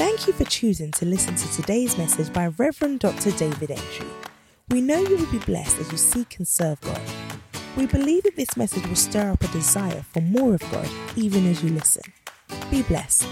Thank 0.00 0.26
you 0.26 0.32
for 0.32 0.44
choosing 0.44 0.92
to 0.92 1.04
listen 1.04 1.34
to 1.34 1.52
today's 1.52 1.98
message 1.98 2.32
by 2.32 2.46
Reverend 2.56 3.00
Dr. 3.00 3.32
David 3.32 3.72
Entry. 3.72 4.06
We 4.70 4.80
know 4.80 4.98
you 4.98 5.18
will 5.18 5.30
be 5.30 5.36
blessed 5.40 5.78
as 5.78 5.92
you 5.92 5.98
seek 5.98 6.38
and 6.38 6.48
serve 6.48 6.80
God. 6.80 7.02
We 7.76 7.84
believe 7.84 8.22
that 8.22 8.34
this 8.34 8.56
message 8.56 8.86
will 8.86 8.96
stir 8.96 9.30
up 9.32 9.44
a 9.44 9.48
desire 9.48 10.02
for 10.10 10.22
more 10.22 10.54
of 10.54 10.62
God 10.72 10.88
even 11.16 11.46
as 11.46 11.62
you 11.62 11.68
listen. 11.68 12.02
Be 12.70 12.80
blessed. 12.80 13.28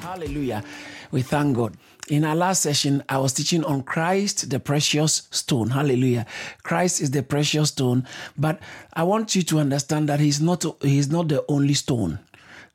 Hallelujah. 0.00 0.62
We 1.10 1.22
thank 1.22 1.56
God. 1.56 1.78
In 2.10 2.22
our 2.22 2.36
last 2.36 2.60
session, 2.60 3.02
I 3.08 3.16
was 3.16 3.32
teaching 3.32 3.64
on 3.64 3.84
Christ, 3.84 4.50
the 4.50 4.60
precious 4.60 5.28
stone. 5.30 5.70
Hallelujah. 5.70 6.26
Christ 6.62 7.00
is 7.00 7.12
the 7.12 7.22
precious 7.22 7.70
stone, 7.70 8.06
but 8.36 8.60
I 8.92 9.04
want 9.04 9.34
you 9.34 9.42
to 9.44 9.60
understand 9.60 10.10
that 10.10 10.20
he's 10.20 10.42
not 10.42 10.66
he's 10.82 11.08
not 11.10 11.28
the 11.28 11.42
only 11.48 11.72
stone. 11.72 12.18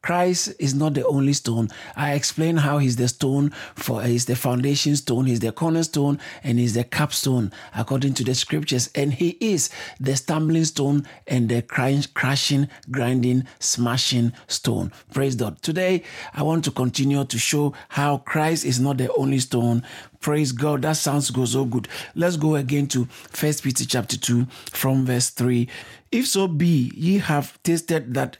Christ 0.02 0.54
is 0.58 0.74
not 0.74 0.96
the 0.96 1.06
only 1.06 1.34
stone. 1.34 1.70
I 1.96 2.14
explain 2.14 2.58
how 2.58 2.80
he's 2.80 2.96
the 2.96 3.08
stone 3.08 3.52
for 3.76 4.02
he's 4.04 4.26
the 4.26 4.36
foundation 4.36 4.96
stone, 4.96 5.26
he's 5.26 5.42
the 5.42 5.52
cornerstone, 5.52 6.20
and 6.44 6.58
he's 6.58 6.74
the 6.74 6.84
capstone 6.84 7.52
according 7.76 8.16
to 8.16 8.24
the 8.24 8.34
scriptures. 8.34 8.90
And 8.96 9.14
he 9.14 9.38
is 9.40 9.70
the 10.00 10.16
stumbling 10.16 10.66
stone 10.66 11.08
and 11.28 11.50
the 11.50 11.62
crashing, 11.62 12.68
grinding, 12.90 13.46
smashing 13.60 14.34
stone. 14.48 14.92
Praise 15.14 15.36
God. 15.36 15.62
Today 15.62 16.04
I 16.34 16.44
want 16.44 16.66
to 16.66 16.72
continue 16.72 17.24
to 17.24 17.38
show 17.38 17.74
how 17.90 18.18
Christ 18.18 18.66
is 18.66 18.80
not 18.80 18.98
the 18.98 19.14
only 19.14 19.40
stone. 19.40 19.84
Praise 20.20 20.52
God. 20.52 20.84
That 20.84 20.98
sounds 20.98 21.30
go 21.32 21.46
so 21.46 21.66
good. 21.66 21.88
Let's 22.16 22.38
go 22.38 22.56
again 22.56 22.88
to 22.88 23.06
First 23.06 23.64
Peter 23.64 23.86
chapter 23.86 24.18
2 24.18 24.46
from 24.72 25.06
verse 25.06 25.30
3. 25.30 25.68
If 26.12 26.28
so 26.28 26.48
be 26.48 26.92
ye 26.96 27.20
have 27.20 27.62
tasted 27.64 28.14
that 28.14 28.38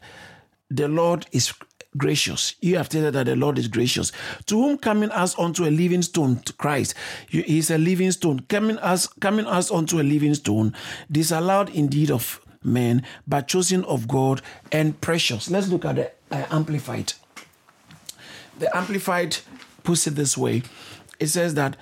the 0.76 0.88
Lord 0.88 1.26
is 1.32 1.52
gracious. 1.96 2.54
You 2.60 2.76
have 2.76 2.86
stated 2.86 3.14
that 3.14 3.26
the 3.26 3.36
Lord 3.36 3.58
is 3.58 3.68
gracious. 3.68 4.12
To 4.46 4.56
whom 4.56 4.78
coming 4.78 5.10
us 5.10 5.38
unto 5.38 5.64
a 5.64 5.70
living 5.70 6.02
stone, 6.02 6.36
to 6.40 6.52
Christ, 6.54 6.94
he 7.28 7.58
is 7.58 7.70
a 7.70 7.78
living 7.78 8.10
stone. 8.12 8.40
Coming 8.48 8.78
us, 8.78 9.06
coming 9.06 9.46
us 9.46 9.70
unto 9.70 10.00
a 10.00 10.02
living 10.02 10.34
stone, 10.34 10.74
disallowed 11.10 11.70
indeed 11.70 12.10
of 12.10 12.40
men, 12.64 13.02
but 13.26 13.48
chosen 13.48 13.84
of 13.84 14.08
God 14.08 14.40
and 14.70 14.98
precious. 15.00 15.50
Let's 15.50 15.68
look 15.68 15.84
at 15.84 15.96
the 15.96 16.10
uh, 16.30 16.46
Amplified. 16.50 17.12
The 18.58 18.74
Amplified 18.76 19.38
puts 19.82 20.06
it 20.06 20.14
this 20.14 20.36
way. 20.38 20.62
It 21.18 21.26
says 21.26 21.54
that, 21.54 21.76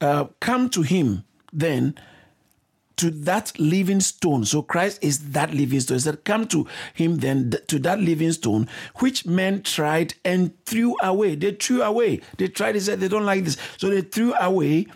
uh, 0.00 0.26
come 0.40 0.68
to 0.70 0.82
him 0.82 1.24
then 1.52 1.94
to 3.02 3.10
that 3.10 3.58
living 3.58 3.98
stone. 3.98 4.44
So 4.44 4.62
Christ 4.62 5.00
is 5.02 5.32
that 5.32 5.52
living 5.52 5.80
stone. 5.80 5.96
He 5.96 6.02
said, 6.02 6.24
Come 6.24 6.46
to 6.46 6.68
him 6.94 7.16
then, 7.16 7.52
to 7.66 7.80
that 7.80 7.98
living 7.98 8.30
stone, 8.30 8.68
which 9.00 9.26
men 9.26 9.64
tried 9.64 10.14
and 10.24 10.52
threw 10.66 10.94
away. 11.02 11.34
They 11.34 11.50
threw 11.50 11.82
away. 11.82 12.20
They 12.38 12.46
tried, 12.46 12.76
they 12.76 12.80
said, 12.80 13.00
they 13.00 13.08
don't 13.08 13.26
like 13.26 13.42
this. 13.42 13.56
So 13.76 13.90
they 13.90 14.02
threw 14.02 14.34
away, 14.34 14.86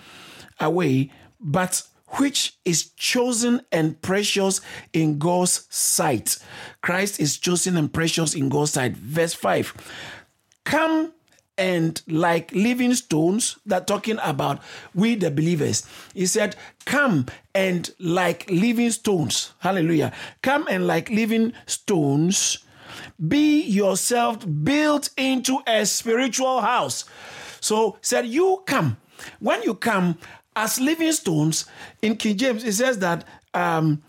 away, 0.61 1.11
but 1.41 1.83
which 2.11 2.57
is 2.65 2.91
chosen 2.91 3.63
and 3.73 4.01
precious 4.01 4.61
in 4.93 5.19
God's 5.19 5.67
sight. 5.69 6.39
Christ 6.83 7.19
is 7.19 7.39
chosen 7.39 7.77
and 7.77 7.93
precious 7.93 8.37
in 8.37 8.49
God's 8.49 8.71
sight. 8.71 8.97
Verse 8.97 9.35
5. 9.35 9.75
Come 10.63 11.13
and 11.59 12.01
like 12.07 12.53
living 12.53 12.95
stones 12.95 13.59
that 13.67 13.87
talking 13.87 14.19
about 14.23 14.61
we 14.95 15.15
the 15.15 15.31
believers. 15.31 15.87
He 16.15 16.27
said 16.27 16.57
come 16.85 17.27
and 17.55 17.91
like 17.99 18.51
living 18.51 18.91
stones. 18.91 19.53
Hallelujah. 19.59 20.13
Come 20.43 20.67
and 20.69 20.87
like 20.87 21.11
living 21.11 21.53
stones. 21.67 22.59
Be 23.29 23.63
yourself 23.63 24.45
built 24.65 25.11
into 25.17 25.61
a 25.67 25.87
spiritual 25.87 26.61
house. 26.61 27.05
So 27.61 27.99
said 28.01 28.27
you 28.27 28.63
come. 28.67 28.99
When 29.41 29.63
you 29.63 29.75
come 29.75 30.19
as 30.57 30.81
living 30.81 31.13
stones 31.13 31.67
in 32.03 32.17
king 32.17 32.37
james 32.37 32.65
it 32.65 32.73
says 32.73 32.99
that 32.99 33.25
um, 33.55 34.03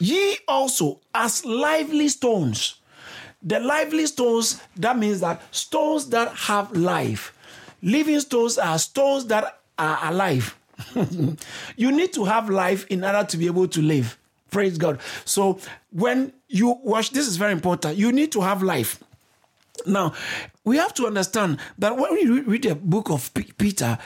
ye 0.00 0.36
also 0.48 1.00
as 1.14 1.44
lively 1.44 2.08
stones 2.08 2.77
the 3.48 3.60
lively 3.60 4.06
stones, 4.06 4.60
that 4.76 4.98
means 4.98 5.20
that 5.20 5.42
stones 5.54 6.10
that 6.10 6.34
have 6.34 6.70
life. 6.72 7.32
Living 7.82 8.20
stones 8.20 8.58
are 8.58 8.78
stones 8.78 9.26
that 9.26 9.60
are 9.78 9.98
alive. 10.02 10.56
you 11.76 11.92
need 11.92 12.12
to 12.12 12.24
have 12.24 12.50
life 12.50 12.86
in 12.88 13.04
order 13.04 13.24
to 13.24 13.36
be 13.36 13.46
able 13.46 13.68
to 13.68 13.80
live. 13.80 14.18
Praise 14.50 14.78
God. 14.78 15.00
So 15.24 15.58
when 15.92 16.32
you 16.48 16.78
watch, 16.82 17.10
this 17.10 17.26
is 17.26 17.36
very 17.36 17.52
important. 17.52 17.96
You 17.96 18.12
need 18.12 18.32
to 18.32 18.40
have 18.40 18.62
life. 18.62 19.02
Now, 19.86 20.14
we 20.64 20.76
have 20.76 20.92
to 20.94 21.06
understand 21.06 21.58
that 21.78 21.96
when 21.96 22.12
we 22.12 22.40
read 22.40 22.64
the 22.64 22.74
book 22.74 23.10
of 23.10 23.32
Peter, 23.34 23.98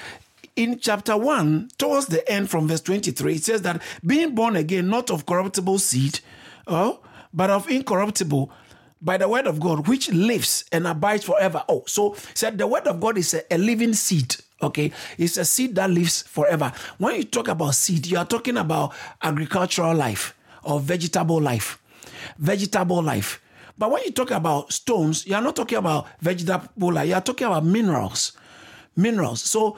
in 0.55 0.79
chapter 0.79 1.17
1, 1.17 1.71
towards 1.79 2.07
the 2.07 2.31
end 2.31 2.51
from 2.51 2.69
verse 2.69 2.83
23, 2.83 3.37
it 3.37 3.45
says 3.45 3.63
that 3.63 3.81
being 4.05 4.35
born 4.35 4.55
again, 4.57 4.89
not 4.89 5.11
of 5.11 5.25
corruptible 5.25 5.79
seed, 5.79 6.21
oh, 6.67 7.01
but 7.33 7.49
of 7.49 7.71
incorruptible 7.71 8.53
by 9.03 9.17
the 9.17 9.29
word 9.29 9.47
of 9.47 9.61
God, 9.61 9.89
which 9.89 10.11
lives 10.11 10.65
and 10.71 10.87
abides 10.87 11.25
forever. 11.25 11.65
Oh, 11.69 11.83
so 11.87 12.17
said 12.35 12.57
the 12.57 12.67
word 12.67 12.87
of 12.87 13.01
God 13.01 13.19
is 13.19 13.35
a, 13.35 13.43
a, 13.53 13.59
living 13.59 13.93
seed. 13.93 14.37
Okay, 14.63 14.93
it's 15.19 15.37
a 15.37 15.45
seed 15.45 15.75
that 15.75 15.91
lives 15.91 16.23
forever. 16.23 16.73
When 16.99 17.17
you 17.17 17.25
talk 17.25 17.49
about 17.49 17.75
seed, 17.75 18.07
you 18.07 18.17
are 18.17 18.25
talking 18.25 18.57
about 18.57 18.95
agricultural 19.21 19.95
life 19.95 20.35
or 20.63 20.79
vegetable 20.79 21.41
life. 21.41 21.83
Vegetable 22.39 23.03
life. 23.03 23.43
But 23.77 23.91
when 23.91 24.05
you 24.05 24.13
talk 24.13 24.31
about 24.31 24.73
stones, 24.73 25.27
you 25.27 25.35
are 25.35 25.43
not 25.43 25.57
talking 25.57 25.79
about 25.79 26.07
vegetable 26.21 26.93
life, 26.93 27.09
you 27.09 27.15
are 27.15 27.21
talking 27.21 27.49
about 27.49 27.65
minerals. 27.65 28.33
Minerals. 28.95 29.43
So 29.43 29.77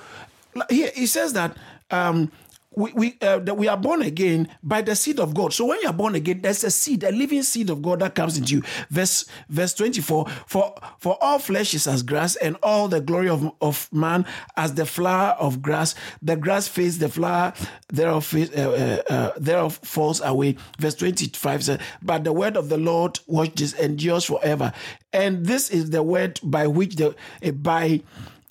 here 0.69 0.91
it 0.95 1.07
says 1.07 1.33
that 1.33 1.57
um, 1.91 2.31
we, 2.77 2.93
we, 2.93 3.19
uh, 3.21 3.39
that 3.41 3.57
we 3.57 3.69
are 3.69 3.77
born 3.77 4.03
again 4.03 4.49
by 4.63 4.83
the 4.83 4.97
seed 4.97 5.21
of 5.21 5.35
God. 5.35 5.53
So 5.53 5.67
when 5.67 5.81
you 5.83 5.89
are 5.89 5.95
born 5.95 6.15
again, 6.15 6.41
there's 6.43 6.65
a 6.65 6.71
seed, 6.71 7.05
a 7.05 7.13
living 7.13 7.43
seed 7.43 7.71
of 7.71 7.83
God 7.83 8.01
that 8.01 8.15
comes 8.15 8.37
into 8.37 8.57
you. 8.57 8.63
Verse 8.91 9.25
verse 9.49 9.75
24, 9.75 10.27
for 10.47 10.75
for 10.99 11.17
all 11.21 11.39
flesh 11.39 11.75
is 11.75 11.87
as 11.87 12.03
grass, 12.03 12.37
and 12.37 12.57
all 12.63 12.89
the 12.89 13.01
glory 13.01 13.29
of, 13.29 13.53
of 13.61 13.93
man 13.93 14.27
as 14.57 14.75
the 14.75 14.87
flower 14.87 15.33
of 15.39 15.63
grass. 15.63 15.95
The 16.23 16.37
grass 16.37 16.69
fades, 16.69 16.99
the 16.99 17.09
flower 17.09 17.53
thereof, 17.89 18.35
uh, 18.35 18.61
uh, 18.61 19.03
uh, 19.09 19.33
thereof 19.37 19.79
falls 19.83 20.21
away. 20.21 20.57
Verse 20.79 20.95
25 20.95 21.65
says, 21.65 21.81
But 22.03 22.25
the 22.25 22.33
word 22.33 22.57
of 22.57 22.69
the 22.69 22.79
Lord, 22.79 23.19
watch 23.27 23.55
this, 23.55 23.75
endures 23.75 24.25
forever. 24.25 24.73
And 25.13 25.47
this 25.47 25.71
is 25.71 25.91
the 25.91 26.03
word 26.03 26.41
by 26.43 26.67
which 26.67 26.97
the 26.97 27.15
by 27.53 28.03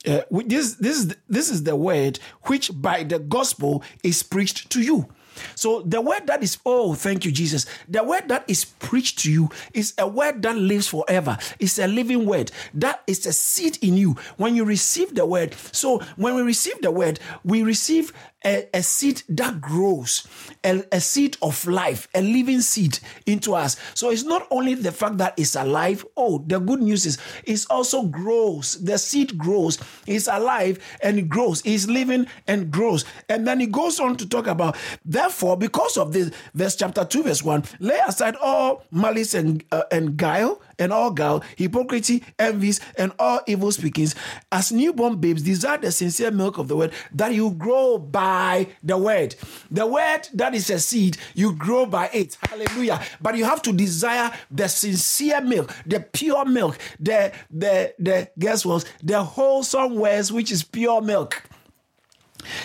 uh, 0.06 0.22
this 0.46 0.76
this 0.76 0.98
is 0.98 1.16
this 1.30 1.50
is 1.50 1.64
the 1.64 1.76
word 1.76 2.20
which 2.44 2.72
by 2.82 3.04
the 3.04 3.20
gospel 3.20 3.84
is 4.04 4.24
preached 4.24 4.70
to 4.72 4.82
you. 4.82 5.08
So 5.56 5.82
the 5.82 6.02
word 6.02 6.28
that 6.28 6.44
is 6.44 6.58
oh 6.66 6.94
thank 6.94 7.26
you 7.26 7.32
Jesus. 7.32 7.66
The 7.88 8.04
word 8.04 8.28
that 8.28 8.44
is 8.48 8.66
preached 8.66 9.20
to 9.20 9.32
you 9.32 9.50
is 9.74 9.94
a 9.98 10.08
word 10.08 10.42
that 10.44 10.56
lives 10.58 10.88
forever. 10.88 11.38
It's 11.60 11.80
a 11.80 11.88
living 11.88 12.26
word. 12.26 12.52
That 12.74 13.02
is 13.08 13.26
a 13.26 13.34
seed 13.34 13.78
in 13.82 13.98
you. 13.98 14.16
When 14.38 14.56
you 14.56 14.66
receive 14.66 15.16
the 15.16 15.26
word 15.26 15.56
so 15.72 16.00
when 16.18 16.36
we 16.36 16.42
receive 16.42 16.82
the 16.82 16.92
word 16.92 17.20
we 17.44 17.64
receive 17.64 18.14
a, 18.46 18.68
a 18.74 18.84
seed 18.84 19.24
that 19.30 19.62
grows, 19.62 20.28
a, 20.64 20.84
a, 20.92 21.00
seed 21.00 21.38
of 21.42 21.66
life, 21.66 22.08
a 22.14 22.22
living 22.22 22.62
seed 22.62 23.00
into 23.26 23.54
us. 23.56 23.78
So 23.94 24.10
it's 24.10 24.24
not 24.24 24.48
only 24.52 24.76
the 24.76 24.92
fact 24.92 25.18
that 25.18 25.34
it's 25.38 25.56
alive. 25.56 26.06
Oh, 26.18 26.44
the 26.46 26.60
good 26.60 26.82
news 26.82 27.06
is 27.06 27.18
it 27.46 27.66
also 27.70 28.04
grows. 28.04 28.84
The 28.84 28.98
seed 28.98 29.38
grows. 29.38 29.78
It's 30.08 30.28
alive 30.28 30.80
and 31.02 31.20
it 31.20 31.30
grows. 31.30 31.62
It's 31.66 31.88
living 31.88 32.28
and 32.48 32.72
grows. 32.72 33.06
And 33.30 33.48
then 33.48 33.60
he 33.60 33.68
goes 33.68 34.00
on 34.00 34.18
to 34.18 34.28
talk 34.28 34.48
about, 34.48 34.78
therefore, 35.06 35.58
because 35.58 35.98
of 35.98 36.14
this, 36.14 36.32
verse 36.54 36.76
chapter 36.76 37.06
2, 37.06 37.24
verse 37.24 37.44
1, 37.44 37.64
lay 37.80 38.00
aside 38.08 38.36
all 38.38 38.84
malice 38.92 39.34
and, 39.34 39.64
uh, 39.72 39.84
and 39.92 40.18
guile 40.18 40.62
and 40.80 40.92
all 40.92 41.12
guile, 41.12 41.44
hypocrisy, 41.56 42.24
envies, 42.40 42.80
and 42.98 43.12
all 43.20 43.42
evil 43.48 43.72
speakings. 43.72 44.16
As 44.52 44.72
newborn 44.72 45.18
babes, 45.18 45.42
desire 45.42 45.78
the 45.78 45.92
sincere 45.92 46.32
milk 46.32 46.58
of 46.58 46.68
the 46.68 46.76
word 46.76 46.94
that 47.14 47.34
you 47.34 47.52
grow 47.52 47.98
by 47.98 48.68
the 48.82 48.98
word. 48.98 49.36
The 49.72 49.86
word 49.86 50.28
that 50.34 50.54
is 50.54 50.70
a 50.70 50.80
seed, 50.80 51.18
you 51.34 51.54
grow 51.54 51.86
by 51.86 52.10
it. 52.14 52.38
Hallelujah. 52.50 53.02
But 53.22 53.38
you 53.38 53.46
have 53.46 53.62
to 53.64 53.74
desire 53.74 54.32
the 54.52 54.68
sincere 54.68 55.42
milk, 55.42 55.74
the 55.86 56.00
pure 56.00 56.46
milk, 56.46 56.78
the 57.00 57.32
the 57.50 57.94
the 58.00 58.30
guess 58.38 58.66
what? 58.66 58.86
The 59.04 59.24
wholesome 59.24 59.96
words, 59.96 60.32
which 60.32 60.52
is 60.52 60.64
pure 60.64 61.02
milk. 61.02 61.44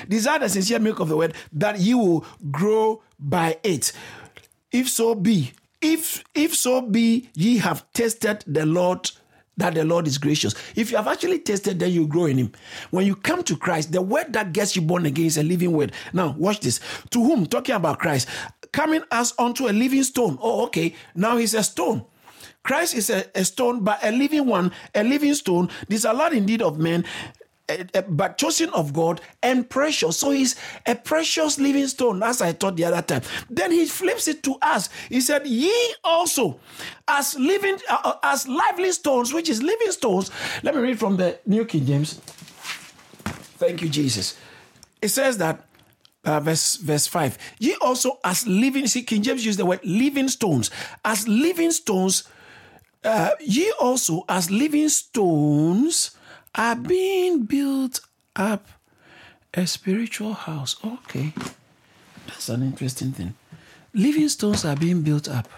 Desire 0.09 0.41
the 0.41 0.49
sincere 0.49 0.79
milk 0.79 1.00
of 1.00 1.09
the 1.09 1.17
word 1.17 1.35
that 1.53 1.79
you 1.79 1.99
will 1.99 2.27
grow 2.50 3.03
by 3.19 3.59
it. 3.62 3.93
If 4.71 4.88
so 4.88 5.15
be, 5.15 5.53
if 5.81 6.25
if 6.35 6.55
so 6.55 6.83
be 6.83 7.31
ye 7.35 7.59
have 7.59 7.91
tested 7.93 8.45
the 8.47 8.67
Lord 8.67 9.11
that 9.59 9.75
the 9.75 9.85
Lord 9.85 10.07
is 10.07 10.19
gracious. 10.19 10.55
If 10.77 10.91
you 10.91 10.97
have 10.97 11.09
actually 11.09 11.41
tested, 11.41 11.79
then 11.79 11.91
you 11.91 12.07
grow 12.07 12.27
in 12.27 12.39
Him. 12.39 12.53
When 12.91 13.05
you 13.05 13.15
come 13.17 13.43
to 13.45 13.57
Christ, 13.57 13.93
the 13.93 14.01
word 14.01 14.33
that 14.33 14.53
gets 14.53 14.77
you 14.77 14.83
born 14.83 15.05
again 15.05 15.27
is 15.27 15.37
a 15.37 15.43
living 15.43 15.73
word. 15.73 15.93
Now, 16.13 16.35
watch 16.39 16.61
this. 16.61 16.81
To 17.11 17.23
whom? 17.23 17.45
Talking 17.47 17.75
about 17.75 17.99
Christ. 17.99 18.29
Coming 18.73 19.03
as 19.11 19.35
unto 19.39 19.69
a 19.69 19.75
living 19.75 20.05
stone. 20.05 20.39
Oh, 20.41 20.65
okay. 20.67 20.95
Now 21.15 21.37
He's 21.37 21.55
a 21.55 21.63
stone. 21.63 22.05
Christ 22.63 22.95
is 22.95 23.11
a, 23.11 23.25
a 23.35 23.45
stone, 23.45 23.83
but 23.83 23.99
a 24.03 24.13
living 24.13 24.47
one, 24.47 24.73
a 24.95 25.03
living 25.03 25.35
stone, 25.35 25.71
disallowed 25.89 26.35
indeed 26.35 26.63
of 26.63 26.79
men, 26.79 27.05
but 28.09 28.38
chosen 28.38 28.70
of 28.70 28.93
God 28.93 29.20
and 29.43 29.69
precious. 29.69 30.19
So 30.19 30.31
he's 30.31 30.56
a 30.87 30.94
precious 30.94 31.59
living 31.59 31.87
stone, 31.87 32.23
as 32.23 32.41
I 32.41 32.53
taught 32.53 32.76
the 32.76 32.85
other 32.85 33.03
time. 33.03 33.23
Then 33.50 33.70
he 33.70 33.87
flips 33.87 34.29
it 34.29 34.43
to 34.44 34.56
us. 34.62 34.88
He 35.09 35.20
said, 35.20 35.47
Ye 35.47 35.94
also, 36.03 36.61
as 37.06 37.38
living, 37.38 37.79
uh, 37.88 37.99
uh 38.05 38.15
as 38.23 38.49
lively 38.49 38.93
stones, 38.93 39.32
which 39.32 39.49
is 39.49 39.62
living 39.62 39.93
stones. 39.93 40.31
Let 40.62 40.75
me 40.75 40.81
read 40.81 40.99
from 40.99 41.17
the 41.17 41.38
New 41.47 41.65
King 41.65 41.87
James. 41.87 42.15
Thank 43.59 43.82
you, 43.82 43.88
Jesus. 43.88 44.38
It 45.03 45.09
says 45.09 45.38
that 45.38 45.64
uh, 46.25 46.41
verse 46.41 46.76
verse 46.76 47.06
5 47.06 47.38
ye 47.61 47.76
also 47.81 48.19
as 48.25 48.47
living 48.47 48.87
see 48.87 49.03
king 49.03 49.23
james 49.23 49.47
used 49.47 49.59
the 49.59 49.64
word 49.64 49.79
living 49.85 50.29
stones 50.29 50.69
as 51.05 51.26
living 51.29 51.71
stones 51.71 52.25
uh, 53.05 53.31
ye 53.41 53.73
also 53.81 54.25
as 54.29 54.50
living 54.50 54.88
stones 54.88 56.18
are 56.55 56.77
being 56.77 57.45
built 57.45 58.00
up 58.37 58.67
a 59.55 59.67
spiritual 59.67 60.33
house. 60.33 60.77
Okay. 60.85 61.33
That's 62.27 62.49
an 62.49 62.62
interesting 62.62 63.12
thing. 63.12 63.35
Living 63.95 64.29
stones 64.29 64.65
are 64.65 64.77
being 64.77 65.03
built 65.03 65.29
up. 65.29 65.49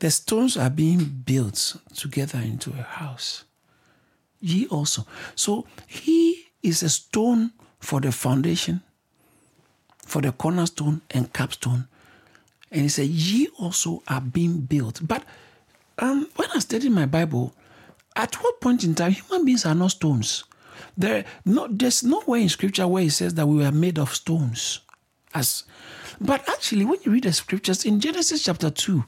The 0.00 0.10
stones 0.10 0.56
are 0.56 0.70
being 0.70 1.04
built 1.04 1.76
together 1.94 2.38
into 2.38 2.70
a 2.70 2.82
house. 2.82 3.44
Ye 4.40 4.66
also. 4.66 5.06
So 5.34 5.66
he 5.86 6.46
is 6.62 6.82
a 6.82 6.90
stone 6.90 7.52
for 7.80 8.00
the 8.00 8.12
foundation 8.12 8.82
for 10.04 10.20
the 10.20 10.32
cornerstone 10.32 11.00
and 11.10 11.32
capstone. 11.32 11.88
And 12.70 12.82
he 12.82 12.88
said, 12.88 13.06
Ye 13.06 13.48
also 13.58 14.02
are 14.08 14.20
being 14.20 14.60
built. 14.60 15.00
But 15.06 15.24
um, 15.98 16.28
when 16.36 16.48
I 16.54 16.58
studied 16.58 16.92
my 16.92 17.06
Bible, 17.06 17.54
at 18.16 18.34
what 18.36 18.60
point 18.60 18.84
in 18.84 18.94
time 18.94 19.12
human 19.12 19.44
beings 19.44 19.66
are 19.66 19.74
not 19.74 19.92
stones? 19.92 20.44
There, 20.96 21.24
no, 21.44 21.66
there's 21.68 22.02
nowhere 22.02 22.40
in 22.40 22.48
scripture 22.48 22.86
where 22.86 23.04
it 23.04 23.12
says 23.12 23.34
that 23.34 23.46
we 23.46 23.58
were 23.58 23.72
made 23.72 23.98
of 23.98 24.14
stones. 24.14 24.80
As, 25.34 25.64
but 26.20 26.48
actually, 26.48 26.84
when 26.84 26.98
you 27.02 27.12
read 27.12 27.24
the 27.24 27.32
scriptures 27.32 27.84
in 27.84 28.00
Genesis 28.00 28.44
chapter 28.44 28.70
2, 28.70 29.04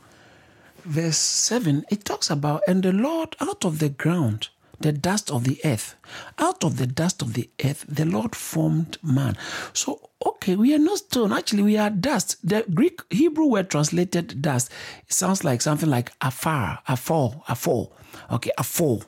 verse 0.84 1.16
7, 1.16 1.84
it 1.90 2.04
talks 2.04 2.30
about, 2.30 2.62
and 2.66 2.82
the 2.82 2.92
Lord 2.92 3.36
out 3.40 3.64
of 3.64 3.78
the 3.78 3.88
ground 3.88 4.48
the 4.80 4.92
dust 4.92 5.30
of 5.30 5.44
the 5.44 5.60
earth. 5.64 5.94
Out 6.38 6.64
of 6.64 6.76
the 6.76 6.86
dust 6.86 7.22
of 7.22 7.34
the 7.34 7.48
earth, 7.64 7.84
the 7.88 8.04
Lord 8.04 8.34
formed 8.34 8.98
man. 9.02 9.36
So, 9.72 10.10
okay, 10.24 10.56
we 10.56 10.74
are 10.74 10.78
not 10.78 10.98
stone. 10.98 11.32
Actually, 11.32 11.62
we 11.62 11.76
are 11.78 11.90
dust. 11.90 12.36
The 12.46 12.64
Greek 12.72 13.00
Hebrew 13.10 13.46
word 13.46 13.70
translated 13.70 14.42
dust. 14.42 14.70
It 15.06 15.12
sounds 15.12 15.44
like 15.44 15.62
something 15.62 15.88
like 15.88 16.12
afar, 16.20 16.80
afar, 16.88 17.42
afar. 17.48 17.88
Okay, 18.30 18.50
afar. 18.58 18.98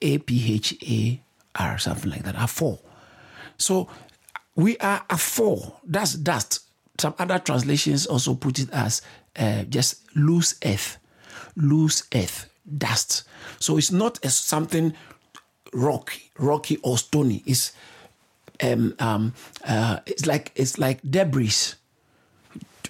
A 0.00 0.18
P 0.18 0.54
H 0.54 0.76
A 0.82 1.20
R, 1.56 1.78
something 1.78 2.10
like 2.10 2.22
that. 2.22 2.36
Afar. 2.36 2.78
So, 3.56 3.88
we 4.54 4.76
are 4.78 5.04
afar. 5.10 5.56
That's 5.84 6.14
dust. 6.14 6.60
Some 6.98 7.14
other 7.18 7.38
translations 7.38 8.06
also 8.06 8.34
put 8.34 8.58
it 8.58 8.70
as 8.70 9.02
uh, 9.36 9.64
just 9.64 10.04
loose 10.14 10.54
earth. 10.64 10.98
Loose 11.56 12.04
earth 12.14 12.51
dust. 12.78 13.24
So 13.58 13.76
it's 13.76 13.92
not 13.92 14.18
as 14.24 14.36
something 14.36 14.94
rocky, 15.72 16.30
rocky 16.38 16.76
or 16.78 16.98
stony. 16.98 17.42
It's 17.46 17.72
um, 18.62 18.94
um, 18.98 19.34
uh, 19.66 20.00
it's 20.06 20.26
like 20.26 20.52
it's 20.54 20.78
like 20.78 21.00
debris. 21.08 21.74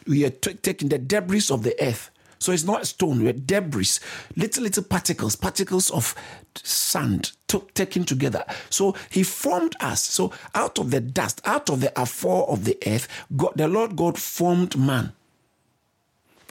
We 0.07 0.25
are 0.25 0.31
t- 0.31 0.55
taking 0.55 0.89
the 0.89 0.99
debris 0.99 1.47
of 1.51 1.63
the 1.63 1.75
earth. 1.83 2.11
So 2.39 2.51
it's 2.51 2.65
not 2.65 2.85
stone, 2.89 3.23
we're 3.23 3.35
debris, 3.35 4.01
little 4.35 4.65
little 4.65 4.83
particles, 4.83 5.37
particles 5.37 5.91
of 5.93 6.17
sand 6.57 7.31
t- 7.47 7.63
taken 7.73 8.03
together. 8.03 8.45
So 8.69 8.97
he 9.11 9.23
formed 9.23 9.77
us. 9.79 10.03
So 10.03 10.33
out 10.53 10.81
of 10.81 10.91
the 10.91 11.01
dust, 11.01 11.41
out 11.45 11.71
of 11.71 11.81
the 11.81 11.93
afar 12.01 12.43
of 12.47 12.65
the 12.65 12.77
earth, 12.85 13.07
God, 13.37 13.53
the 13.55 13.69
Lord 13.69 13.95
God 13.95 14.19
formed 14.19 14.77
man. 14.77 15.13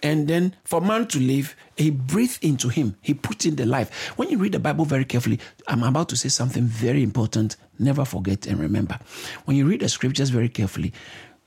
And 0.03 0.27
then 0.27 0.55
for 0.63 0.81
man 0.81 1.07
to 1.07 1.19
live, 1.19 1.55
he 1.77 1.91
breathed 1.91 2.43
into 2.43 2.69
him. 2.69 2.95
He 3.01 3.13
put 3.13 3.45
in 3.45 3.55
the 3.55 3.65
life. 3.65 4.09
When 4.17 4.29
you 4.29 4.37
read 4.37 4.53
the 4.53 4.59
Bible 4.59 4.85
very 4.85 5.05
carefully, 5.05 5.39
I'm 5.67 5.83
about 5.83 6.09
to 6.09 6.17
say 6.17 6.29
something 6.29 6.63
very 6.63 7.03
important. 7.03 7.55
Never 7.77 8.03
forget 8.05 8.47
and 8.47 8.59
remember. 8.59 8.97
When 9.45 9.57
you 9.57 9.67
read 9.67 9.81
the 9.81 9.89
scriptures 9.89 10.29
very 10.29 10.49
carefully, 10.49 10.93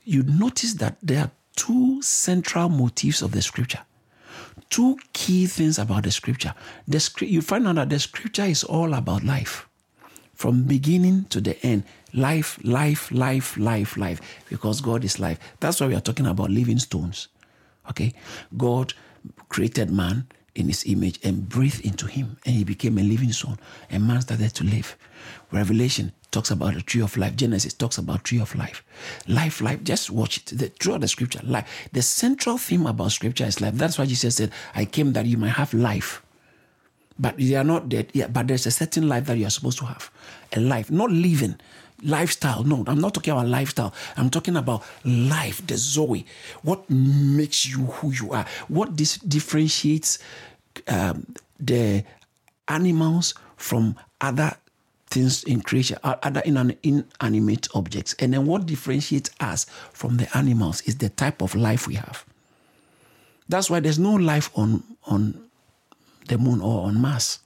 you 0.05 0.23
notice 0.23 0.75
that 0.75 0.97
there 1.03 1.21
are 1.21 1.31
two 1.57 2.01
central 2.03 2.69
motifs 2.69 3.23
of 3.23 3.33
the 3.33 3.43
scripture. 3.43 3.81
Two 4.71 4.99
key 5.13 5.47
things 5.47 5.79
about 5.79 6.05
the 6.05 6.11
scripture. 6.11 6.55
The, 6.87 7.11
you 7.21 7.43
find 7.43 7.67
out 7.67 7.77
that 7.77 7.91
the 7.91 7.99
scripture 7.99 8.45
is 8.45 8.65
all 8.65 8.95
about 8.95 9.25
life. 9.25 9.69
From 10.35 10.65
beginning 10.65 11.25
to 11.27 11.41
the 11.41 11.61
end. 11.65 11.85
Life, 12.13 12.59
life, 12.65 13.11
life, 13.13 13.57
life, 13.57 13.97
life. 13.97 14.21
Because 14.49 14.81
God 14.81 15.05
is 15.05 15.19
life. 15.19 15.39
That's 15.61 15.81
why 15.81 15.89
we 15.89 15.95
are 15.95 16.01
talking 16.01 16.27
about 16.27 16.51
living 16.51 16.79
stones. 16.79 17.29
Okay? 17.91 18.13
God 18.57 18.95
created 19.49 19.91
man 19.91 20.27
in 20.55 20.69
his 20.69 20.85
image 20.87 21.19
and 21.25 21.49
breathed 21.49 21.85
into 21.85 22.07
him, 22.07 22.37
and 22.47 22.55
he 22.55 22.65
became 22.65 22.97
a 22.99 23.03
living 23.03 23.33
soul, 23.33 23.57
and 23.91 24.07
man 24.07 24.21
started 24.21 24.55
to 24.55 24.65
live. 24.65 24.97
Revelation 25.51 26.13
talks 26.31 26.51
about 26.51 26.75
the 26.75 26.83
tree 26.83 27.01
of 27.03 27.17
life. 27.17 27.35
Genesis 27.37 27.75
talks 27.75 27.99
about 27.99 28.25
tree 28.25 28.41
of 28.41 28.55
life. 28.55 28.85
Life, 29.27 29.61
life. 29.61 29.83
Just 29.85 30.11
watch 30.11 30.39
it. 30.39 30.47
The, 30.47 30.69
throughout 30.69 31.01
the 31.01 31.09
scripture, 31.09 31.41
life. 31.45 31.89
The 31.93 32.03
central 32.03 32.59
theme 32.59 32.87
about 32.87 33.13
scripture 33.13 33.45
is 33.45 33.61
life. 33.61 33.75
That's 33.75 33.99
why 33.99 34.07
Jesus 34.07 34.37
said, 34.37 34.53
"I 34.75 34.85
came 34.85 35.13
that 35.15 35.27
you 35.27 35.37
might 35.39 35.55
have 35.55 35.75
life." 35.75 36.23
But 37.19 37.37
they 37.37 37.55
are 37.55 37.65
not 37.65 37.89
dead. 37.89 38.11
Yeah, 38.13 38.27
but 38.27 38.49
there's 38.49 38.67
a 38.67 38.73
certain 38.73 39.09
life 39.09 39.27
that 39.27 39.39
you 39.39 39.47
are 39.47 39.51
supposed 39.51 39.79
to 39.79 39.87
have. 39.87 40.11
A 40.53 40.61
life, 40.61 40.91
not 40.91 41.11
living 41.11 41.57
lifestyle. 42.05 42.63
No, 42.63 42.85
I'm 42.87 43.01
not 43.01 43.15
talking 43.15 43.33
about 43.33 43.49
lifestyle. 43.49 43.93
I'm 44.17 44.31
talking 44.31 44.57
about 44.57 44.85
life, 45.05 45.67
the 45.67 45.77
Zoe. 45.77 46.27
What 46.63 46.89
makes 46.89 47.67
you 47.67 47.87
who 47.87 48.13
you 48.13 48.33
are? 48.33 48.47
What 48.69 48.95
dis- 48.95 49.19
differentiates 49.19 50.19
um, 50.87 51.27
the 51.59 52.05
animals 52.69 53.35
from 53.57 53.97
other 54.21 54.53
things 55.07 55.45
in 55.45 55.63
creation, 55.63 55.99
other 56.03 56.41
inanimate 56.45 57.69
objects? 57.75 58.15
And 58.19 58.35
then 58.35 58.47
what 58.47 58.67
differentiates 58.67 59.31
us 59.41 59.67
from 59.93 60.19
the 60.19 60.37
animals 60.37 60.83
is 60.83 60.99
the 60.99 61.09
type 61.09 61.43
of 61.43 61.55
life 61.55 61.87
we 61.89 61.95
have. 61.95 62.25
That's 63.49 63.69
why 63.69 63.81
there's 63.81 63.99
no 63.99 64.15
life 64.15 64.51
on, 64.55 64.83
on 65.05 65.49
the 66.29 66.39
moon 66.39 66.61
or 66.61 66.87
on 66.87 67.01
Mars. 67.01 67.41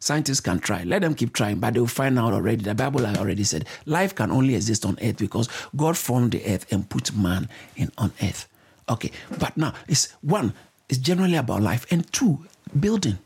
Scientists 0.00 0.40
can 0.40 0.58
try. 0.58 0.82
Let 0.82 1.02
them 1.02 1.14
keep 1.14 1.34
trying, 1.34 1.60
but 1.60 1.74
they'll 1.74 1.86
find 1.86 2.18
out 2.18 2.32
already. 2.32 2.62
The 2.62 2.74
Bible 2.74 3.04
has 3.04 3.18
already 3.18 3.44
said 3.44 3.66
life 3.84 4.14
can 4.14 4.30
only 4.30 4.54
exist 4.54 4.86
on 4.86 4.98
earth 5.02 5.18
because 5.18 5.48
God 5.76 5.96
formed 5.96 6.32
the 6.32 6.44
earth 6.46 6.70
and 6.72 6.88
put 6.88 7.14
man 7.14 7.48
in 7.76 7.92
on 7.98 8.12
earth. 8.22 8.48
Okay, 8.88 9.12
but 9.38 9.56
now 9.56 9.74
it's 9.88 10.10
one, 10.22 10.54
it's 10.88 10.98
generally 10.98 11.36
about 11.36 11.60
life, 11.62 11.86
and 11.92 12.10
two, 12.12 12.44
building. 12.78 13.18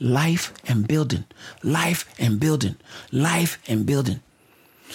Life 0.00 0.52
and 0.66 0.86
building, 0.86 1.24
life 1.64 2.08
and 2.18 2.38
building, 2.38 2.76
life 3.10 3.58
and 3.68 3.84
building. 3.84 4.20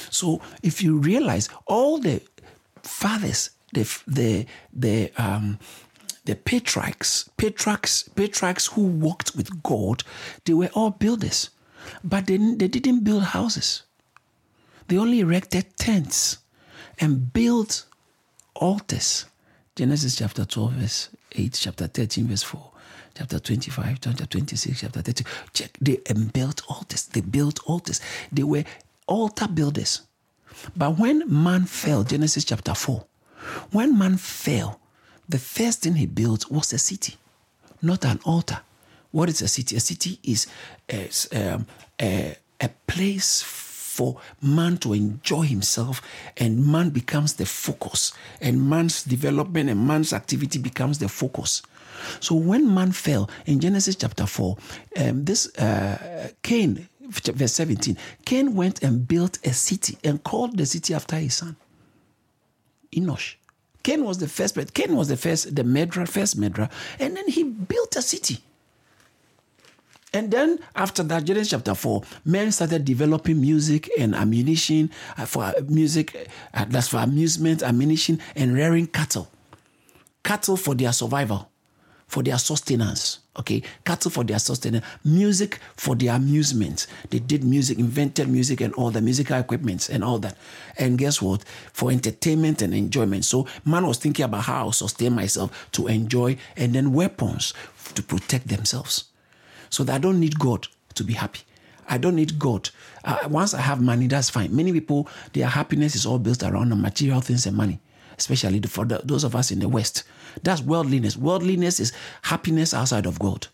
So 0.10 0.41
if 0.63 0.82
you 0.82 0.98
realize 0.98 1.50
all 1.67 2.00
the 2.00 2.22
fathers, 2.82 3.50
the 3.74 3.84
the 4.08 4.46
the 4.74 5.12
um, 5.17 5.60
the 6.25 6.36
patriarchs, 6.36 7.30
patriarchs, 7.38 8.08
patriarchs 8.10 8.68
who 8.68 8.84
walked 8.84 9.36
with 9.36 9.63
God, 9.63 10.03
they 10.46 10.53
were 10.53 10.70
all 10.74 10.92
builders, 10.92 11.50
but 12.03 12.27
they, 12.27 12.38
they 12.38 12.68
didn't 12.68 13.03
build 13.03 13.24
houses. 13.24 13.84
They 14.88 14.98
only 14.98 15.20
erected 15.20 15.77
tents 15.77 16.38
and 17.00 17.32
built 17.34 17.86
altars. 18.56 19.25
Genesis 19.75 20.15
chapter 20.15 20.46
12, 20.46 20.72
verse 20.74 21.10
8, 21.34 21.53
chapter 21.53 21.88
13, 21.88 22.27
verse 22.27 22.44
4, 22.44 22.72
chapter 23.18 23.39
25, 23.39 24.00
chapter 24.01 24.25
26, 24.25 24.82
chapter 24.82 25.01
30. 25.01 25.24
Check, 25.53 25.77
they 25.82 26.00
eh, 26.06 26.13
built 26.32 26.62
altars. 26.70 27.06
They 27.08 27.22
built 27.22 27.60
altars. 27.65 28.00
They 28.32 28.44
were 28.44 28.63
altar 29.08 29.48
builders. 29.48 30.01
But 30.75 31.00
when 31.00 31.24
man 31.27 31.65
fell, 31.65 32.03
Genesis 32.03 32.46
chapter 32.46 32.75
4, 32.75 33.03
when 33.72 33.98
man 33.98 34.18
fell, 34.18 34.80
the 35.34 35.40
first 35.40 35.82
thing 35.82 35.96
he 35.96 36.06
built 36.06 36.52
was 36.52 36.72
a 36.74 36.78
city, 36.78 37.16
not 37.82 38.06
an 38.06 38.20
altar. 38.24 38.60
What 39.10 39.30
is 39.30 39.42
a 39.42 39.48
city? 39.48 39.75
A 39.75 39.80
city 39.80 40.20
is 40.24 40.46
a, 40.88 41.10
um, 41.56 41.66
a, 42.00 42.38
a 42.62 42.70
place 42.86 43.42
for 43.42 44.20
man 44.44 44.78
to 44.78 44.94
enjoy 44.94 45.42
himself, 45.42 46.04
and 46.38 46.68
man 46.68 46.92
becomes 46.92 47.34
the 47.34 47.48
focus, 47.48 48.13
and 48.42 48.70
man's 48.70 49.02
development 49.04 49.72
and 49.72 49.88
man's 49.88 50.13
activity 50.13 50.60
becomes 50.60 51.00
the 51.00 51.10
focus. 51.10 51.63
So 52.20 52.36
when 52.36 52.72
man 52.72 52.92
fell 52.92 53.28
in 53.48 53.60
Genesis 53.60 53.96
chapter 53.96 54.28
4, 54.28 54.56
um, 54.98 55.25
this 55.25 55.48
uh, 55.58 56.30
Cain, 56.44 56.88
verse 57.02 57.54
17, 57.54 57.98
Cain 58.24 58.54
went 58.54 58.84
and 58.84 59.08
built 59.08 59.40
a 59.44 59.54
city 59.54 59.98
and 60.04 60.24
called 60.24 60.58
the 60.58 60.68
city 60.68 60.94
after 60.94 61.16
his 61.16 61.34
son, 61.34 61.56
Enosh. 62.96 63.38
Cain 63.84 64.04
was 64.06 64.18
the 64.18 64.28
first, 64.28 64.56
but 64.56 64.74
Cain 64.74 64.96
was 64.96 65.10
the 65.10 65.18
first, 65.18 65.56
the 65.56 65.63
murderer, 65.63 66.06
first 66.06 66.38
murderer, 66.38 66.70
and 67.00 67.16
then 67.16 67.28
he 67.28 67.44
built 67.44 67.96
a 67.96 68.02
city. 68.02 68.40
And 70.13 70.30
then 70.30 70.60
after 70.75 71.02
that, 71.04 71.24
Genesis 71.24 71.50
chapter 71.50 71.74
4, 71.74 72.04
men 72.25 72.52
started 72.52 72.86
developing 72.86 73.42
music 73.42 73.90
and 73.98 74.13
ammunition 74.13 74.92
uh, 75.18 75.25
for 75.25 75.52
music, 75.68 76.30
uh, 76.54 76.66
that's 76.70 76.90
for 76.90 76.98
amusement, 76.98 77.63
ammunition, 77.63 78.22
and 78.36 78.54
rearing 78.54 78.86
cattle. 78.86 79.30
Cattle 80.24 80.56
for 80.56 80.75
their 80.75 80.94
survival, 80.94 81.50
for 82.13 82.22
their 82.22 82.38
sustenance. 82.38 83.20
Okay, 83.39 83.63
cattle 83.84 84.12
for 84.12 84.24
their 84.24 84.38
sustenance, 84.38 84.86
music 85.03 85.58
for 85.75 85.96
their 85.96 86.13
amusement. 86.15 86.86
They 87.10 87.17
did 87.17 87.43
music, 87.43 87.79
invented 87.79 88.27
music 88.29 88.62
and 88.62 88.72
all 88.75 88.91
the 88.91 89.01
musical 89.01 89.39
equipments 89.39 89.89
and 89.89 90.03
all 90.03 90.20
that. 90.20 90.38
And 90.77 91.00
guess 91.00 91.20
what? 91.20 91.43
For 91.74 91.89
entertainment 91.91 92.62
and 92.62 92.72
enjoyment. 92.75 93.25
So 93.25 93.48
man 93.65 93.88
was 93.88 93.98
thinking 93.98 94.25
about 94.25 94.43
how 94.43 94.65
I'll 94.65 94.72
sustain 94.72 95.13
myself 95.13 95.67
to 95.72 95.88
enjoy, 95.88 96.38
and 96.55 96.74
then 96.74 96.93
weapons 96.93 97.55
to 97.96 98.03
protect 98.03 98.48
themselves 98.48 99.05
so 99.72 99.84
that 99.84 99.96
I 99.96 99.98
don't 99.98 100.20
need 100.20 100.38
God 100.38 100.67
to 100.93 101.03
be 101.03 101.13
happy. 101.13 101.41
I 101.89 101.98
don't 101.98 102.15
need 102.15 102.38
God. 102.38 102.70
Uh, 103.03 103.17
once 103.27 103.55
I 103.55 103.62
have 103.62 103.82
money, 103.82 104.05
that's 104.05 104.29
fine. 104.29 104.55
Many 104.55 104.72
people, 104.72 105.08
their 105.34 105.48
happiness 105.48 105.96
is 105.96 106.05
all 106.05 106.20
built 106.20 106.43
around 106.43 106.70
the 106.70 106.75
material 106.75 107.22
things 107.22 107.48
and 107.48 107.58
money, 107.58 107.79
especially 108.17 108.62
for 108.62 108.86
the, 108.86 109.01
those 109.03 109.24
of 109.24 109.36
us 109.36 109.51
in 109.51 109.60
the 109.60 109.70
West. 109.70 110.03
That's 110.43 110.62
worldliness. 110.62 111.17
Worldliness 111.17 111.79
is 111.79 111.93
happiness 112.24 112.74
outside 112.74 113.05
of 113.05 113.20
God. 113.20 113.48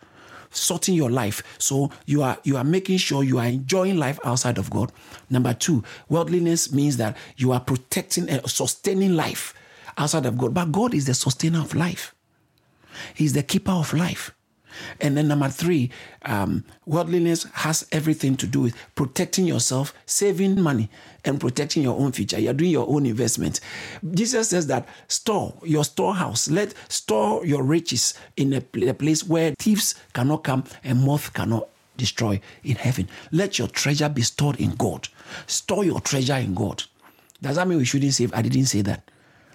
Sorting 0.52 0.96
your 0.96 1.12
life, 1.12 1.44
so 1.60 1.92
you 2.08 2.24
are 2.24 2.40
you 2.44 2.58
are 2.58 2.64
making 2.64 2.98
sure 2.98 3.24
you 3.24 3.38
are 3.38 3.46
enjoying 3.46 3.98
life 3.98 4.20
outside 4.24 4.58
of 4.58 4.72
God. 4.72 4.92
Number 5.30 5.54
two, 5.54 5.84
worldliness 6.08 6.74
means 6.74 6.98
that 6.98 7.16
you 7.38 7.52
are 7.52 7.60
protecting 7.60 8.28
and 8.28 8.50
sustaining 8.50 9.16
life 9.16 9.54
outside 9.96 10.26
of 10.26 10.40
God. 10.40 10.56
But 10.56 10.72
God 10.72 10.96
is 10.96 11.06
the 11.06 11.14
sustainer 11.14 11.60
of 11.60 11.76
life. 11.76 12.16
He's 13.14 13.34
the 13.34 13.44
keeper 13.44 13.72
of 13.72 13.94
life. 13.94 14.32
And 15.00 15.18
then 15.18 15.28
number 15.28 15.50
three, 15.50 15.92
um, 16.24 16.64
worldliness 16.86 17.44
has 17.54 17.88
everything 17.92 18.36
to 18.38 18.48
do 18.48 18.62
with 18.62 18.76
protecting 18.96 19.46
yourself, 19.46 19.94
saving 20.06 20.62
money, 20.62 20.90
and 21.26 21.40
protecting 21.40 21.84
your 21.84 22.00
own 22.00 22.12
future. 22.12 22.40
You're 22.40 22.54
doing 22.54 22.72
your 22.72 22.88
own 22.90 23.06
investment. 23.06 23.60
Jesus 24.14 24.50
says 24.50 24.68
that 24.68 24.88
store 25.08 25.54
your 25.64 25.84
storehouse, 25.84 26.50
let 26.50 26.74
store 26.88 27.46
your 27.46 27.64
riches 27.64 28.14
in 28.38 28.54
a, 28.54 28.64
a 28.88 28.94
place 28.94 29.24
where 29.24 29.54
thieves 29.60 29.96
cannot 30.14 30.44
come 30.44 30.64
and 30.84 31.04
moth 31.04 31.34
cannot 31.34 31.68
destroy 31.98 32.40
in 32.64 32.76
heaven. 32.76 33.08
Let 33.32 33.60
your 33.60 33.68
treasure 33.68 34.10
be 34.10 34.22
stored 34.22 34.60
in 34.60 34.72
God. 34.72 35.08
Store 35.48 35.84
your 35.84 36.00
treasure 36.00 36.38
in 36.38 36.54
God. 36.54 36.84
Does 37.42 37.58
that 37.58 37.68
mean 37.68 37.78
we 37.78 37.86
shouldn't 37.86 38.14
save? 38.14 38.34
I 38.34 38.42
didn't 38.42 38.66
say 38.66 38.82
that. 38.82 39.10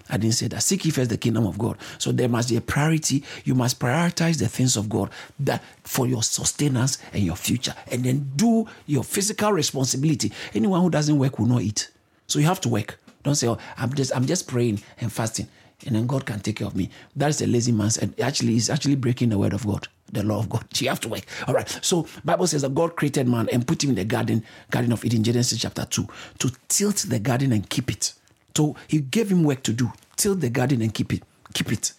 I 0.09 0.17
didn't 0.17 0.35
say 0.35 0.47
that. 0.47 0.61
Seek 0.61 0.85
ye 0.85 0.91
first 0.91 1.09
the 1.09 1.17
kingdom 1.17 1.47
of 1.47 1.57
God. 1.57 1.77
So 1.97 2.11
there 2.11 2.29
must 2.29 2.49
be 2.49 2.57
a 2.57 2.61
priority. 2.61 3.23
You 3.43 3.55
must 3.55 3.79
prioritize 3.79 4.37
the 4.37 4.47
things 4.47 4.77
of 4.77 4.87
God 4.87 5.09
that 5.39 5.63
for 5.83 6.07
your 6.07 6.21
sustenance 6.23 6.99
and 7.13 7.23
your 7.23 7.35
future. 7.35 7.73
And 7.91 8.03
then 8.03 8.31
do 8.35 8.67
your 8.85 9.03
physical 9.03 9.51
responsibility. 9.51 10.31
Anyone 10.53 10.81
who 10.81 10.89
doesn't 10.89 11.17
work 11.17 11.39
will 11.39 11.47
not 11.47 11.61
eat. 11.61 11.89
So 12.27 12.39
you 12.39 12.45
have 12.45 12.61
to 12.61 12.69
work. 12.69 12.99
Don't 13.23 13.35
say, 13.35 13.47
oh, 13.47 13.57
I'm 13.77 13.93
just 13.93 14.15
I'm 14.15 14.25
just 14.25 14.47
praying 14.47 14.81
and 14.99 15.11
fasting. 15.11 15.47
And 15.85 15.95
then 15.95 16.07
God 16.07 16.25
can 16.25 16.39
take 16.39 16.57
care 16.57 16.67
of 16.67 16.75
me. 16.75 16.89
That 17.15 17.29
is 17.29 17.41
a 17.41 17.47
lazy 17.47 17.71
man's 17.71 17.97
and 17.97 18.17
actually 18.19 18.55
is 18.55 18.69
actually 18.69 18.95
breaking 18.95 19.29
the 19.29 19.37
word 19.37 19.53
of 19.53 19.65
God, 19.65 19.87
the 20.11 20.23
law 20.23 20.39
of 20.39 20.49
God. 20.49 20.65
You 20.79 20.89
have 20.89 21.01
to 21.01 21.09
work. 21.09 21.25
All 21.47 21.53
right. 21.53 21.67
So 21.81 22.07
Bible 22.23 22.47
says 22.47 22.61
that 22.61 22.75
God 22.75 22.95
created 22.95 23.27
man 23.27 23.49
and 23.51 23.67
put 23.67 23.83
him 23.83 23.89
in 23.89 23.95
the 23.95 24.05
garden, 24.05 24.43
Garden 24.69 24.91
of 24.91 25.03
Eden, 25.03 25.23
Genesis 25.23 25.59
chapter 25.59 25.85
2, 25.85 26.07
to 26.39 26.51
tilt 26.67 27.05
the 27.09 27.19
garden 27.19 27.51
and 27.51 27.67
keep 27.69 27.91
it. 27.91 28.13
So 28.55 28.75
he 28.87 28.99
gave 28.99 29.29
him 29.31 29.43
work 29.43 29.63
to 29.63 29.73
do. 29.73 29.91
Tilt 30.15 30.39
the 30.39 30.49
garden 30.49 30.81
and 30.81 30.93
keep 30.93 31.13
it. 31.13 31.23
Keep 31.53 31.71
it. 31.71 31.93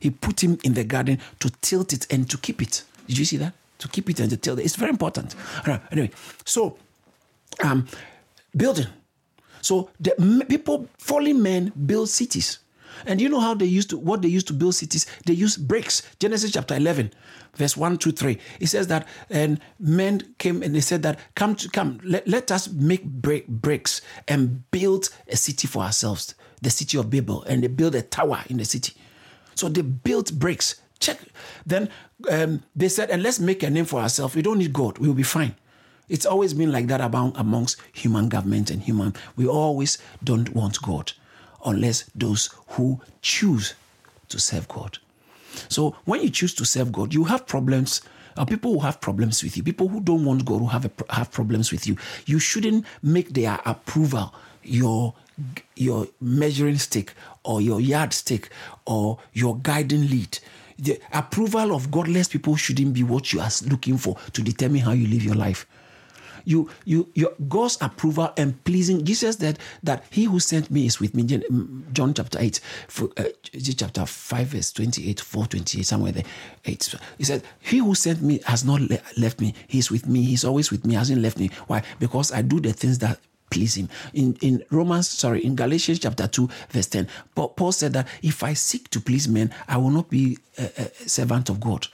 He 0.00 0.10
put 0.10 0.42
him 0.42 0.58
in 0.64 0.74
the 0.74 0.84
garden 0.84 1.18
to 1.40 1.50
tilt 1.60 1.92
it 1.92 2.06
and 2.10 2.28
to 2.28 2.36
keep 2.38 2.60
it. 2.60 2.84
Did 3.06 3.18
you 3.18 3.24
see 3.24 3.36
that? 3.38 3.54
To 3.78 3.88
keep 3.88 4.10
it 4.10 4.20
and 4.20 4.30
to 4.30 4.36
tilt 4.36 4.58
it. 4.58 4.64
It's 4.64 4.76
very 4.76 4.90
important. 4.90 5.34
Anyway, 5.90 6.10
so 6.44 6.76
um, 7.62 7.86
building. 8.56 8.86
So 9.60 9.90
the 10.00 10.44
people, 10.48 10.88
fallen 10.98 11.42
men, 11.42 11.72
build 11.86 12.08
cities. 12.08 12.58
And 13.06 13.20
you 13.20 13.28
know 13.28 13.40
how 13.40 13.54
they 13.54 13.66
used 13.66 13.90
to, 13.90 13.98
what 13.98 14.22
they 14.22 14.28
used 14.28 14.46
to 14.48 14.52
build 14.52 14.74
cities? 14.74 15.06
They 15.26 15.32
used 15.32 15.66
bricks. 15.66 16.02
Genesis 16.18 16.52
chapter 16.52 16.74
11, 16.74 17.12
verse 17.54 17.76
1, 17.76 17.98
2, 17.98 18.12
3. 18.12 18.38
It 18.60 18.66
says 18.66 18.86
that, 18.88 19.06
and 19.30 19.60
men 19.78 20.34
came 20.38 20.62
and 20.62 20.74
they 20.74 20.80
said 20.80 21.02
that, 21.02 21.18
come 21.34 21.54
to, 21.56 21.68
come, 21.68 22.00
let, 22.04 22.26
let 22.26 22.50
us 22.50 22.68
make 22.68 23.04
brick, 23.04 23.46
bricks 23.48 24.00
and 24.28 24.70
build 24.70 25.08
a 25.28 25.36
city 25.36 25.66
for 25.66 25.82
ourselves, 25.82 26.34
the 26.60 26.70
city 26.70 26.98
of 26.98 27.10
Babel. 27.10 27.42
And 27.44 27.62
they 27.62 27.68
built 27.68 27.94
a 27.94 28.02
tower 28.02 28.42
in 28.48 28.58
the 28.58 28.64
city. 28.64 28.94
So 29.54 29.68
they 29.68 29.82
built 29.82 30.32
bricks. 30.32 30.80
Check. 31.00 31.18
Then 31.66 31.88
um, 32.30 32.62
they 32.76 32.88
said, 32.88 33.10
and 33.10 33.22
let's 33.22 33.40
make 33.40 33.62
a 33.62 33.70
name 33.70 33.84
for 33.84 34.00
ourselves. 34.00 34.34
We 34.36 34.42
don't 34.42 34.58
need 34.58 34.72
God. 34.72 34.98
We'll 34.98 35.14
be 35.14 35.24
fine. 35.24 35.56
It's 36.08 36.26
always 36.26 36.54
been 36.54 36.70
like 36.70 36.88
that 36.88 37.00
among, 37.00 37.36
amongst 37.36 37.80
human 37.92 38.28
government 38.28 38.70
and 38.70 38.82
human. 38.82 39.14
We 39.34 39.46
always 39.46 39.98
don't 40.22 40.54
want 40.54 40.80
God 40.82 41.12
unless 41.64 42.04
those 42.14 42.50
who 42.68 43.00
choose 43.20 43.74
to 44.28 44.38
serve 44.38 44.68
God. 44.68 44.98
So 45.68 45.96
when 46.04 46.22
you 46.22 46.30
choose 46.30 46.54
to 46.54 46.64
serve 46.64 46.92
God, 46.92 47.12
you 47.12 47.24
have 47.24 47.46
problems. 47.46 48.02
Uh, 48.34 48.46
people 48.46 48.72
who 48.72 48.78
have 48.80 48.98
problems 49.00 49.42
with 49.42 49.58
you, 49.58 49.62
people 49.62 49.88
who 49.88 50.00
don't 50.00 50.24
want 50.24 50.46
God 50.46 50.60
who 50.60 50.66
have 50.68 50.86
a, 50.86 51.14
have 51.14 51.30
problems 51.30 51.70
with 51.70 51.86
you. 51.86 51.96
You 52.24 52.38
shouldn't 52.38 52.86
make 53.02 53.34
their 53.34 53.60
approval 53.66 54.34
your 54.62 55.14
your 55.76 56.06
measuring 56.20 56.78
stick 56.78 57.14
or 57.44 57.60
your 57.60 57.80
yardstick 57.80 58.50
or 58.86 59.18
your 59.32 59.58
guiding 59.58 60.08
lead. 60.08 60.38
The 60.78 60.98
approval 61.12 61.74
of 61.74 61.90
godless 61.90 62.28
people 62.28 62.56
shouldn't 62.56 62.94
be 62.94 63.02
what 63.02 63.32
you 63.32 63.40
are 63.40 63.50
looking 63.66 63.98
for 63.98 64.16
to 64.32 64.42
determine 64.42 64.80
how 64.80 64.92
you 64.92 65.06
live 65.06 65.22
your 65.22 65.34
life 65.34 65.66
you 66.44 66.70
you 66.84 67.08
your 67.14 67.32
God's 67.48 67.78
approval 67.80 68.32
and 68.36 68.62
pleasing. 68.64 69.04
Jesus 69.04 69.36
said 69.36 69.58
that 69.82 70.04
he 70.10 70.24
who 70.24 70.40
sent 70.40 70.70
me 70.70 70.86
is 70.86 71.00
with 71.00 71.14
me. 71.14 71.22
John 71.92 72.14
chapter 72.14 72.38
8, 72.40 72.60
for, 72.88 73.10
uh, 73.16 73.24
chapter 73.76 74.06
5, 74.06 74.46
verse 74.48 74.72
28, 74.72 75.20
4, 75.20 75.46
28, 75.46 75.82
somewhere 75.84 76.12
there. 76.12 76.24
Eight. 76.64 76.94
He 77.18 77.24
said, 77.24 77.42
He 77.60 77.78
who 77.78 77.94
sent 77.94 78.22
me 78.22 78.40
has 78.46 78.64
not 78.64 78.80
le- 78.80 78.98
left 79.16 79.40
me. 79.40 79.54
He's 79.68 79.90
with 79.90 80.06
me. 80.06 80.22
He's 80.22 80.44
always 80.44 80.70
with 80.70 80.86
me. 80.86 80.94
Hasn't 80.94 81.20
left 81.22 81.38
me. 81.38 81.50
Why? 81.66 81.82
Because 81.98 82.32
I 82.32 82.42
do 82.42 82.60
the 82.60 82.72
things 82.72 82.98
that 82.98 83.18
please 83.50 83.76
him. 83.76 83.88
In 84.14 84.36
in 84.40 84.64
Romans, 84.70 85.08
sorry, 85.08 85.44
in 85.44 85.54
Galatians 85.54 85.98
chapter 85.98 86.26
2, 86.26 86.48
verse 86.70 86.86
10, 86.86 87.06
Paul 87.34 87.72
said 87.72 87.92
that 87.92 88.08
if 88.22 88.42
I 88.42 88.54
seek 88.54 88.88
to 88.90 89.00
please 89.00 89.28
men, 89.28 89.52
I 89.68 89.76
will 89.76 89.90
not 89.90 90.08
be 90.08 90.38
a, 90.58 90.70
a 90.78 91.08
servant 91.08 91.50
of 91.50 91.60
God. 91.60 91.86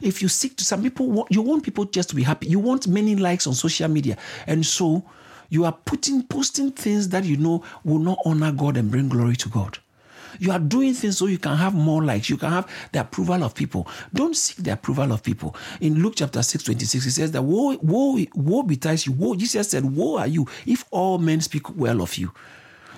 If 0.00 0.22
you 0.22 0.28
seek 0.28 0.56
to, 0.56 0.64
some 0.64 0.82
people, 0.82 1.26
you 1.30 1.42
want 1.42 1.64
people 1.64 1.84
just 1.86 2.08
to 2.10 2.16
be 2.16 2.22
happy. 2.22 2.46
You 2.46 2.58
want 2.58 2.86
many 2.86 3.16
likes 3.16 3.46
on 3.46 3.54
social 3.54 3.88
media. 3.88 4.16
And 4.46 4.64
so 4.64 5.04
you 5.50 5.64
are 5.64 5.72
putting, 5.72 6.22
posting 6.22 6.72
things 6.72 7.10
that 7.10 7.24
you 7.24 7.36
know 7.36 7.64
will 7.84 7.98
not 7.98 8.18
honor 8.24 8.52
God 8.52 8.76
and 8.76 8.90
bring 8.90 9.08
glory 9.08 9.36
to 9.36 9.48
God. 9.48 9.78
You 10.38 10.50
are 10.50 10.58
doing 10.58 10.94
things 10.94 11.18
so 11.18 11.26
you 11.26 11.38
can 11.38 11.56
have 11.56 11.74
more 11.74 12.02
likes. 12.02 12.30
You 12.30 12.36
can 12.36 12.50
have 12.50 12.70
the 12.92 13.00
approval 13.00 13.42
of 13.44 13.54
people. 13.54 13.86
Don't 14.14 14.36
seek 14.36 14.64
the 14.64 14.72
approval 14.72 15.12
of 15.12 15.22
people. 15.22 15.54
In 15.80 16.02
Luke 16.02 16.14
chapter 16.16 16.42
6, 16.42 16.64
26, 16.64 17.06
it 17.06 17.10
says 17.10 17.32
that 17.32 17.42
woe, 17.42 17.76
woe, 17.82 18.18
woe 18.34 18.62
betides 18.62 19.06
you. 19.06 19.12
Woe, 19.12 19.34
Jesus 19.34 19.68
said, 19.68 19.84
Woe 19.84 20.16
are 20.16 20.26
you 20.26 20.46
if 20.66 20.84
all 20.90 21.18
men 21.18 21.40
speak 21.40 21.76
well 21.76 22.00
of 22.00 22.16
you. 22.16 22.32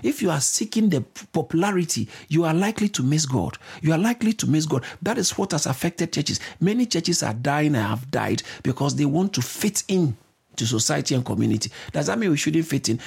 If 0.04 0.20
you 0.20 0.30
are 0.30 0.40
seeking 0.40 0.90
the 0.90 1.00
popularity, 1.32 2.08
you 2.28 2.44
are 2.44 2.52
likely 2.52 2.88
to 2.90 3.02
miss 3.02 3.24
God. 3.24 3.56
You 3.80 3.92
are 3.92 3.98
likely 3.98 4.34
to 4.34 4.46
miss 4.46 4.66
God. 4.66 4.84
That 5.00 5.16
is 5.16 5.36
what 5.38 5.52
has 5.52 5.64
affected 5.64 6.12
churches. 6.12 6.40
Many 6.60 6.84
churches 6.84 7.22
are 7.22 7.32
dying 7.32 7.74
and 7.74 7.86
have 7.86 8.10
died 8.10 8.42
because 8.62 8.96
they 8.96 9.06
want 9.06 9.32
to 9.32 9.42
fit 9.42 9.82
in 9.88 10.16
to 10.56 10.66
society 10.66 11.14
and 11.14 11.24
community. 11.24 11.70
Does 11.92 12.06
that 12.06 12.18
mean 12.18 12.30
we 12.30 12.36
shouldn't 12.36 12.66
fit 12.66 12.90
in? 12.90 13.00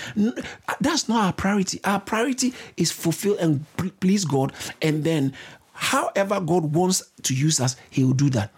That's 0.82 1.08
not 1.08 1.24
our 1.24 1.34
priority. 1.34 1.80
Our 1.84 2.00
priority 2.00 2.54
is 2.77 2.92
fulfill 2.92 3.38
and 3.38 3.63
please 4.00 4.25
God, 4.25 4.51
and 4.82 5.04
then 5.04 5.34
however 5.74 6.42
God 6.42 6.74
wants 6.74 7.04
to 7.24 7.36
use 7.36 7.60
us, 7.60 7.75
He 7.92 8.04
will 8.04 8.13
do 8.13 8.32
that. 8.32 8.51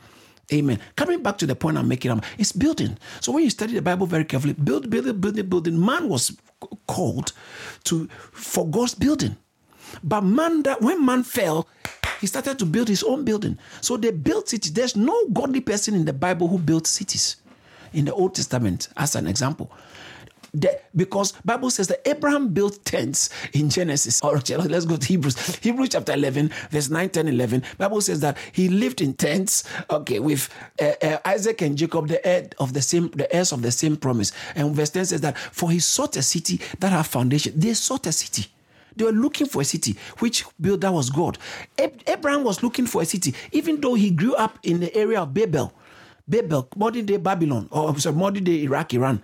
Amen. 0.52 0.80
Coming 0.96 1.22
back 1.22 1.38
to 1.40 1.46
the 1.46 1.56
point 1.56 1.78
I'm 1.78 1.88
making, 1.88 2.12
um, 2.12 2.22
it's 2.38 2.52
building. 2.52 2.98
So 3.20 3.32
when 3.32 3.44
you 3.44 3.50
study 3.50 3.74
the 3.74 3.82
Bible 3.82 4.08
very 4.08 4.26
carefully, 4.26 4.54
build, 4.54 4.90
building, 4.90 5.20
building, 5.20 5.46
building. 5.48 5.80
Man 5.86 6.10
was 6.10 6.36
called 6.88 7.34
to 7.86 8.08
for 8.32 8.68
God's 8.68 8.96
building, 8.96 9.38
but 10.04 10.22
man 10.22 10.64
that 10.64 10.82
when 10.82 11.06
man 11.06 11.24
fell, 11.24 11.68
he 12.20 12.28
started 12.28 12.60
to 12.60 12.66
build 12.66 12.88
his 12.88 13.04
own 13.04 13.24
building. 13.24 13.58
So 13.82 13.96
they 13.96 14.12
built 14.12 14.50
cities. 14.50 14.74
There's 14.74 14.96
no 14.96 15.28
godly 15.28 15.62
person 15.62 15.94
in 15.94 16.06
the 16.06 16.14
Bible 16.14 16.48
who 16.48 16.58
built 16.58 16.88
cities. 16.88 17.38
In 17.94 18.06
the 18.06 18.14
Old 18.14 18.36
Testament, 18.36 18.90
as 18.98 19.16
an 19.16 19.26
example, 19.26 19.72
the, 20.54 20.80
because 20.96 21.34
Bible 21.46 21.70
says 21.70 21.88
that 21.90 22.08
Abraham 22.08 22.50
built 22.54 22.84
tents 22.86 23.30
in 23.54 23.70
Genesis. 23.70 24.22
Or 24.22 24.34
let's 24.38 24.86
go 24.86 24.98
to 24.98 25.08
Hebrews. 25.08 25.58
Hebrews 25.58 25.90
chapter 25.90 26.14
11, 26.14 26.52
verse 26.72 26.90
9, 26.90 27.10
10, 27.10 27.28
11. 27.28 27.64
Bible 27.78 28.02
says 28.02 28.20
that 28.22 28.38
he 28.52 28.70
lived 28.70 29.02
in 29.02 29.14
tents, 29.14 29.64
okay, 29.90 30.20
with 30.20 30.50
uh, 30.82 30.92
uh, 31.02 31.18
Isaac 31.26 31.62
and 31.62 31.78
Jacob, 31.78 32.08
the 32.08 32.26
heir 32.26 32.50
of 32.60 32.74
the 32.74 32.82
same, 32.82 33.10
the 33.10 33.34
heirs 33.34 33.52
of 33.52 33.62
the 33.62 33.72
same 33.72 33.96
promise. 33.98 34.32
And 34.56 34.76
verse 34.76 34.90
10 34.92 35.06
says 35.06 35.22
that 35.22 35.38
for 35.38 35.72
he 35.72 35.80
sought 35.80 36.16
a 36.18 36.24
city 36.24 36.60
that 36.80 36.92
had 36.92 37.06
foundation. 37.06 37.54
They 37.56 37.74
sought 37.74 38.08
a 38.08 38.12
city. 38.12 38.48
They 38.96 39.06
were 39.06 39.12
looking 39.12 39.48
for 39.48 39.62
a 39.62 39.66
city. 39.66 39.96
Which 40.20 40.46
builder 40.60 40.92
was 40.92 41.10
God? 41.10 41.38
Ab- 41.78 42.02
Abraham 42.08 42.44
was 42.44 42.62
looking 42.64 42.86
for 42.86 43.02
a 43.02 43.06
city, 43.06 43.34
even 43.52 43.80
though 43.80 43.94
he 43.94 44.12
grew 44.12 44.36
up 44.36 44.60
in 44.64 44.80
the 44.82 44.94
area 44.96 45.22
of 45.22 45.34
Babel. 45.34 45.74
Babel, 46.28 46.68
modern 46.76 47.06
day 47.06 47.18
Babylon, 47.18 47.68
or 47.72 47.98
sorry, 47.98 48.16
modern 48.16 48.44
day 48.44 48.64
Iraq, 48.64 48.94
Iran. 48.94 49.22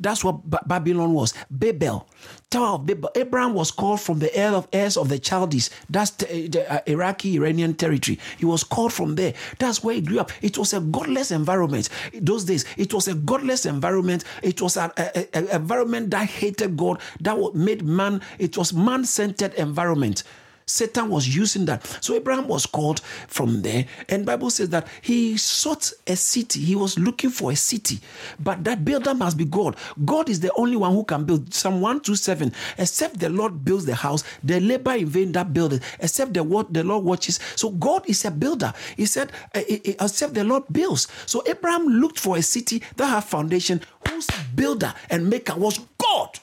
That's 0.00 0.24
what 0.24 0.48
ba- 0.48 0.62
Babylon 0.66 1.12
was. 1.12 1.34
Babel, 1.50 2.08
Tower 2.50 2.76
of 2.76 2.86
Babel. 2.86 3.10
Abraham 3.14 3.54
was 3.54 3.70
called 3.70 4.00
from 4.00 4.18
the 4.20 4.30
Ur 4.38 4.54
of 4.54 4.68
heirs 4.72 4.96
of 4.96 5.08
the 5.08 5.18
Chaldees. 5.18 5.70
That's 5.90 6.10
the, 6.12 6.48
the 6.48 6.72
uh, 6.72 6.80
Iraqi 6.86 7.36
Iranian 7.36 7.74
territory. 7.74 8.18
He 8.38 8.44
was 8.44 8.64
called 8.64 8.92
from 8.92 9.16
there. 9.16 9.34
That's 9.58 9.82
where 9.82 9.94
he 9.94 10.00
grew 10.00 10.20
up. 10.20 10.30
It 10.42 10.56
was 10.56 10.72
a 10.72 10.80
godless 10.80 11.30
environment. 11.30 11.88
Those 12.14 12.44
days, 12.44 12.64
it 12.76 12.94
was 12.94 13.08
a 13.08 13.14
godless 13.14 13.66
environment. 13.66 14.24
It 14.42 14.62
was 14.62 14.76
an 14.76 14.92
environment 15.32 16.10
that 16.10 16.26
hated 16.28 16.76
God. 16.76 17.00
That 17.20 17.36
made 17.54 17.84
man. 17.84 18.22
It 18.38 18.56
was 18.56 18.72
man-centered 18.72 19.54
environment. 19.54 20.22
Satan 20.68 21.08
was 21.08 21.34
using 21.34 21.64
that. 21.66 21.84
So 22.00 22.14
Abraham 22.14 22.46
was 22.46 22.66
called 22.66 23.00
from 23.26 23.62
there. 23.62 23.86
And 24.08 24.26
Bible 24.26 24.50
says 24.50 24.68
that 24.70 24.86
he 25.00 25.36
sought 25.36 25.90
a 26.06 26.16
city. 26.16 26.60
He 26.60 26.76
was 26.76 26.98
looking 26.98 27.30
for 27.30 27.50
a 27.50 27.56
city. 27.56 28.00
But 28.38 28.64
that 28.64 28.84
builder 28.84 29.14
must 29.14 29.36
be 29.36 29.44
God. 29.44 29.76
God 30.04 30.28
is 30.28 30.40
the 30.40 30.52
only 30.54 30.76
one 30.76 30.92
who 30.92 31.04
can 31.04 31.24
build. 31.24 31.52
Psalm 31.54 31.80
127. 31.80 32.52
Except 32.76 33.18
the 33.18 33.30
Lord 33.30 33.64
builds 33.64 33.86
the 33.86 33.94
house, 33.94 34.24
they 34.44 34.60
labor 34.60 34.92
in 34.92 35.06
vain 35.06 35.32
that 35.32 35.52
build 35.52 35.72
it. 35.72 35.82
Except 36.00 36.34
the 36.34 36.42
word 36.42 36.66
the 36.70 36.84
Lord 36.84 37.04
watches. 37.04 37.40
So 37.56 37.70
God 37.70 38.08
is 38.08 38.24
a 38.24 38.30
builder. 38.30 38.72
He 38.96 39.06
said, 39.06 39.32
eh, 39.54 39.64
eh, 39.68 39.78
eh, 39.84 39.94
except 40.00 40.34
the 40.34 40.44
Lord 40.44 40.64
builds. 40.70 41.08
So 41.26 41.42
Abraham 41.46 41.86
looked 41.86 42.18
for 42.18 42.36
a 42.36 42.42
city 42.42 42.82
that 42.96 43.06
had 43.06 43.24
foundation, 43.24 43.80
whose 44.08 44.26
builder 44.54 44.94
and 45.10 45.28
maker 45.30 45.54
was 45.56 45.80
God. 45.98 46.38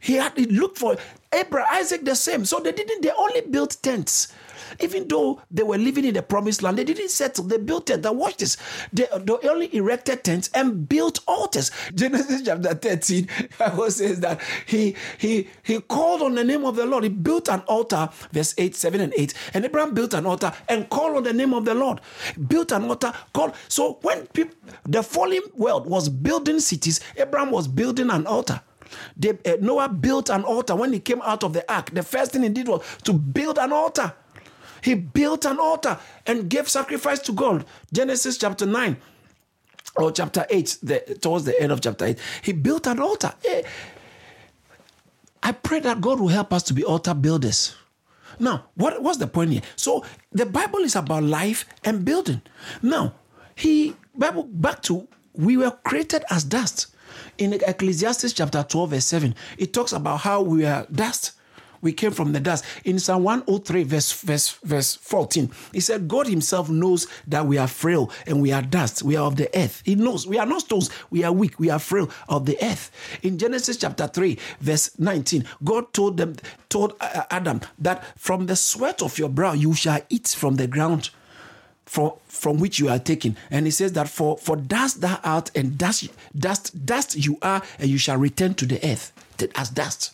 He 0.00 0.14
had 0.14 0.32
he 0.36 0.46
looked 0.46 0.78
for 0.78 0.96
Abraham, 1.32 1.68
Isaac 1.72 2.04
the 2.04 2.14
same. 2.14 2.44
So 2.44 2.60
they 2.60 2.72
didn't, 2.72 3.02
they 3.02 3.10
only 3.16 3.42
built 3.42 3.76
tents. 3.82 4.28
Even 4.80 5.06
though 5.08 5.40
they 5.50 5.62
were 5.62 5.78
living 5.78 6.04
in 6.04 6.14
the 6.14 6.22
promised 6.22 6.62
land, 6.62 6.78
they 6.78 6.84
didn't 6.84 7.10
settle. 7.10 7.44
They 7.44 7.58
built 7.58 7.86
tents. 7.86 8.04
Now 8.04 8.12
watch 8.12 8.36
this. 8.38 8.56
They, 8.92 9.06
they 9.20 9.48
only 9.48 9.74
erected 9.74 10.24
tents 10.24 10.50
and 10.54 10.88
built 10.88 11.20
altars. 11.26 11.70
Genesis 11.94 12.42
chapter 12.44 12.74
13, 12.74 13.28
Bible 13.58 13.90
says 13.90 14.20
that 14.20 14.40
he 14.66 14.96
he 15.18 15.48
he 15.62 15.80
called 15.80 16.22
on 16.22 16.34
the 16.34 16.44
name 16.44 16.64
of 16.64 16.76
the 16.76 16.86
Lord. 16.86 17.04
He 17.04 17.10
built 17.10 17.48
an 17.48 17.60
altar, 17.66 18.08
verse 18.32 18.54
8, 18.56 18.74
7, 18.74 19.00
and 19.00 19.14
8. 19.16 19.34
And 19.54 19.64
Abraham 19.64 19.94
built 19.94 20.14
an 20.14 20.26
altar 20.26 20.52
and 20.68 20.88
called 20.88 21.16
on 21.16 21.22
the 21.24 21.32
name 21.32 21.54
of 21.54 21.64
the 21.64 21.74
Lord. 21.74 22.00
Built 22.48 22.72
an 22.72 22.84
altar, 22.84 23.12
called. 23.32 23.54
So 23.68 23.98
when 24.02 24.26
people, 24.28 24.56
the 24.86 25.02
fallen 25.02 25.42
world 25.54 25.86
was 25.86 26.08
building 26.08 26.60
cities, 26.60 27.00
Abraham 27.16 27.50
was 27.50 27.68
building 27.68 28.10
an 28.10 28.26
altar. 28.26 28.62
They, 29.16 29.30
uh, 29.30 29.56
Noah 29.60 29.88
built 29.88 30.30
an 30.30 30.44
altar 30.44 30.74
when 30.76 30.92
he 30.92 31.00
came 31.00 31.22
out 31.22 31.44
of 31.44 31.52
the 31.52 31.72
ark. 31.72 31.90
The 31.90 32.02
first 32.02 32.32
thing 32.32 32.42
he 32.42 32.48
did 32.48 32.68
was 32.68 32.82
to 33.04 33.12
build 33.12 33.58
an 33.58 33.72
altar. 33.72 34.14
He 34.82 34.94
built 34.94 35.44
an 35.44 35.58
altar 35.58 35.98
and 36.26 36.48
gave 36.48 36.68
sacrifice 36.68 37.20
to 37.20 37.32
God. 37.32 37.64
Genesis 37.92 38.36
chapter 38.36 38.66
9 38.66 38.96
or 39.96 40.10
chapter 40.10 40.46
8, 40.50 40.78
the, 40.82 41.18
towards 41.20 41.44
the 41.44 41.60
end 41.60 41.70
of 41.72 41.80
chapter 41.80 42.04
8. 42.04 42.18
He 42.42 42.52
built 42.52 42.86
an 42.86 42.98
altar. 42.98 43.32
I 45.42 45.52
pray 45.52 45.80
that 45.80 46.00
God 46.00 46.20
will 46.20 46.28
help 46.28 46.52
us 46.52 46.62
to 46.64 46.74
be 46.74 46.84
altar 46.84 47.14
builders. 47.14 47.74
Now, 48.38 48.66
what, 48.74 49.02
what's 49.02 49.18
the 49.18 49.26
point 49.26 49.52
here? 49.52 49.62
So 49.76 50.04
the 50.32 50.46
Bible 50.46 50.80
is 50.80 50.96
about 50.96 51.22
life 51.22 51.66
and 51.84 52.04
building. 52.04 52.42
Now, 52.80 53.14
he 53.54 53.94
Bible 54.14 54.44
back 54.44 54.82
to 54.82 55.06
we 55.34 55.56
were 55.56 55.70
created 55.70 56.24
as 56.30 56.44
dust 56.44 56.88
in 57.38 57.54
Ecclesiastes 57.54 58.32
chapter 58.32 58.62
12, 58.62 58.90
verse 58.90 59.04
7, 59.06 59.34
it 59.58 59.72
talks 59.72 59.92
about 59.92 60.20
how 60.20 60.42
we 60.42 60.64
are 60.64 60.86
dust. 60.92 61.32
We 61.82 61.92
came 61.92 62.12
from 62.12 62.32
the 62.32 62.40
dust. 62.40 62.64
In 62.84 63.00
Psalm 63.00 63.24
103, 63.24 63.82
verse, 63.82 64.12
verse, 64.12 64.52
verse 64.62 64.94
14, 64.94 65.50
he 65.72 65.80
said, 65.80 66.06
God 66.06 66.28
himself 66.28 66.70
knows 66.70 67.08
that 67.26 67.44
we 67.44 67.58
are 67.58 67.66
frail 67.66 68.10
and 68.26 68.40
we 68.40 68.52
are 68.52 68.62
dust. 68.62 69.02
We 69.02 69.16
are 69.16 69.26
of 69.26 69.36
the 69.36 69.50
earth. 69.58 69.82
He 69.84 69.96
knows 69.96 70.26
we 70.26 70.38
are 70.38 70.46
not 70.46 70.60
stones. 70.60 70.90
We 71.10 71.24
are 71.24 71.32
weak. 71.32 71.58
We 71.58 71.70
are 71.70 71.80
frail 71.80 72.08
of 72.28 72.46
the 72.46 72.56
earth. 72.62 72.92
In 73.22 73.36
Genesis 73.36 73.76
chapter 73.76 74.06
3, 74.06 74.38
verse 74.60 74.96
19, 74.98 75.44
God 75.64 75.92
told 75.92 76.18
them, 76.18 76.36
told 76.68 76.94
uh, 77.00 77.24
Adam 77.30 77.60
that 77.80 78.16
from 78.16 78.46
the 78.46 78.56
sweat 78.56 79.02
of 79.02 79.18
your 79.18 79.28
brow 79.28 79.52
you 79.52 79.74
shall 79.74 80.00
eat 80.08 80.28
from 80.28 80.54
the 80.56 80.68
ground 80.68 81.10
for, 81.86 82.18
from 82.26 82.58
which 82.58 82.78
you 82.78 82.88
are 82.88 82.98
taken. 82.98 83.36
And 83.50 83.66
he 83.66 83.70
says 83.70 83.92
that 83.92 84.08
for, 84.08 84.38
for 84.38 84.56
dust 84.56 85.00
thou 85.00 85.18
art 85.24 85.50
and 85.54 85.76
dust, 85.76 86.08
dust, 86.36 86.86
dust 86.86 87.16
you 87.16 87.38
are, 87.42 87.62
and 87.78 87.88
you 87.90 87.98
shall 87.98 88.16
return 88.16 88.54
to 88.54 88.66
the 88.66 88.76
earth 88.88 89.12
as 89.56 89.70
dust. 89.70 90.12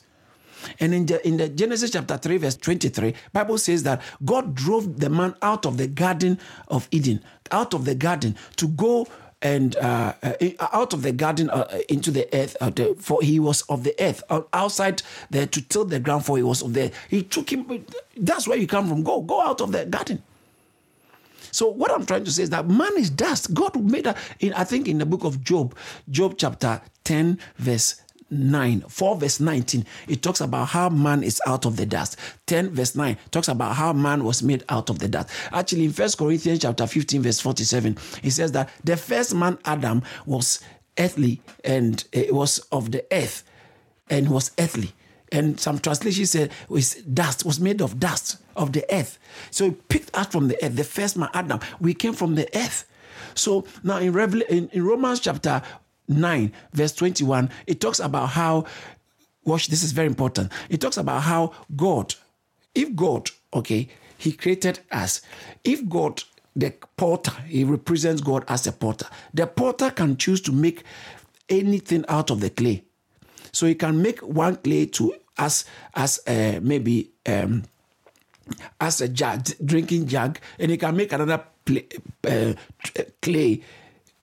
And 0.80 0.92
in 0.92 1.06
the 1.06 1.26
in 1.26 1.36
the 1.36 1.48
Genesis 1.48 1.92
chapter 1.92 2.16
3, 2.16 2.36
verse 2.38 2.56
23, 2.56 3.14
Bible 3.32 3.58
says 3.58 3.84
that 3.84 4.02
God 4.24 4.54
drove 4.54 4.98
the 4.98 5.08
man 5.08 5.34
out 5.40 5.66
of 5.66 5.76
the 5.76 5.86
garden 5.86 6.38
of 6.66 6.88
Eden, 6.90 7.22
out 7.52 7.74
of 7.74 7.84
the 7.84 7.94
garden 7.94 8.36
to 8.56 8.66
go 8.68 9.06
and 9.40 9.76
uh, 9.76 10.14
uh, 10.22 10.32
out 10.72 10.92
of 10.92 11.02
the 11.02 11.12
garden 11.12 11.48
uh, 11.50 11.78
into 11.88 12.10
the 12.10 12.28
earth, 12.34 12.56
uh, 12.60 12.70
the, 12.70 12.96
for 12.98 13.22
he 13.22 13.38
was 13.38 13.62
of 13.62 13.84
the 13.84 13.94
earth, 14.00 14.22
uh, 14.30 14.42
outside 14.52 15.02
there 15.30 15.46
to 15.46 15.62
till 15.62 15.84
the 15.84 16.00
ground, 16.00 16.24
for 16.24 16.36
he 16.36 16.42
was 16.42 16.62
of 16.62 16.74
the. 16.74 16.90
He 17.08 17.22
took 17.22 17.52
him. 17.52 17.84
That's 18.16 18.48
where 18.48 18.58
you 18.58 18.66
come 18.66 18.88
from. 18.88 19.04
Go, 19.04 19.20
go 19.20 19.40
out 19.40 19.60
of 19.60 19.70
the 19.70 19.86
garden. 19.86 20.22
So 21.58 21.66
what 21.66 21.90
I'm 21.90 22.06
trying 22.06 22.22
to 22.22 22.30
say 22.30 22.44
is 22.44 22.50
that 22.50 22.68
man 22.68 22.96
is 22.96 23.10
dust. 23.10 23.52
God 23.52 23.74
made 23.82 24.04
that 24.04 24.16
in 24.38 24.52
I 24.52 24.62
think 24.62 24.86
in 24.86 24.98
the 24.98 25.04
book 25.04 25.24
of 25.24 25.42
Job, 25.42 25.74
Job 26.08 26.36
chapter 26.38 26.80
10, 27.02 27.36
verse 27.56 28.00
9 28.30 28.82
4 28.82 29.16
verse 29.16 29.40
19 29.40 29.86
it 30.06 30.22
talks 30.22 30.40
about 30.40 30.66
how 30.66 30.88
man 30.88 31.24
is 31.24 31.40
out 31.48 31.66
of 31.66 31.76
the 31.76 31.84
dust. 31.84 32.16
10 32.46 32.70
verse 32.70 32.94
9 32.94 33.16
talks 33.32 33.48
about 33.48 33.74
how 33.74 33.92
man 33.92 34.22
was 34.22 34.40
made 34.40 34.62
out 34.68 34.88
of 34.88 35.00
the 35.00 35.08
dust. 35.08 35.30
Actually 35.50 35.86
in 35.86 35.92
first 35.92 36.16
corinthians 36.16 36.60
chapter 36.60 36.86
15 36.86 37.22
verse 37.22 37.40
47 37.40 37.98
it 38.22 38.30
says 38.30 38.52
that 38.52 38.70
the 38.84 38.96
first 38.96 39.34
man 39.34 39.58
adam 39.64 40.00
was 40.26 40.60
earthly 40.96 41.42
and 41.64 42.04
it 42.12 42.32
was 42.32 42.60
of 42.70 42.92
the 42.92 43.04
earth 43.10 43.42
and 44.08 44.30
was 44.30 44.52
earthly 44.60 44.92
and 45.32 45.58
some 45.60 45.78
translations 45.78 46.30
said 46.30 46.50
was 46.68 46.94
dust 46.94 47.44
was 47.44 47.60
made 47.60 47.80
of 47.80 47.98
dust 48.00 48.38
of 48.56 48.72
the 48.72 48.84
earth. 48.94 49.18
So 49.50 49.66
he 49.66 49.70
picked 49.72 50.16
us 50.16 50.26
from 50.28 50.48
the 50.48 50.62
earth 50.64 50.76
the 50.76 50.84
first 50.84 51.16
man 51.16 51.30
adam. 51.34 51.60
We 51.80 51.94
came 51.94 52.12
from 52.12 52.34
the 52.34 52.48
earth. 52.56 52.86
So 53.34 53.64
now 53.82 53.98
in, 53.98 54.12
Revel- 54.12 54.42
in, 54.42 54.68
in 54.72 54.84
romans 54.84 55.20
chapter 55.20 55.62
9 56.08 56.52
verse 56.72 56.92
21 56.94 57.50
it 57.66 57.80
talks 57.80 58.00
about 58.00 58.30
how 58.30 58.64
watch 59.44 59.68
this 59.68 59.82
is 59.82 59.92
very 59.92 60.06
important. 60.08 60.52
It 60.68 60.80
talks 60.80 60.96
about 60.96 61.22
how 61.22 61.52
god 61.76 62.14
if 62.74 62.94
god 62.94 63.30
okay 63.52 63.88
he 64.18 64.32
created 64.32 64.80
us 64.90 65.22
if 65.64 65.88
god 65.88 66.22
the 66.54 66.72
potter 66.96 67.32
he 67.46 67.64
represents 67.64 68.20
god 68.20 68.44
as 68.48 68.66
a 68.66 68.72
potter 68.72 69.06
the 69.32 69.46
potter 69.46 69.90
can 69.90 70.16
choose 70.16 70.40
to 70.40 70.52
make 70.52 70.82
anything 71.48 72.04
out 72.08 72.30
of 72.30 72.40
the 72.40 72.50
clay 72.50 72.84
so 73.58 73.66
he 73.66 73.74
can 73.74 74.00
make 74.00 74.20
one 74.20 74.54
clay 74.54 74.86
to 74.86 75.12
as 75.36 75.64
as 75.92 76.20
uh, 76.28 76.60
maybe 76.62 77.10
um, 77.26 77.64
as 78.80 79.00
a 79.00 79.08
jug, 79.08 79.48
drinking 79.64 80.06
jug, 80.06 80.38
and 80.60 80.70
he 80.70 80.76
can 80.76 80.96
make 80.96 81.12
another 81.12 81.42
uh, 82.28 82.52
clay 83.20 83.60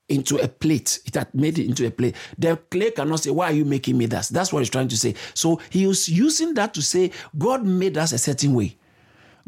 into 0.08 0.38
a 0.38 0.48
plate. 0.48 1.00
It 1.04 1.14
had 1.16 1.34
made 1.34 1.58
it 1.58 1.66
into 1.66 1.86
a 1.86 1.90
plate. 1.90 2.16
The 2.38 2.56
clay 2.70 2.92
cannot 2.92 3.20
say, 3.20 3.30
Why 3.30 3.50
are 3.50 3.52
you 3.52 3.66
making 3.66 3.98
me 3.98 4.06
that? 4.06 4.28
That's 4.28 4.54
what 4.54 4.60
he's 4.60 4.70
trying 4.70 4.88
to 4.88 4.96
say. 4.96 5.14
So 5.34 5.60
he 5.68 5.86
was 5.86 6.08
using 6.08 6.54
that 6.54 6.72
to 6.72 6.80
say, 6.80 7.10
God 7.36 7.62
made 7.62 7.98
us 7.98 8.12
a 8.12 8.18
certain 8.18 8.54
way. 8.54 8.78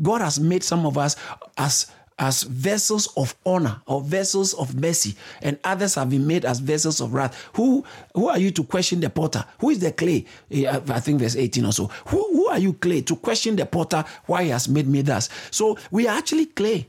God 0.02 0.20
has 0.20 0.38
made 0.38 0.62
some 0.62 0.84
of 0.84 0.98
us 0.98 1.16
as 1.56 1.90
as 2.18 2.42
vessels 2.42 3.08
of 3.16 3.34
honor 3.46 3.80
or 3.86 4.00
vessels 4.00 4.54
of 4.54 4.74
mercy, 4.74 5.16
and 5.42 5.58
others 5.64 5.94
have 5.94 6.10
been 6.10 6.26
made 6.26 6.44
as 6.44 6.58
vessels 6.60 7.00
of 7.00 7.14
wrath. 7.14 7.50
Who 7.54 7.84
who 8.14 8.28
are 8.28 8.38
you 8.38 8.50
to 8.52 8.64
question 8.64 9.00
the 9.00 9.10
potter? 9.10 9.44
Who 9.60 9.70
is 9.70 9.78
the 9.78 9.92
clay? 9.92 10.26
I 10.52 11.00
think 11.00 11.20
verse 11.20 11.36
18 11.36 11.64
or 11.64 11.72
so. 11.72 11.86
Who, 12.06 12.16
who 12.32 12.48
are 12.48 12.58
you, 12.58 12.72
clay, 12.74 13.02
to 13.02 13.16
question 13.16 13.56
the 13.56 13.66
potter 13.66 14.04
why 14.26 14.44
he 14.44 14.50
has 14.50 14.68
made 14.68 14.88
me 14.88 15.02
thus? 15.02 15.28
So 15.50 15.78
we 15.90 16.06
are 16.08 16.16
actually 16.16 16.46
clay. 16.46 16.88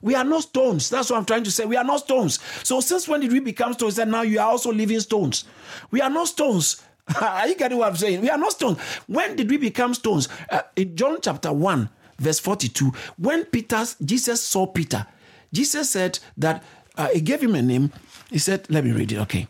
We 0.00 0.16
are 0.16 0.24
not 0.24 0.42
stones. 0.42 0.90
That's 0.90 1.10
what 1.10 1.18
I'm 1.18 1.24
trying 1.24 1.44
to 1.44 1.50
say. 1.50 1.64
We 1.64 1.76
are 1.76 1.84
not 1.84 2.00
stones. 2.00 2.40
So 2.64 2.80
since 2.80 3.06
when 3.06 3.20
did 3.20 3.32
we 3.32 3.38
become 3.38 3.72
stones? 3.74 3.98
And 3.98 4.10
now 4.10 4.22
you 4.22 4.40
are 4.40 4.48
also 4.48 4.72
living 4.72 4.98
stones. 5.00 5.44
We 5.92 6.00
are 6.00 6.10
not 6.10 6.26
stones. 6.28 6.82
are 7.20 7.48
you 7.48 7.54
getting 7.54 7.78
what 7.78 7.88
I'm 7.88 7.96
saying? 7.96 8.20
We 8.20 8.30
are 8.30 8.38
not 8.38 8.52
stones. 8.52 8.78
When 9.06 9.36
did 9.36 9.48
we 9.48 9.56
become 9.56 9.94
stones? 9.94 10.28
Uh, 10.50 10.62
in 10.76 10.96
John 10.96 11.18
chapter 11.22 11.52
1, 11.52 11.88
verse 12.22 12.38
42, 12.38 12.92
when 13.18 13.44
Peter, 13.44 13.84
Jesus 14.04 14.42
saw 14.42 14.66
Peter, 14.66 15.06
Jesus 15.52 15.90
said 15.90 16.18
that 16.36 16.62
uh, 16.96 17.08
he 17.08 17.20
gave 17.20 17.42
him 17.42 17.54
a 17.54 17.62
name. 17.62 17.92
He 18.30 18.38
said, 18.38 18.66
let 18.70 18.84
me 18.84 18.92
read 18.92 19.12
it. 19.12 19.18
Okay. 19.18 19.46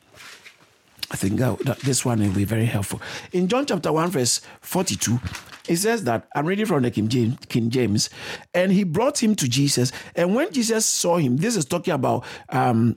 I 1.11 1.17
think 1.17 1.39
that 1.39 1.79
this 1.81 2.05
one 2.05 2.21
will 2.21 2.33
be 2.33 2.45
very 2.45 2.65
helpful. 2.65 3.01
In 3.33 3.47
John 3.47 3.67
chapter 3.67 3.93
1, 3.93 4.11
verse 4.11 4.41
42, 4.63 5.21
it 5.69 5.77
says 5.77 6.05
that 6.05 6.27
I'm 6.35 6.47
reading 6.47 6.65
from 6.65 6.83
the 6.83 6.91
King 6.91 7.09
James, 7.09 7.37
King 7.49 7.69
James, 7.69 8.11
and 8.55 8.73
he 8.73 8.83
brought 8.83 9.23
him 9.23 9.35
to 9.37 9.49
Jesus. 9.49 9.93
And 10.17 10.35
when 10.35 10.51
Jesus 10.53 10.87
saw 10.87 11.19
him, 11.19 11.37
this 11.37 11.55
is 11.55 11.67
talking 11.67 11.93
about 11.93 12.25
um, 12.49 12.97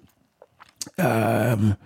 um, 0.98 1.78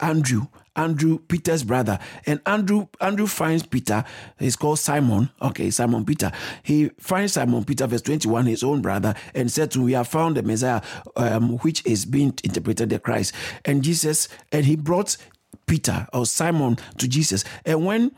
Andrew. 0.00 0.46
Andrew, 0.78 1.18
Peter's 1.18 1.64
brother. 1.64 1.98
And 2.24 2.40
Andrew 2.46 2.86
Andrew 3.00 3.26
finds 3.26 3.66
Peter, 3.66 4.04
he's 4.38 4.56
called 4.56 4.78
Simon. 4.78 5.28
Okay, 5.42 5.70
Simon 5.70 6.04
Peter. 6.04 6.30
He 6.62 6.90
finds 7.00 7.32
Simon 7.32 7.64
Peter, 7.64 7.86
verse 7.86 8.02
21, 8.02 8.46
his 8.46 8.62
own 8.62 8.80
brother, 8.80 9.14
and 9.34 9.50
said 9.50 9.72
to 9.72 9.80
him, 9.80 9.86
We 9.86 9.92
have 9.92 10.08
found 10.08 10.36
the 10.36 10.42
Messiah, 10.42 10.80
um, 11.16 11.58
which 11.58 11.84
is 11.84 12.06
being 12.06 12.32
interpreted 12.44 12.90
the 12.90 13.00
Christ. 13.00 13.34
And 13.64 13.82
Jesus, 13.82 14.28
and 14.52 14.64
he 14.64 14.76
brought 14.76 15.16
Peter 15.66 16.06
or 16.12 16.24
Simon 16.24 16.78
to 16.98 17.08
Jesus. 17.08 17.44
And 17.64 17.84
when 17.84 18.12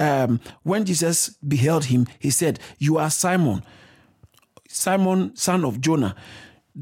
um, 0.00 0.40
when 0.64 0.84
Jesus 0.84 1.28
beheld 1.46 1.84
him, 1.84 2.06
he 2.18 2.30
said, 2.30 2.58
You 2.78 2.98
are 2.98 3.10
Simon, 3.10 3.62
Simon, 4.68 5.36
son 5.36 5.64
of 5.64 5.80
Jonah. 5.80 6.16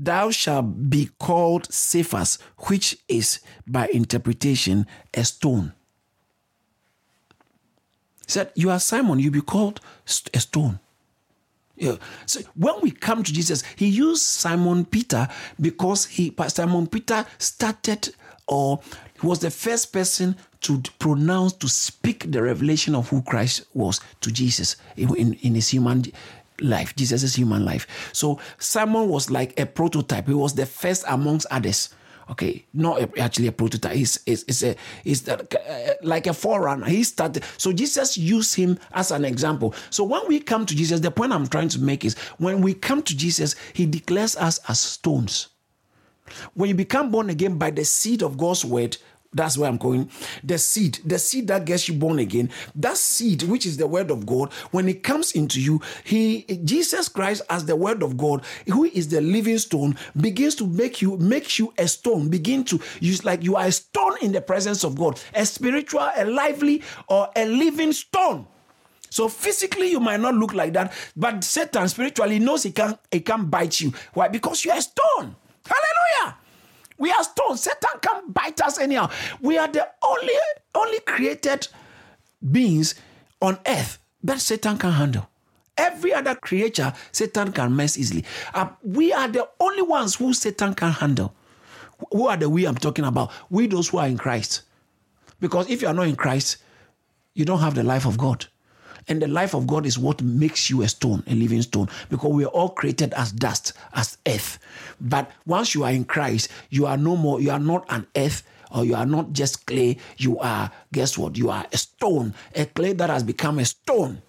Thou 0.04 0.30
shalt 0.30 0.90
be 0.90 1.10
called 1.18 1.72
Cephas, 1.72 2.38
which 2.68 2.98
is 3.08 3.40
by 3.66 3.88
interpretation 3.88 4.86
a 5.14 5.24
stone. 5.24 5.72
He 8.26 8.32
said, 8.32 8.52
You 8.54 8.70
are 8.70 8.80
Simon, 8.80 9.18
you 9.18 9.30
be 9.30 9.40
called 9.40 9.80
a 10.34 10.40
stone. 10.40 10.78
Yeah. 11.76 11.96
So 12.26 12.40
when 12.54 12.74
we 12.82 12.90
come 12.90 13.22
to 13.22 13.32
Jesus, 13.32 13.62
he 13.76 13.86
used 13.86 14.22
Simon 14.22 14.84
Peter 14.84 15.28
because 15.60 16.06
he 16.06 16.34
Simon 16.48 16.86
Peter 16.88 17.24
started 17.38 18.14
or 18.46 18.80
was 19.22 19.40
the 19.40 19.50
first 19.50 19.92
person 19.92 20.36
to 20.60 20.82
pronounce, 20.98 21.52
to 21.54 21.68
speak 21.68 22.30
the 22.30 22.42
revelation 22.42 22.94
of 22.94 23.08
who 23.08 23.22
Christ 23.22 23.66
was 23.74 24.00
to 24.20 24.32
Jesus 24.32 24.76
in, 24.96 25.34
in 25.34 25.54
his 25.54 25.68
human 25.68 26.04
life, 26.60 26.94
Jesus' 26.96 27.34
human 27.34 27.64
life. 27.64 27.86
So 28.12 28.40
Simon 28.58 29.08
was 29.08 29.30
like 29.30 29.58
a 29.58 29.66
prototype. 29.66 30.26
He 30.26 30.34
was 30.34 30.54
the 30.54 30.66
first 30.66 31.04
amongst 31.08 31.46
others. 31.50 31.90
Okay, 32.30 32.66
not 32.74 33.18
actually 33.18 33.46
a 33.46 33.52
prototype. 33.52 33.94
He's, 33.94 34.22
he's, 34.26 34.44
he's 34.44 34.62
a, 34.62 34.76
he's 35.02 35.28
uh, 35.28 35.42
like 36.02 36.26
a 36.26 36.34
forerunner. 36.34 36.86
He 36.86 37.02
started. 37.02 37.42
So 37.56 37.72
Jesus 37.72 38.18
used 38.18 38.54
him 38.54 38.78
as 38.92 39.10
an 39.10 39.24
example. 39.24 39.74
So 39.88 40.04
when 40.04 40.28
we 40.28 40.38
come 40.40 40.66
to 40.66 40.76
Jesus, 40.76 41.00
the 41.00 41.10
point 41.10 41.32
I'm 41.32 41.46
trying 41.46 41.70
to 41.70 41.80
make 41.80 42.04
is 42.04 42.18
when 42.36 42.60
we 42.60 42.74
come 42.74 43.02
to 43.04 43.16
Jesus, 43.16 43.56
he 43.72 43.86
declares 43.86 44.36
us 44.36 44.60
as 44.68 44.78
stones. 44.78 45.48
When 46.52 46.68
you 46.68 46.74
become 46.74 47.10
born 47.10 47.30
again 47.30 47.56
by 47.56 47.70
the 47.70 47.84
seed 47.84 48.22
of 48.22 48.36
God's 48.36 48.62
word, 48.62 48.98
that's 49.32 49.58
where 49.58 49.68
I'm 49.68 49.76
going. 49.76 50.10
The 50.42 50.58
seed, 50.58 51.00
the 51.04 51.18
seed 51.18 51.48
that 51.48 51.66
gets 51.66 51.88
you 51.88 51.94
born 51.94 52.18
again, 52.18 52.50
that 52.74 52.96
seed, 52.96 53.42
which 53.42 53.66
is 53.66 53.76
the 53.76 53.86
word 53.86 54.10
of 54.10 54.24
God, 54.24 54.52
when 54.70 54.88
it 54.88 55.02
comes 55.02 55.32
into 55.32 55.60
you, 55.60 55.80
He 56.04 56.42
Jesus 56.64 57.08
Christ 57.08 57.42
as 57.50 57.66
the 57.66 57.76
word 57.76 58.02
of 58.02 58.16
God, 58.16 58.44
who 58.66 58.84
is 58.84 59.08
the 59.08 59.20
living 59.20 59.58
stone, 59.58 59.96
begins 60.16 60.54
to 60.56 60.66
make 60.66 61.02
you, 61.02 61.18
makes 61.18 61.58
you 61.58 61.74
a 61.76 61.86
stone, 61.86 62.28
begin 62.30 62.64
to 62.64 62.80
use 63.00 63.24
like 63.24 63.42
you 63.42 63.56
are 63.56 63.66
a 63.66 63.72
stone 63.72 64.16
in 64.22 64.32
the 64.32 64.40
presence 64.40 64.82
of 64.82 64.96
God, 64.96 65.20
a 65.34 65.44
spiritual, 65.44 66.08
a 66.16 66.24
lively, 66.24 66.82
or 67.08 67.28
a 67.36 67.46
living 67.46 67.92
stone. 67.92 68.46
So 69.10 69.28
physically 69.28 69.90
you 69.90 70.00
might 70.00 70.20
not 70.20 70.34
look 70.34 70.54
like 70.54 70.72
that, 70.74 70.92
but 71.16 71.44
Satan 71.44 71.88
spiritually 71.88 72.38
knows 72.38 72.62
he 72.62 72.72
can 72.72 72.98
he 73.10 73.20
can 73.20 73.46
bite 73.46 73.80
you. 73.80 73.92
Why? 74.14 74.28
Because 74.28 74.64
you 74.64 74.70
are 74.70 74.78
a 74.78 74.82
stone. 74.82 75.36
Hallelujah. 75.66 76.36
We 76.98 77.10
are 77.12 77.22
stones. 77.24 77.62
Satan 77.62 78.00
can't 78.02 78.34
bite 78.34 78.60
us 78.60 78.78
anyhow. 78.78 79.08
We 79.40 79.56
are 79.56 79.68
the 79.68 79.88
only, 80.02 80.34
only 80.74 81.00
created 81.00 81.68
beings 82.50 82.94
on 83.40 83.58
earth 83.66 83.98
that 84.24 84.40
Satan 84.40 84.78
can 84.78 84.92
handle. 84.92 85.28
Every 85.76 86.12
other 86.12 86.34
creature, 86.34 86.92
Satan 87.12 87.52
can 87.52 87.74
mess 87.74 87.96
easily. 87.96 88.24
Uh, 88.52 88.70
we 88.82 89.12
are 89.12 89.28
the 89.28 89.48
only 89.60 89.82
ones 89.82 90.16
who 90.16 90.34
Satan 90.34 90.74
can 90.74 90.90
handle. 90.90 91.34
Who 92.12 92.26
are 92.26 92.36
the 92.36 92.48
we 92.48 92.66
I'm 92.66 92.76
talking 92.76 93.04
about? 93.04 93.30
We, 93.48 93.68
those 93.68 93.88
who 93.88 93.98
are 93.98 94.08
in 94.08 94.18
Christ. 94.18 94.62
Because 95.40 95.70
if 95.70 95.82
you 95.82 95.88
are 95.88 95.94
not 95.94 96.08
in 96.08 96.16
Christ, 96.16 96.58
you 97.34 97.44
don't 97.44 97.60
have 97.60 97.74
the 97.74 97.84
life 97.84 98.06
of 98.06 98.18
God. 98.18 98.46
And 99.08 99.22
the 99.22 99.28
life 99.28 99.54
of 99.54 99.66
God 99.66 99.86
is 99.86 99.98
what 99.98 100.22
makes 100.22 100.68
you 100.68 100.82
a 100.82 100.88
stone, 100.88 101.22
a 101.26 101.34
living 101.34 101.62
stone, 101.62 101.88
because 102.10 102.30
we 102.30 102.44
are 102.44 102.48
all 102.48 102.70
created 102.70 103.14
as 103.14 103.32
dust, 103.32 103.72
as 103.94 104.18
earth. 104.26 104.58
But 105.00 105.30
once 105.46 105.74
you 105.74 105.84
are 105.84 105.90
in 105.90 106.04
Christ, 106.04 106.50
you 106.70 106.86
are 106.86 106.96
no 106.96 107.16
more, 107.16 107.40
you 107.40 107.50
are 107.50 107.58
not 107.58 107.86
an 107.88 108.06
earth 108.16 108.42
or 108.70 108.84
you 108.84 108.94
are 108.94 109.06
not 109.06 109.32
just 109.32 109.66
clay, 109.66 109.96
you 110.18 110.38
are, 110.40 110.70
guess 110.92 111.16
what? 111.16 111.38
You 111.38 111.50
are 111.50 111.66
a 111.72 111.76
stone, 111.76 112.34
a 112.54 112.66
clay 112.66 112.92
that 112.92 113.08
has 113.08 113.22
become 113.22 113.58
a 113.58 113.64
stone. 113.64 114.20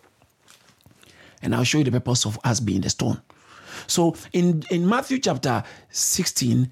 And 1.42 1.56
I'll 1.56 1.64
show 1.64 1.80
you 1.80 1.84
the 1.84 1.92
purpose 1.92 2.26
of 2.26 2.40
us 2.44 2.60
being 2.60 2.82
the 2.82 2.90
stone. 2.90 3.22
So 3.88 4.16
in, 4.34 4.64
in 4.70 4.88
Matthew 4.88 5.20
chapter 5.20 5.64
16, 5.90 6.72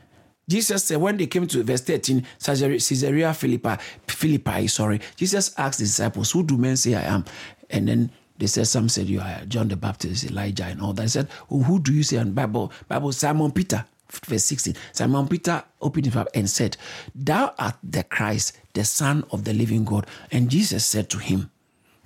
Jesus 0.50 0.86
said 0.86 0.98
when 0.98 1.18
they 1.18 1.28
came 1.28 1.46
to 1.48 1.64
verse 1.64 1.82
13, 1.82 2.26
Caesarea 2.42 3.34
Philippi, 3.34 3.76
Philippi, 4.08 4.68
sorry, 4.68 5.02
Jesus 5.18 5.54
asked 5.58 5.80
the 5.80 5.86
disciples, 5.86 6.32
Who 6.32 6.44
do 6.44 6.58
men 6.58 6.78
say 6.78 6.96
I 6.96 7.02
am? 7.02 7.26
And 7.70 7.88
then 7.88 8.12
they 8.38 8.48
said, 8.48 8.68
some 8.68 8.90
said 8.90 9.08
you 9.08 9.20
are 9.20 9.42
John 9.48 9.68
the 9.68 9.76
Baptist, 9.76 10.26
Elijah, 10.26 10.66
and 10.66 10.82
all 10.82 10.94
that. 10.94 11.04
I 11.04 11.08
said, 11.08 11.28
well, 11.50 11.64
who 11.64 11.80
do 11.80 11.94
you 11.94 12.04
say 12.04 12.18
in 12.18 12.34
Bible? 12.34 12.72
Bible 12.88 13.12
Simon 13.12 13.52
Peter, 13.52 13.86
verse 14.26 14.46
16. 14.46 14.76
Simon 14.92 15.28
Peter 15.28 15.64
opened 15.82 16.06
his 16.06 16.16
mouth 16.16 16.28
and 16.34 16.50
said, 16.50 16.78
Thou 17.16 17.54
art 17.58 17.76
the 17.84 18.04
Christ, 18.04 18.58
the 18.74 18.84
Son 18.84 19.24
of 19.32 19.44
the 19.44 19.54
living 19.54 19.86
God. 19.86 20.06
And 20.32 20.50
Jesus 20.50 20.86
said 20.86 21.10
to 21.10 21.18
him, 21.18 21.50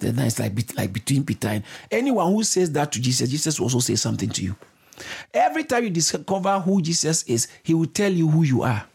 then 0.02 0.18
it's 0.20 0.40
like, 0.40 0.54
like 0.76 0.92
between 0.92 1.24
Peter 1.24 1.48
and 1.48 1.64
anyone 1.92 2.34
who 2.34 2.44
says 2.44 2.72
that 2.72 2.92
to 2.92 3.02
Jesus, 3.02 3.30
Jesus 3.30 3.60
will 3.60 3.68
also 3.68 3.80
say 3.80 3.96
something 3.96 4.30
to 4.30 4.44
you. 4.44 4.56
Every 5.34 5.64
time 5.64 5.84
you 5.84 5.90
discover 5.90 6.60
who 6.60 6.82
Jesus 6.82 7.24
is, 7.24 7.48
he 7.64 7.74
will 7.74 7.86
tell 7.86 8.12
you 8.12 8.28
who 8.28 8.44
you 8.44 8.64
are. 8.64 8.86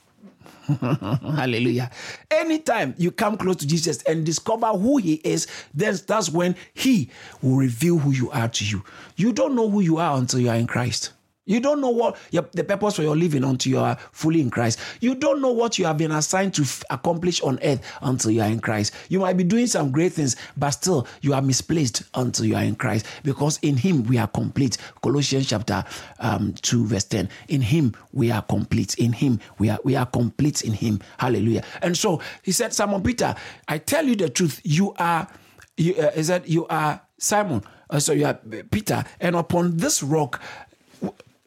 Hallelujah. 0.80 1.90
Anytime 2.30 2.94
you 2.98 3.10
come 3.10 3.36
close 3.36 3.56
to 3.56 3.66
Jesus 3.66 4.02
and 4.02 4.26
discover 4.26 4.66
who 4.68 4.96
he 4.96 5.14
is, 5.24 5.46
then 5.74 5.96
that's 6.06 6.30
when 6.30 6.56
he 6.74 7.10
will 7.42 7.56
reveal 7.56 7.98
who 7.98 8.10
you 8.10 8.30
are 8.30 8.48
to 8.48 8.64
you. 8.64 8.82
You 9.16 9.32
don't 9.32 9.54
know 9.54 9.70
who 9.70 9.80
you 9.80 9.98
are 9.98 10.16
until 10.16 10.40
you 10.40 10.50
are 10.50 10.56
in 10.56 10.66
Christ. 10.66 11.12
You 11.46 11.60
don't 11.60 11.80
know 11.80 11.90
what 11.90 12.16
your, 12.30 12.46
the 12.52 12.64
purpose 12.64 12.96
for 12.96 13.02
your 13.02 13.16
living 13.16 13.44
until 13.44 13.70
you 13.70 13.78
are 13.78 13.96
fully 14.12 14.40
in 14.40 14.50
Christ. 14.50 14.78
You 15.00 15.14
don't 15.14 15.40
know 15.40 15.52
what 15.52 15.78
you 15.78 15.86
have 15.86 15.96
been 15.96 16.10
assigned 16.12 16.54
to 16.54 16.62
f- 16.62 16.82
accomplish 16.90 17.40
on 17.40 17.58
earth 17.62 17.80
until 18.02 18.32
you 18.32 18.42
are 18.42 18.48
in 18.48 18.60
Christ. 18.60 18.92
You 19.08 19.20
might 19.20 19.36
be 19.36 19.44
doing 19.44 19.68
some 19.68 19.92
great 19.92 20.12
things, 20.12 20.36
but 20.56 20.70
still 20.70 21.06
you 21.22 21.34
are 21.34 21.42
misplaced 21.42 22.02
until 22.14 22.46
you 22.46 22.56
are 22.56 22.64
in 22.64 22.74
Christ 22.74 23.06
because 23.22 23.58
in 23.62 23.76
Him 23.76 24.02
we 24.04 24.18
are 24.18 24.26
complete. 24.26 24.76
Colossians 25.02 25.48
chapter 25.48 25.84
um, 26.18 26.52
2, 26.62 26.86
verse 26.86 27.04
10. 27.04 27.28
In 27.48 27.60
Him 27.60 27.94
we 28.12 28.30
are 28.30 28.42
complete. 28.42 28.94
In 28.98 29.12
Him 29.12 29.40
we 29.58 29.70
are 29.70 29.78
we 29.84 29.94
are 29.94 30.06
complete 30.06 30.62
in 30.62 30.72
Him. 30.72 31.00
Hallelujah. 31.18 31.62
And 31.80 31.96
so 31.96 32.20
he 32.42 32.52
said, 32.52 32.74
Simon 32.74 33.02
Peter, 33.02 33.34
I 33.68 33.78
tell 33.78 34.04
you 34.04 34.16
the 34.16 34.28
truth. 34.28 34.60
You 34.64 34.94
are, 34.98 35.28
you, 35.76 35.94
uh, 35.94 36.10
is 36.16 36.26
that 36.28 36.48
you 36.48 36.66
are 36.66 37.00
Simon. 37.18 37.62
Uh, 37.88 38.00
so 38.00 38.12
you 38.12 38.26
are 38.26 38.34
Peter, 38.72 39.04
and 39.20 39.36
upon 39.36 39.76
this 39.76 40.02
rock 40.02 40.42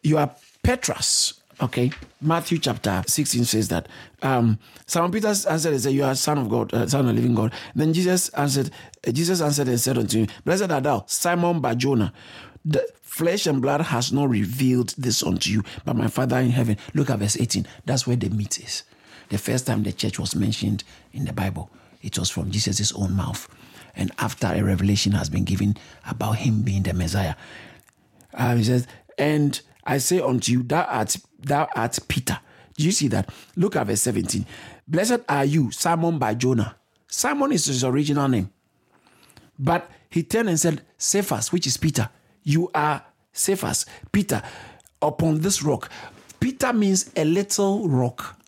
you 0.03 0.17
are 0.17 0.33
Petrus. 0.63 1.33
Okay, 1.61 1.91
Matthew 2.21 2.57
chapter 2.57 3.03
16 3.05 3.43
says 3.43 3.67
that. 3.67 3.87
Um, 4.21 4.59
Simon 4.85 5.11
Peter 5.11 5.27
answered 5.27 5.73
and 5.73 5.81
said, 5.81 5.93
You 5.93 6.05
are 6.05 6.15
son 6.15 6.37
of 6.37 6.49
God, 6.49 6.73
uh, 6.73 6.87
son 6.87 7.09
of 7.09 7.15
living 7.15 7.35
God. 7.35 7.53
then 7.75 7.91
Jesus 7.91 8.29
answered, 8.29 8.71
uh, 9.05 9.11
Jesus 9.11 9.41
answered 9.41 9.67
and 9.67 9.79
said 9.79 9.97
unto 9.97 10.19
him, 10.19 10.27
Blessed 10.45 10.71
art 10.71 10.83
thou, 10.83 11.03
Simon 11.07 11.59
Barjona. 11.59 12.13
The 12.63 12.87
flesh 13.01 13.45
and 13.47 13.61
blood 13.61 13.81
has 13.81 14.13
not 14.13 14.29
revealed 14.29 14.93
this 14.97 15.21
unto 15.21 15.51
you, 15.51 15.63
but 15.83 15.97
my 15.97 16.07
Father 16.07 16.37
in 16.37 16.51
heaven. 16.51 16.77
Look 16.93 17.09
at 17.09 17.19
verse 17.19 17.37
18. 17.37 17.67
That's 17.85 18.07
where 18.07 18.15
the 18.15 18.29
meat 18.29 18.59
is. 18.59 18.83
The 19.27 19.37
first 19.37 19.67
time 19.67 19.83
the 19.83 19.91
church 19.91 20.17
was 20.17 20.35
mentioned 20.35 20.83
in 21.11 21.25
the 21.25 21.33
Bible, 21.33 21.69
it 22.01 22.17
was 22.17 22.29
from 22.29 22.51
Jesus' 22.51 22.93
own 22.93 23.15
mouth. 23.15 23.47
And 23.95 24.11
after 24.19 24.47
a 24.47 24.63
revelation 24.63 25.11
has 25.11 25.29
been 25.29 25.43
given 25.43 25.75
about 26.07 26.37
him 26.37 26.61
being 26.61 26.83
the 26.83 26.93
Messiah, 26.93 27.35
uh, 28.33 28.55
he 28.55 28.63
says, 28.63 28.87
And 29.17 29.59
I 29.83 29.97
say 29.97 30.19
unto 30.19 30.51
you, 30.51 30.63
thou 30.63 30.83
art, 30.83 31.15
thou 31.39 31.67
art 31.75 31.97
Peter. 32.07 32.39
Do 32.75 32.85
you 32.85 32.91
see 32.91 33.07
that? 33.09 33.29
Look 33.55 33.75
at 33.75 33.87
verse 33.87 34.01
17. 34.01 34.45
Blessed 34.87 35.19
are 35.27 35.45
you, 35.45 35.71
Simon 35.71 36.17
by 36.17 36.33
Jonah. 36.33 36.75
Simon 37.07 37.51
is 37.51 37.65
his 37.65 37.83
original 37.83 38.27
name. 38.27 38.49
But 39.57 39.89
he 40.09 40.23
turned 40.23 40.49
and 40.49 40.59
said, 40.59 40.81
Cephas, 40.97 41.51
which 41.51 41.67
is 41.67 41.77
Peter. 41.77 42.09
You 42.43 42.71
are 42.73 43.03
Cephas, 43.33 43.85
Peter, 44.11 44.41
upon 45.01 45.41
this 45.41 45.61
rock. 45.61 45.89
Peter 46.39 46.71
means 46.71 47.11
a 47.15 47.25
little 47.25 47.89
rock, 47.89 48.39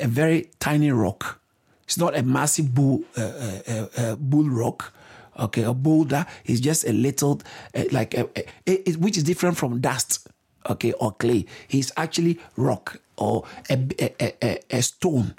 a 0.00 0.06
very 0.06 0.50
tiny 0.60 0.92
rock. 0.92 1.40
It's 1.84 1.98
not 1.98 2.16
a 2.16 2.22
massive 2.22 2.74
bull, 2.74 3.02
uh, 3.16 3.22
uh, 3.22 3.60
uh, 3.66 3.86
uh 3.96 4.16
bull 4.16 4.48
rock, 4.48 4.92
okay, 5.38 5.64
a 5.64 5.74
boulder. 5.74 6.26
It's 6.44 6.60
just 6.60 6.86
a 6.86 6.92
little, 6.92 7.40
uh, 7.74 7.84
like, 7.90 8.14
a, 8.14 8.28
a, 8.68 8.88
a, 8.88 8.92
which 8.92 9.16
is 9.16 9.24
different 9.24 9.56
from 9.56 9.80
dust 9.80 10.28
okay, 10.68 10.92
or 10.92 11.12
clay. 11.12 11.46
He's 11.66 11.92
actually 11.96 12.38
rock 12.56 13.00
or 13.16 13.44
a, 13.70 13.78
a, 13.98 14.34
a, 14.42 14.60
a 14.70 14.82
stone. 14.82 15.34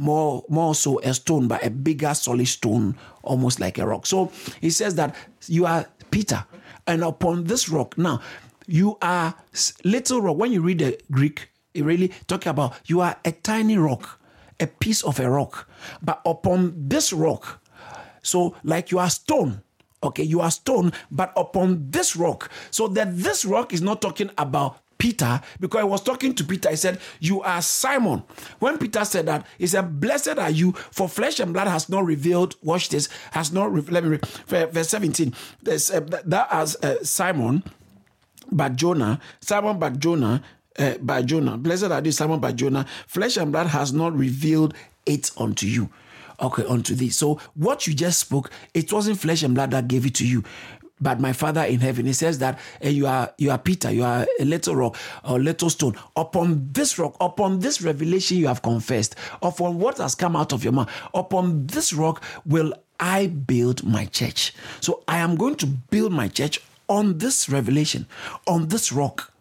More, 0.00 0.44
more 0.48 0.76
so 0.76 1.00
a 1.00 1.12
stone, 1.12 1.48
but 1.48 1.64
a 1.66 1.70
bigger 1.70 2.14
solid 2.14 2.46
stone, 2.46 2.94
almost 3.22 3.58
like 3.58 3.78
a 3.78 3.86
rock. 3.86 4.06
So 4.06 4.30
he 4.60 4.70
says 4.70 4.94
that 4.94 5.16
you 5.48 5.66
are 5.66 5.86
Peter, 6.12 6.44
and 6.86 7.02
upon 7.02 7.44
this 7.44 7.68
rock, 7.68 7.98
now 7.98 8.20
you 8.68 8.96
are 9.02 9.34
little 9.82 10.22
rock. 10.22 10.36
When 10.36 10.52
you 10.52 10.62
read 10.62 10.78
the 10.78 11.00
Greek, 11.10 11.48
it 11.74 11.84
really 11.84 12.12
talking 12.28 12.50
about 12.50 12.74
you 12.86 13.00
are 13.00 13.16
a 13.24 13.32
tiny 13.32 13.76
rock, 13.76 14.20
a 14.60 14.68
piece 14.68 15.02
of 15.02 15.18
a 15.18 15.28
rock, 15.28 15.68
but 16.00 16.20
upon 16.24 16.74
this 16.88 17.12
rock, 17.12 17.60
so 18.22 18.54
like 18.62 18.92
you 18.92 19.00
are 19.00 19.10
stone, 19.10 19.62
okay, 20.02 20.22
you 20.22 20.40
are 20.40 20.50
stone, 20.50 20.92
but 21.10 21.32
upon 21.36 21.90
this 21.90 22.16
rock. 22.16 22.50
So 22.70 22.88
that 22.88 23.16
this 23.16 23.44
rock 23.44 23.72
is 23.72 23.82
not 23.82 24.00
talking 24.00 24.30
about 24.38 24.78
Peter, 24.98 25.40
because 25.60 25.80
I 25.80 25.84
was 25.84 26.02
talking 26.02 26.34
to 26.34 26.44
Peter, 26.44 26.70
he 26.70 26.76
said, 26.76 26.98
You 27.20 27.40
are 27.42 27.62
Simon. 27.62 28.24
When 28.58 28.78
Peter 28.78 29.04
said 29.04 29.26
that, 29.26 29.46
he 29.56 29.68
said, 29.68 30.00
Blessed 30.00 30.38
are 30.38 30.50
you, 30.50 30.72
for 30.72 31.08
flesh 31.08 31.38
and 31.38 31.52
blood 31.52 31.68
has 31.68 31.88
not 31.88 32.04
revealed, 32.04 32.56
watch 32.62 32.88
this, 32.88 33.08
has 33.30 33.52
not, 33.52 33.72
re- 33.72 33.82
let 33.82 34.02
me 34.02 34.10
read, 34.10 34.72
verse 34.72 34.88
17. 34.88 35.32
There's, 35.62 35.90
uh, 35.90 36.00
that 36.00 36.48
as 36.50 36.76
uh, 36.82 37.02
Simon, 37.04 37.62
but 38.50 38.74
Jonah, 38.74 39.20
Simon 39.40 39.78
but 39.78 40.00
Jonah, 40.00 40.42
uh, 40.78 40.94
by 41.00 41.22
Jonah. 41.22 41.56
Blessed 41.56 41.84
are 41.84 42.02
you, 42.02 42.12
Simon 42.12 42.40
by 42.40 42.52
Jonah. 42.52 42.86
Flesh 43.06 43.36
and 43.36 43.52
blood 43.52 43.68
has 43.68 43.92
not 43.92 44.16
revealed 44.16 44.74
it 45.06 45.30
unto 45.36 45.66
you. 45.66 45.90
Okay, 46.40 46.64
unto 46.64 46.94
thee. 46.94 47.10
So 47.10 47.40
what 47.54 47.86
you 47.86 47.94
just 47.94 48.20
spoke, 48.20 48.50
it 48.72 48.92
wasn't 48.92 49.18
flesh 49.18 49.42
and 49.42 49.54
blood 49.54 49.72
that 49.72 49.88
gave 49.88 50.06
it 50.06 50.14
to 50.16 50.26
you 50.26 50.44
but 51.00 51.20
my 51.20 51.32
father 51.32 51.62
in 51.62 51.80
heaven 51.80 52.06
he 52.06 52.12
says 52.12 52.38
that 52.38 52.58
uh, 52.84 52.88
you 52.88 53.06
are 53.06 53.32
you 53.38 53.50
are 53.50 53.58
peter 53.58 53.90
you 53.90 54.02
are 54.02 54.26
a 54.40 54.44
little 54.44 54.74
rock 54.74 54.96
or 55.24 55.38
little 55.38 55.70
stone 55.70 55.94
upon 56.16 56.68
this 56.72 56.98
rock 56.98 57.16
upon 57.20 57.60
this 57.60 57.82
revelation 57.82 58.36
you 58.36 58.46
have 58.46 58.62
confessed 58.62 59.14
upon 59.42 59.78
what 59.78 59.98
has 59.98 60.14
come 60.14 60.36
out 60.36 60.52
of 60.52 60.64
your 60.64 60.72
mouth 60.72 60.90
upon 61.14 61.66
this 61.66 61.92
rock 61.92 62.22
will 62.44 62.72
i 63.00 63.26
build 63.26 63.84
my 63.84 64.04
church 64.06 64.52
so 64.80 65.02
i 65.08 65.18
am 65.18 65.36
going 65.36 65.54
to 65.54 65.66
build 65.66 66.12
my 66.12 66.28
church 66.28 66.60
on 66.88 67.18
this 67.18 67.48
revelation 67.48 68.06
on 68.46 68.68
this 68.68 68.92
rock 68.92 69.32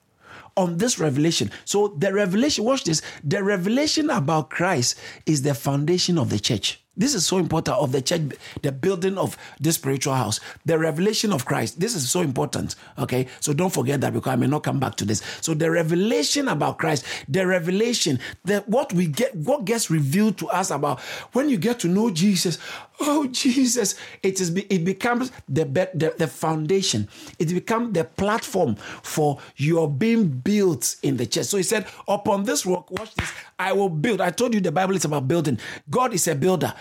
on 0.55 0.77
this 0.77 0.97
revelation. 0.97 1.51
So 1.65 1.89
the 1.99 2.11
revelation, 2.11 2.65
watch 2.65 2.83
this, 2.83 3.03
the 3.23 3.43
revelation 3.43 4.09
about 4.09 4.49
Christ 4.49 4.97
is 5.27 5.43
the 5.43 5.53
foundation 5.53 6.17
of 6.17 6.31
the 6.31 6.39
church. 6.39 6.81
This 6.97 7.13
is 7.13 7.25
so 7.25 7.37
important 7.37 7.77
of 7.77 7.91
the 7.91 8.01
church, 8.01 8.21
the 8.63 8.71
building 8.71 9.17
of 9.17 9.37
this 9.59 9.75
spiritual 9.75 10.15
house, 10.15 10.39
the 10.65 10.79
revelation 10.79 11.31
of 11.31 11.45
Christ. 11.45 11.79
This 11.79 11.95
is 11.95 12.09
so 12.09 12.21
important. 12.21 12.75
Okay. 12.97 13.27
So 13.39 13.53
don't 13.53 13.71
forget 13.71 14.01
that 14.01 14.13
because 14.13 14.33
I 14.33 14.35
may 14.35 14.47
not 14.47 14.63
come 14.63 14.79
back 14.79 14.95
to 14.95 15.05
this. 15.05 15.21
So 15.41 15.53
the 15.53 15.69
revelation 15.69 16.47
about 16.47 16.79
Christ, 16.79 17.05
the 17.29 17.45
revelation, 17.45 18.19
that 18.45 18.67
what 18.67 18.91
we 18.93 19.07
get, 19.07 19.35
what 19.35 19.65
gets 19.65 19.91
revealed 19.91 20.37
to 20.39 20.47
us 20.49 20.71
about 20.71 20.99
when 21.33 21.49
you 21.49 21.57
get 21.57 21.79
to 21.81 21.87
know 21.87 22.09
Jesus. 22.09 22.57
Oh, 22.99 23.27
Jesus, 23.27 23.95
it 24.23 24.41
is 24.41 24.55
it 24.55 24.83
becomes 24.83 25.31
the, 25.47 25.65
the, 25.65 26.15
the 26.17 26.27
foundation. 26.27 27.07
It 27.37 27.49
becomes 27.49 27.93
the 27.93 28.03
platform 28.03 28.75
for 28.75 29.39
your 29.55 29.89
being 29.89 30.27
built 30.29 30.95
in 31.03 31.17
the 31.17 31.25
church. 31.25 31.45
So 31.45 31.57
he 31.57 31.63
said, 31.63 31.85
Upon 32.07 32.43
this 32.43 32.65
rock, 32.65 32.89
watch 32.91 33.13
this, 33.15 33.31
I 33.59 33.73
will 33.73 33.89
build. 33.89 34.19
I 34.21 34.31
told 34.31 34.53
you 34.53 34.61
the 34.61 34.71
Bible 34.71 34.95
is 34.95 35.05
about 35.05 35.27
building. 35.27 35.59
God 35.89 36.13
is 36.13 36.27
a 36.27 36.35
builder, 36.35 36.73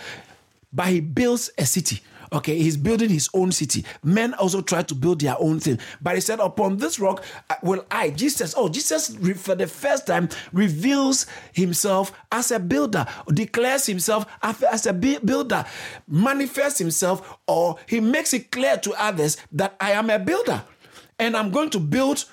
but 0.72 0.86
he 0.86 1.00
builds 1.00 1.50
a 1.58 1.66
city. 1.66 2.00
Okay, 2.36 2.58
he's 2.58 2.76
building 2.76 3.08
his 3.08 3.30
own 3.32 3.50
city. 3.50 3.82
Men 4.04 4.34
also 4.34 4.60
try 4.60 4.82
to 4.82 4.94
build 4.94 5.22
their 5.22 5.36
own 5.40 5.58
thing. 5.58 5.78
But 6.02 6.16
he 6.16 6.20
said, 6.20 6.38
Upon 6.38 6.76
this 6.76 7.00
rock 7.00 7.24
uh, 7.48 7.54
will 7.62 7.86
I, 7.90 8.10
Jesus, 8.10 8.54
oh, 8.58 8.68
Jesus 8.68 9.16
for 9.36 9.54
the 9.54 9.66
first 9.66 10.06
time 10.06 10.28
reveals 10.52 11.26
himself 11.54 12.12
as 12.30 12.50
a 12.50 12.60
builder, 12.60 13.06
declares 13.32 13.86
himself 13.86 14.26
as 14.42 14.84
a 14.84 14.92
builder, 14.92 15.64
manifests 16.06 16.78
himself, 16.78 17.38
or 17.46 17.76
he 17.86 18.00
makes 18.00 18.34
it 18.34 18.50
clear 18.50 18.76
to 18.76 18.92
others 19.02 19.38
that 19.52 19.74
I 19.80 19.92
am 19.92 20.10
a 20.10 20.18
builder 20.18 20.62
and 21.18 21.36
I'm 21.36 21.50
going 21.50 21.70
to 21.70 21.80
build 21.80 22.26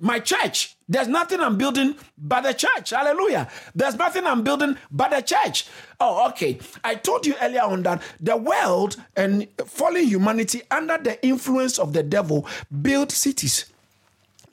my 0.00 0.18
church. 0.18 0.76
There's 0.88 1.06
nothing 1.08 1.40
I'm 1.40 1.56
building 1.56 1.94
but 2.18 2.42
the 2.42 2.52
church. 2.52 2.90
Hallelujah. 2.90 3.48
There's 3.74 3.94
nothing 3.94 4.26
I'm 4.26 4.42
building 4.42 4.76
but 4.90 5.10
the 5.10 5.20
church. 5.20 5.66
Oh, 6.00 6.28
okay. 6.30 6.58
I 6.82 6.96
told 6.96 7.26
you 7.26 7.34
earlier 7.40 7.62
on 7.62 7.82
that 7.84 8.02
the 8.18 8.36
world 8.36 8.96
and 9.16 9.46
fallen 9.66 10.04
humanity 10.04 10.62
under 10.70 10.98
the 10.98 11.24
influence 11.24 11.78
of 11.78 11.92
the 11.92 12.02
devil 12.02 12.46
build 12.82 13.12
cities. 13.12 13.66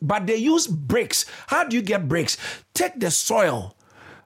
But 0.01 0.27
they 0.27 0.35
use 0.35 0.67
bricks. 0.67 1.25
How 1.47 1.63
do 1.63 1.75
you 1.75 1.81
get 1.81 2.07
bricks? 2.07 2.37
Take 2.73 2.99
the 2.99 3.09
soil 3.09 3.73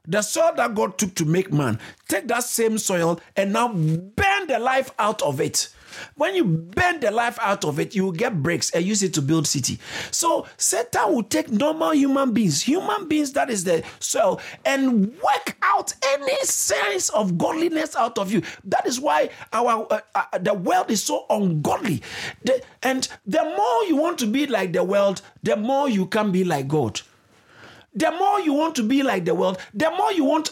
the 0.08 0.22
soil 0.22 0.52
that 0.56 0.74
God 0.74 0.98
took 0.98 1.14
to 1.16 1.26
make 1.26 1.54
man, 1.54 1.80
take 2.08 2.28
that 2.28 2.44
same 2.44 2.78
soil 2.78 3.20
and 3.36 3.54
now 3.54 3.68
burn 3.72 4.48
the 4.48 4.60
life 4.60 4.92
out 4.98 5.22
of 5.22 5.40
it. 5.40 5.70
When 6.16 6.36
you 6.36 6.44
burn 6.44 7.00
the 7.00 7.12
life 7.12 7.38
out 7.42 7.66
of 7.66 7.80
it, 7.80 7.96
you 7.96 8.06
will 8.06 8.12
get 8.12 8.42
bricks 8.42 8.72
and 8.72 8.86
use 8.86 9.04
it 9.04 9.14
to 9.16 9.22
build 9.22 9.48
city. 9.48 9.80
So 10.12 10.48
Satan 10.58 11.14
will 11.14 11.24
take 11.24 11.52
normal 11.52 11.94
human 11.94 12.34
beings, 12.34 12.62
human 12.62 13.08
beings 13.08 13.34
that 13.34 13.50
is 13.50 13.64
the 13.64 13.84
soil, 14.00 14.40
and 14.66 15.14
work 15.22 15.58
out 15.62 15.94
any 16.04 16.38
sense 16.44 17.10
of 17.10 17.38
godliness 17.38 17.96
out 17.96 18.18
of 18.18 18.32
you. 18.32 18.42
That 18.66 18.86
is 18.86 19.00
why 19.00 19.30
our 19.54 19.88
uh, 19.90 20.00
uh, 20.16 20.38
the 20.38 20.54
world 20.54 20.92
is 20.92 21.04
so 21.04 21.26
ungodly. 21.30 22.02
The, 22.44 22.62
and 22.84 23.08
the 23.26 23.44
more 23.44 23.86
you 23.86 23.96
want 23.96 24.18
to 24.20 24.28
be 24.28 24.48
like 24.48 24.74
the 24.74 24.84
world, 24.84 25.22
the 25.44 25.56
more 25.56 25.90
you 25.90 26.06
can 26.06 26.32
be 26.32 26.44
like 26.44 26.68
God. 26.68 27.02
The 27.94 28.12
more 28.12 28.40
you 28.40 28.54
want 28.54 28.76
to 28.76 28.84
be 28.84 29.04
like 29.04 29.26
the 29.26 29.36
world, 29.36 29.58
the 29.74 29.92
more 29.92 30.14
you 30.14 30.24
want. 30.24 30.52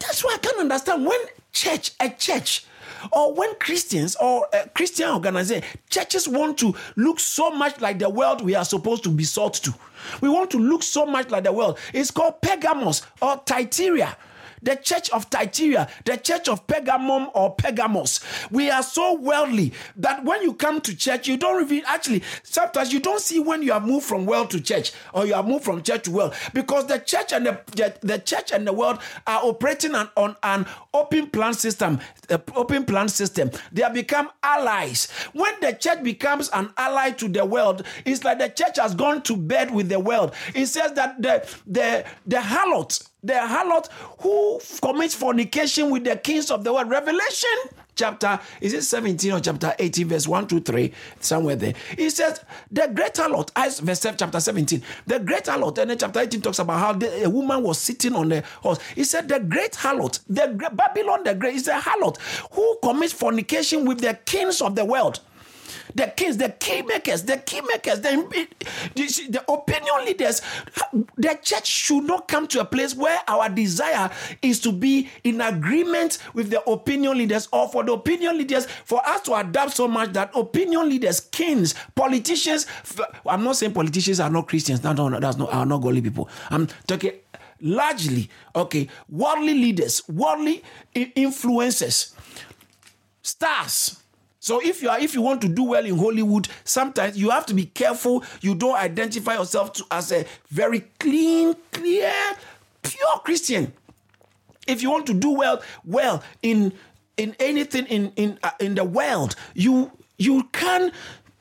That's 0.00 0.24
why 0.24 0.34
I 0.34 0.38
can't 0.38 0.58
understand 0.58 1.06
when 1.06 1.20
church, 1.52 1.92
a 2.00 2.10
church, 2.10 2.66
or 3.12 3.34
when 3.34 3.54
Christians 3.56 4.16
or 4.16 4.46
uh, 4.54 4.66
Christian 4.74 5.08
organizations, 5.10 5.64
churches 5.90 6.28
want 6.28 6.58
to 6.58 6.74
look 6.96 7.20
so 7.20 7.50
much 7.50 7.80
like 7.80 7.98
the 7.98 8.08
world 8.08 8.42
we 8.42 8.54
are 8.54 8.64
supposed 8.64 9.04
to 9.04 9.10
be 9.10 9.24
sought 9.24 9.54
to. 9.54 9.74
We 10.20 10.28
want 10.28 10.50
to 10.52 10.58
look 10.58 10.82
so 10.82 11.06
much 11.06 11.30
like 11.30 11.44
the 11.44 11.52
world. 11.52 11.78
It's 11.92 12.10
called 12.10 12.40
Pergamos 12.40 13.02
or 13.20 13.36
Thyatira 13.44 14.16
the 14.62 14.76
church 14.76 15.10
of 15.10 15.24
Thyatira, 15.26 15.88
the 16.04 16.16
church 16.16 16.48
of 16.48 16.66
Pergamum 16.66 17.30
or 17.34 17.54
Pergamos. 17.54 18.20
We 18.50 18.70
are 18.70 18.82
so 18.82 19.14
worldly 19.14 19.72
that 19.96 20.24
when 20.24 20.42
you 20.42 20.54
come 20.54 20.80
to 20.82 20.96
church, 20.96 21.28
you 21.28 21.36
don't 21.36 21.56
really 21.56 21.84
actually 21.86 22.22
sometimes 22.42 22.92
you 22.92 23.00
don't 23.00 23.20
see 23.20 23.38
when 23.40 23.62
you 23.62 23.72
have 23.72 23.86
moved 23.86 24.06
from 24.06 24.26
world 24.26 24.50
to 24.50 24.60
church 24.60 24.92
or 25.12 25.26
you 25.26 25.34
have 25.34 25.46
moved 25.46 25.64
from 25.64 25.82
church 25.82 26.04
to 26.04 26.10
world 26.10 26.34
because 26.52 26.86
the 26.86 26.98
church 26.98 27.32
and 27.32 27.46
the, 27.46 27.60
the, 27.72 27.94
the 28.02 28.18
church 28.18 28.52
and 28.52 28.66
the 28.66 28.72
world 28.72 28.98
are 29.26 29.40
operating 29.42 29.94
on, 29.94 30.08
on 30.16 30.36
an 30.42 30.66
open 30.94 31.28
plan 31.28 31.54
system. 31.54 32.00
Open 32.54 32.84
plan 32.84 33.08
system. 33.08 33.50
They 33.72 33.82
have 33.82 33.94
become 33.94 34.30
allies. 34.42 35.10
When 35.32 35.54
the 35.60 35.72
church 35.72 36.02
becomes 36.02 36.48
an 36.50 36.70
ally 36.76 37.10
to 37.12 37.28
the 37.28 37.44
world, 37.44 37.84
it's 38.04 38.24
like 38.24 38.38
the 38.38 38.48
church 38.48 38.78
has 38.78 38.94
gone 38.94 39.22
to 39.22 39.36
bed 39.36 39.72
with 39.72 39.88
the 39.88 40.00
world. 40.00 40.34
It 40.54 40.66
says 40.66 40.92
that 40.92 41.20
the 41.22 41.48
the 41.66 42.04
the 42.26 42.36
harlot 42.36 43.07
the 43.22 43.34
harlot 43.34 43.88
who 44.20 44.60
commits 44.80 45.14
fornication 45.14 45.90
with 45.90 46.04
the 46.04 46.16
kings 46.16 46.50
of 46.50 46.64
the 46.64 46.72
world. 46.72 46.90
Revelation 46.90 47.58
chapter, 47.98 48.38
is 48.60 48.72
it 48.72 48.82
17 48.82 49.32
or 49.32 49.40
chapter 49.40 49.74
18, 49.78 50.08
verse 50.08 50.28
1 50.28 50.46
to 50.46 50.60
3, 50.60 50.92
somewhere 51.20 51.56
there. 51.56 51.74
He 51.96 52.08
says, 52.10 52.40
the 52.70 52.90
great 52.94 53.14
harlot, 53.14 53.50
verse 53.80 54.00
7, 54.00 54.16
chapter 54.16 54.40
17, 54.40 54.82
the 55.06 55.18
great 55.18 55.44
harlot, 55.44 55.78
and 55.78 55.90
then 55.90 55.98
chapter 55.98 56.20
18 56.20 56.40
talks 56.40 56.60
about 56.60 56.78
how 56.78 56.92
the, 56.92 57.24
a 57.24 57.28
woman 57.28 57.62
was 57.62 57.78
sitting 57.78 58.14
on 58.14 58.28
the 58.28 58.42
horse. 58.62 58.78
He 58.94 59.04
said, 59.04 59.28
the 59.28 59.40
great 59.40 59.72
harlot, 59.72 60.20
the 60.28 60.70
Babylon 60.72 61.24
the 61.24 61.34
great, 61.34 61.56
is 61.56 61.68
a 61.68 61.78
harlot 61.78 62.18
who 62.52 62.78
commits 62.82 63.12
fornication 63.12 63.84
with 63.84 64.00
the 64.00 64.14
kings 64.24 64.62
of 64.62 64.76
the 64.76 64.84
world 64.84 65.20
the 65.94 66.12
kings, 66.16 66.36
the 66.36 66.50
key 66.50 66.82
makers, 66.82 67.22
the 67.24 67.36
key 67.38 67.60
makers, 67.62 68.00
the, 68.00 68.46
the, 68.94 69.26
the 69.30 69.52
opinion 69.52 70.04
leaders. 70.04 70.42
The 71.16 71.38
church 71.42 71.66
should 71.66 72.04
not 72.04 72.28
come 72.28 72.46
to 72.48 72.60
a 72.60 72.64
place 72.64 72.94
where 72.94 73.20
our 73.28 73.48
desire 73.48 74.10
is 74.42 74.60
to 74.60 74.72
be 74.72 75.08
in 75.24 75.40
agreement 75.40 76.18
with 76.34 76.50
the 76.50 76.62
opinion 76.68 77.18
leaders 77.18 77.48
or 77.52 77.68
for 77.68 77.84
the 77.84 77.92
opinion 77.92 78.38
leaders 78.38 78.66
for 78.84 79.06
us 79.06 79.22
to 79.22 79.34
adapt 79.34 79.72
so 79.72 79.88
much 79.88 80.12
that 80.12 80.30
opinion 80.34 80.88
leaders, 80.88 81.20
kings, 81.20 81.74
politicians. 81.94 82.66
I'm 83.26 83.44
not 83.44 83.56
saying 83.56 83.72
politicians 83.72 84.20
are 84.20 84.30
not 84.30 84.48
Christians. 84.48 84.82
No, 84.82 84.92
no, 84.92 85.08
no 85.08 85.20
that's 85.20 85.36
not 85.36 85.52
are 85.52 85.66
not 85.66 85.82
godly 85.82 86.00
people. 86.00 86.28
I'm 86.50 86.68
talking 86.86 87.12
largely 87.60 88.30
okay 88.54 88.88
worldly 89.08 89.54
leaders 89.54 90.02
worldly 90.08 90.62
influencers 90.94 92.14
stars 93.22 94.00
so 94.48 94.62
if 94.62 94.80
you 94.82 94.88
are 94.88 94.98
if 94.98 95.12
you 95.12 95.20
want 95.20 95.42
to 95.42 95.48
do 95.48 95.62
well 95.62 95.84
in 95.84 95.98
Hollywood, 95.98 96.48
sometimes 96.64 97.18
you 97.18 97.28
have 97.28 97.44
to 97.46 97.54
be 97.54 97.66
careful 97.66 98.24
you 98.40 98.54
don't 98.54 98.76
identify 98.76 99.34
yourself 99.34 99.74
to, 99.74 99.84
as 99.90 100.10
a 100.10 100.24
very 100.48 100.80
clean, 100.98 101.54
clear, 101.70 102.10
pure 102.82 103.18
Christian. 103.24 103.74
If 104.66 104.82
you 104.82 104.90
want 104.90 105.06
to 105.08 105.12
do 105.12 105.32
well 105.32 105.60
well 105.84 106.22
in 106.40 106.72
in 107.18 107.36
anything 107.38 107.84
in 107.88 108.10
in 108.16 108.38
uh, 108.42 108.52
in 108.58 108.74
the 108.74 108.84
world, 108.84 109.36
you 109.52 109.92
you 110.16 110.44
can 110.52 110.92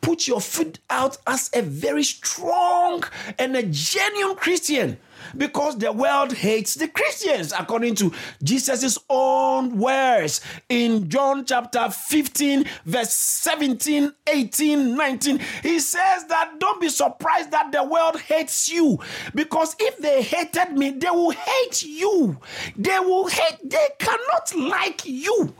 put 0.08 0.26
your 0.26 0.39
foot 0.39 0.80
out 0.89 1.17
as 1.28 1.50
a 1.54 1.62
very 1.62 2.02
strong 2.02 3.04
and 3.38 3.58
a 3.58 3.63
genuine 3.63 4.38
Christian 4.38 4.98
because 5.36 5.78
the 5.80 5.91
world 5.91 6.32
hates 6.32 6.76
the 6.76 6.88
Christians, 6.88 7.52
according 7.52 7.96
to 7.96 8.13
Jesus' 8.41 8.98
own 9.10 9.78
words 9.78 10.39
in 10.70 11.10
John 11.10 11.43
chapter 11.43 11.89
15, 11.89 12.63
verse 12.86 13.12
17, 13.12 14.13
18, 14.28 14.96
19. 14.96 15.39
He 15.62 15.80
says 15.80 16.26
that 16.28 16.58
don't 16.58 16.80
be 16.80 16.88
surprised 16.88 17.52
that 17.52 17.74
the 17.74 17.84
world 17.84 18.17
hates 18.22 18.72
you 18.72 19.00
because 19.36 19.76
if 19.78 19.98
they 19.98 20.22
hated 20.22 20.72
me, 20.72 20.91
they 20.91 21.10
will 21.10 21.32
hate 21.32 21.84
you. 21.84 22.39
They 22.78 23.00
will 23.00 23.28
hate, 23.28 23.70
they 23.70 23.88
cannot 24.00 24.56
like 24.56 25.06
you. 25.06 25.54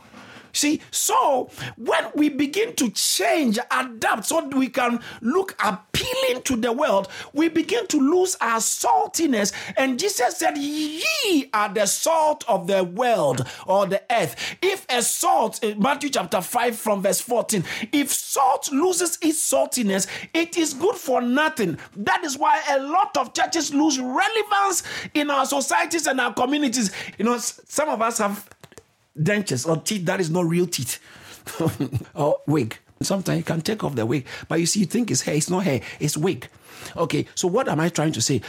See, 0.52 0.80
so 0.90 1.50
when 1.76 2.10
we 2.14 2.28
begin 2.28 2.74
to 2.76 2.90
change, 2.90 3.58
adapt, 3.70 4.26
so 4.26 4.46
we 4.48 4.68
can 4.68 5.00
look 5.20 5.56
appealing 5.62 6.42
to 6.44 6.56
the 6.56 6.72
world, 6.72 7.08
we 7.32 7.48
begin 7.48 7.86
to 7.88 7.98
lose 7.98 8.36
our 8.40 8.58
saltiness. 8.58 9.52
And 9.76 9.98
Jesus 9.98 10.36
said, 10.36 10.56
Ye 10.56 11.50
are 11.52 11.72
the 11.72 11.86
salt 11.86 12.44
of 12.48 12.66
the 12.66 12.84
world 12.84 13.46
or 13.66 13.86
the 13.86 14.02
earth. 14.10 14.56
If 14.62 14.86
a 14.88 15.02
salt, 15.02 15.62
in 15.62 15.80
Matthew 15.80 16.10
chapter 16.10 16.40
5, 16.40 16.76
from 16.76 17.02
verse 17.02 17.20
14, 17.20 17.64
if 17.92 18.10
salt 18.10 18.70
loses 18.72 19.18
its 19.22 19.38
saltiness, 19.38 20.06
it 20.34 20.56
is 20.56 20.74
good 20.74 20.96
for 20.96 21.20
nothing. 21.20 21.78
That 21.96 22.24
is 22.24 22.38
why 22.38 22.62
a 22.70 22.80
lot 22.80 23.16
of 23.16 23.34
churches 23.34 23.74
lose 23.74 23.98
relevance 23.98 24.82
in 25.14 25.30
our 25.30 25.46
societies 25.46 26.06
and 26.06 26.20
our 26.20 26.32
communities. 26.32 26.92
You 27.18 27.24
know, 27.24 27.38
some 27.38 27.88
of 27.88 28.02
us 28.02 28.18
have 28.18 28.48
dentures 29.20 29.68
or 29.68 29.80
teeth 29.82 30.04
that 30.06 30.20
is 30.20 30.30
not 30.30 30.46
real 30.46 30.66
teeth 30.66 31.00
or 32.14 32.40
wig. 32.46 32.76
Sometimes 33.00 33.38
you 33.38 33.44
can 33.44 33.60
take 33.60 33.84
off 33.84 33.94
the 33.94 34.04
wig, 34.04 34.26
but 34.48 34.58
you 34.58 34.66
see, 34.66 34.80
you 34.80 34.86
think 34.86 35.10
it's 35.10 35.22
hair. 35.22 35.36
It's 35.36 35.50
not 35.50 35.64
hair, 35.64 35.80
it's 36.00 36.16
wig. 36.16 36.48
Okay, 36.96 37.26
so 37.34 37.48
what 37.48 37.68
am 37.68 37.80
I 37.80 37.88
trying 37.88 38.12
to 38.12 38.20
say? 38.20 38.40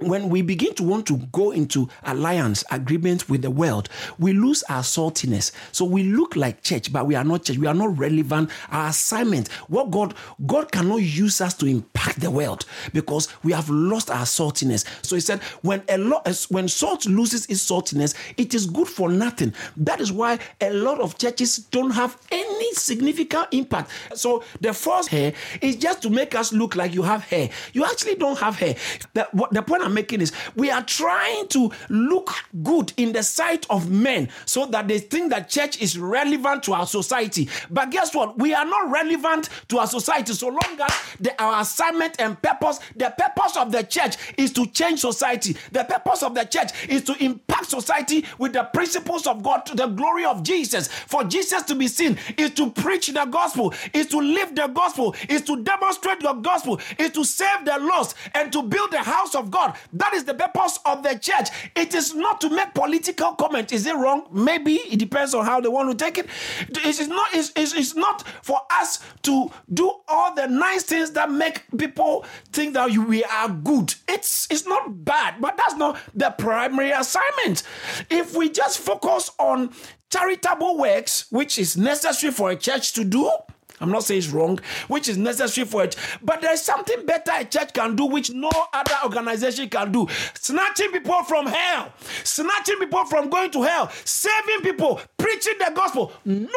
When 0.00 0.28
we 0.28 0.42
begin 0.42 0.74
to 0.74 0.82
want 0.82 1.06
to 1.06 1.16
go 1.32 1.50
into 1.50 1.88
alliance 2.04 2.64
agreement 2.70 3.28
with 3.28 3.42
the 3.42 3.50
world, 3.50 3.88
we 4.18 4.32
lose 4.32 4.62
our 4.64 4.82
saltiness. 4.82 5.52
So 5.72 5.84
we 5.84 6.04
look 6.04 6.36
like 6.36 6.62
church, 6.62 6.92
but 6.92 7.06
we 7.06 7.14
are 7.14 7.24
not 7.24 7.44
church. 7.44 7.58
We 7.58 7.66
are 7.66 7.74
not 7.74 7.98
relevant. 7.98 8.50
Our 8.70 8.88
assignment, 8.88 9.48
what 9.68 9.90
God, 9.90 10.14
God 10.46 10.70
cannot 10.70 11.02
use 11.02 11.40
us 11.40 11.54
to 11.54 11.66
impact 11.66 12.20
the 12.20 12.30
world 12.30 12.64
because 12.92 13.28
we 13.42 13.52
have 13.52 13.68
lost 13.68 14.10
our 14.10 14.24
saltiness. 14.24 14.84
So 15.04 15.16
he 15.16 15.20
said, 15.20 15.42
when 15.62 15.82
a 15.88 15.98
lot, 15.98 16.46
when 16.48 16.68
salt 16.68 17.06
loses 17.06 17.46
its 17.46 17.68
saltiness, 17.68 18.14
it 18.36 18.54
is 18.54 18.66
good 18.66 18.88
for 18.88 19.08
nothing. 19.08 19.52
That 19.76 20.00
is 20.00 20.12
why 20.12 20.38
a 20.60 20.70
lot 20.72 21.00
of 21.00 21.18
churches 21.18 21.58
don't 21.58 21.90
have 21.90 22.16
any 22.30 22.72
significant 22.74 23.48
impact. 23.52 23.90
So 24.14 24.44
the 24.60 24.72
first 24.72 25.08
hair 25.08 25.32
is 25.60 25.76
just 25.76 26.02
to 26.02 26.10
make 26.10 26.34
us 26.34 26.52
look 26.52 26.76
like 26.76 26.94
you 26.94 27.02
have 27.02 27.24
hair. 27.24 27.50
You 27.72 27.84
actually 27.84 28.14
don't 28.14 28.38
have 28.38 28.56
hair. 28.56 28.76
The, 29.14 29.28
the 29.50 29.62
point 29.62 29.87
I'm 29.88 29.94
making 29.94 30.20
is 30.20 30.32
we 30.54 30.70
are 30.70 30.82
trying 30.82 31.48
to 31.48 31.72
look 31.88 32.30
good 32.62 32.92
in 32.98 33.12
the 33.12 33.22
sight 33.22 33.66
of 33.70 33.90
men 33.90 34.28
so 34.44 34.66
that 34.66 34.86
they 34.86 34.98
think 34.98 35.30
that 35.30 35.48
church 35.48 35.80
is 35.80 35.98
relevant 35.98 36.62
to 36.64 36.74
our 36.74 36.86
society. 36.86 37.48
But 37.70 37.90
guess 37.90 38.14
what? 38.14 38.38
We 38.38 38.52
are 38.52 38.66
not 38.66 38.90
relevant 38.90 39.48
to 39.68 39.78
our 39.78 39.86
society 39.86 40.34
so 40.34 40.48
long 40.48 40.78
as 40.80 40.94
the, 41.20 41.42
our 41.42 41.62
assignment 41.62 42.20
and 42.20 42.40
purpose, 42.42 42.80
the 42.96 43.14
purpose 43.16 43.56
of 43.56 43.72
the 43.72 43.82
church 43.82 44.16
is 44.36 44.52
to 44.52 44.66
change 44.66 45.00
society. 45.00 45.56
The 45.72 45.84
purpose 45.84 46.22
of 46.22 46.34
the 46.34 46.44
church 46.44 46.88
is 46.88 47.02
to 47.04 47.24
impact 47.24 47.70
society 47.70 48.24
with 48.36 48.52
the 48.52 48.64
principles 48.64 49.26
of 49.26 49.42
God 49.42 49.64
to 49.66 49.74
the 49.74 49.86
glory 49.86 50.24
of 50.24 50.42
Jesus. 50.42 50.88
For 50.88 51.24
Jesus 51.24 51.62
to 51.62 51.74
be 51.74 51.88
seen 51.88 52.18
is 52.36 52.50
to 52.52 52.70
preach 52.70 53.08
the 53.08 53.24
gospel, 53.24 53.72
is 53.94 54.06
to 54.08 54.18
live 54.18 54.54
the 54.54 54.66
gospel, 54.66 55.14
is 55.28 55.42
to 55.42 55.62
demonstrate 55.62 56.20
the 56.20 56.34
gospel, 56.34 56.78
is 56.98 57.10
to 57.12 57.24
save 57.24 57.64
the 57.64 57.78
lost 57.78 58.16
and 58.34 58.52
to 58.52 58.62
build 58.62 58.90
the 58.90 59.02
house 59.02 59.34
of 59.34 59.50
God. 59.50 59.74
That 59.92 60.14
is 60.14 60.24
the 60.24 60.34
purpose 60.34 60.78
of 60.84 61.02
the 61.02 61.18
church. 61.18 61.48
It 61.74 61.94
is 61.94 62.14
not 62.14 62.40
to 62.42 62.50
make 62.50 62.74
political 62.74 63.32
comment. 63.32 63.72
Is 63.72 63.86
it 63.86 63.94
wrong? 63.94 64.26
Maybe 64.32 64.74
it 64.74 64.98
depends 64.98 65.34
on 65.34 65.44
how 65.44 65.60
they 65.60 65.68
want 65.68 65.96
to 65.96 66.04
take 66.04 66.18
it. 66.18 66.26
It 66.68 66.86
is 67.00 67.08
not. 67.08 67.28
It's, 67.32 67.52
it's, 67.56 67.74
it's 67.74 67.94
not 67.94 68.26
for 68.42 68.60
us 68.72 69.00
to 69.22 69.50
do 69.72 69.92
all 70.08 70.34
the 70.34 70.46
nice 70.46 70.84
things 70.84 71.12
that 71.12 71.30
make 71.30 71.64
people 71.76 72.24
think 72.52 72.74
that 72.74 72.90
we 72.90 73.24
are 73.24 73.48
good. 73.48 73.94
It's 74.08 74.46
it's 74.50 74.66
not 74.66 75.04
bad, 75.04 75.40
but 75.40 75.56
that's 75.56 75.76
not 75.76 75.98
the 76.14 76.30
primary 76.30 76.90
assignment. 76.90 77.62
If 78.10 78.36
we 78.36 78.50
just 78.50 78.78
focus 78.78 79.30
on 79.38 79.72
charitable 80.10 80.78
works, 80.78 81.26
which 81.30 81.58
is 81.58 81.76
necessary 81.76 82.32
for 82.32 82.50
a 82.50 82.56
church 82.56 82.92
to 82.94 83.04
do, 83.04 83.30
I'm 83.80 83.90
not 83.90 84.04
saying 84.04 84.18
it's 84.18 84.28
wrong, 84.28 84.60
which 84.88 85.08
is 85.08 85.16
necessary 85.16 85.66
for 85.66 85.84
it. 85.84 85.96
But 86.22 86.40
there's 86.40 86.62
something 86.62 87.06
better 87.06 87.32
a 87.34 87.44
church 87.44 87.72
can 87.72 87.96
do, 87.96 88.06
which 88.06 88.30
no 88.30 88.50
other 88.72 88.94
organization 89.04 89.68
can 89.68 89.92
do. 89.92 90.06
Snatching 90.34 90.92
people 90.92 91.22
from 91.24 91.46
hell, 91.46 91.92
snatching 92.24 92.78
people 92.78 93.04
from 93.06 93.30
going 93.30 93.50
to 93.52 93.62
hell, 93.62 93.90
saving 94.04 94.62
people, 94.62 95.00
preaching 95.16 95.54
the 95.58 95.72
gospel. 95.74 96.12
No 96.24 96.48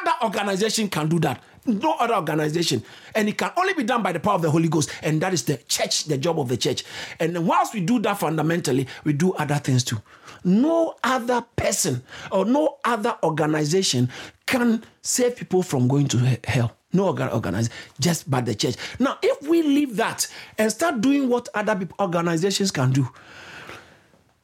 other 0.00 0.12
organization 0.24 0.88
can 0.88 1.08
do 1.08 1.18
that. 1.20 1.42
No 1.66 1.94
other 1.94 2.14
organization. 2.14 2.82
And 3.14 3.28
it 3.28 3.36
can 3.36 3.50
only 3.56 3.74
be 3.74 3.82
done 3.82 4.02
by 4.02 4.12
the 4.12 4.20
power 4.20 4.34
of 4.34 4.42
the 4.42 4.50
Holy 4.50 4.68
Ghost. 4.68 4.90
And 5.02 5.20
that 5.22 5.32
is 5.32 5.44
the 5.44 5.56
church, 5.56 6.04
the 6.04 6.16
job 6.16 6.38
of 6.38 6.48
the 6.48 6.56
church. 6.56 6.84
And 7.18 7.46
whilst 7.46 7.74
we 7.74 7.80
do 7.80 7.98
that 8.00 8.18
fundamentally, 8.18 8.86
we 9.02 9.12
do 9.12 9.32
other 9.32 9.56
things 9.56 9.82
too. 9.82 10.00
No 10.46 10.94
other 11.02 11.44
person 11.56 12.04
or 12.30 12.44
no 12.44 12.76
other 12.84 13.16
organization 13.24 14.08
can 14.46 14.84
save 15.02 15.34
people 15.34 15.64
from 15.64 15.88
going 15.88 16.06
to 16.08 16.38
hell. 16.44 16.76
No 16.92 17.08
organization, 17.08 17.72
just 17.98 18.30
by 18.30 18.40
the 18.40 18.54
church. 18.54 18.76
Now, 19.00 19.18
if 19.22 19.42
we 19.48 19.62
leave 19.62 19.96
that 19.96 20.28
and 20.56 20.70
start 20.70 21.00
doing 21.00 21.28
what 21.28 21.48
other 21.52 21.76
organizations 22.00 22.70
can 22.70 22.92
do, 22.92 23.08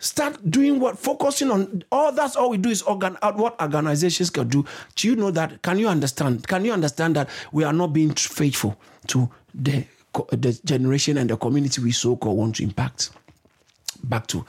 start 0.01 0.51
doing 0.51 0.81
what 0.81 0.99
focusing 0.99 1.53
on 1.53 1.85
all 1.93 2.11
that's 2.11 2.35
all 2.35 2.51
we 2.51 2.59
do 2.59 2.69
is 2.69 2.83
organ 2.83 3.17
uh, 3.23 3.33
what 3.33 3.55
organizations 3.63 4.31
can 4.31 4.49
do 4.49 4.65
do 4.97 5.07
you 5.07 5.15
know 5.15 5.31
that 5.31 5.63
can 5.63 5.79
you 5.79 5.87
understand 5.87 6.45
can 6.49 6.65
you 6.65 6.73
understand 6.73 7.15
that 7.15 7.29
we 7.53 7.63
are 7.63 7.73
not 7.73 7.93
being 7.93 8.11
faithful 8.13 8.77
to 9.07 9.31
the 9.55 9.85
the 10.33 10.61
generation 10.65 11.17
and 11.19 11.31
the 11.31 11.37
community 11.37 11.81
we 11.81 11.93
so 11.93 12.17
called 12.17 12.37
want 12.37 12.57
to 12.57 12.65
impact 12.65 13.11
back 14.03 14.27
to 14.27 14.45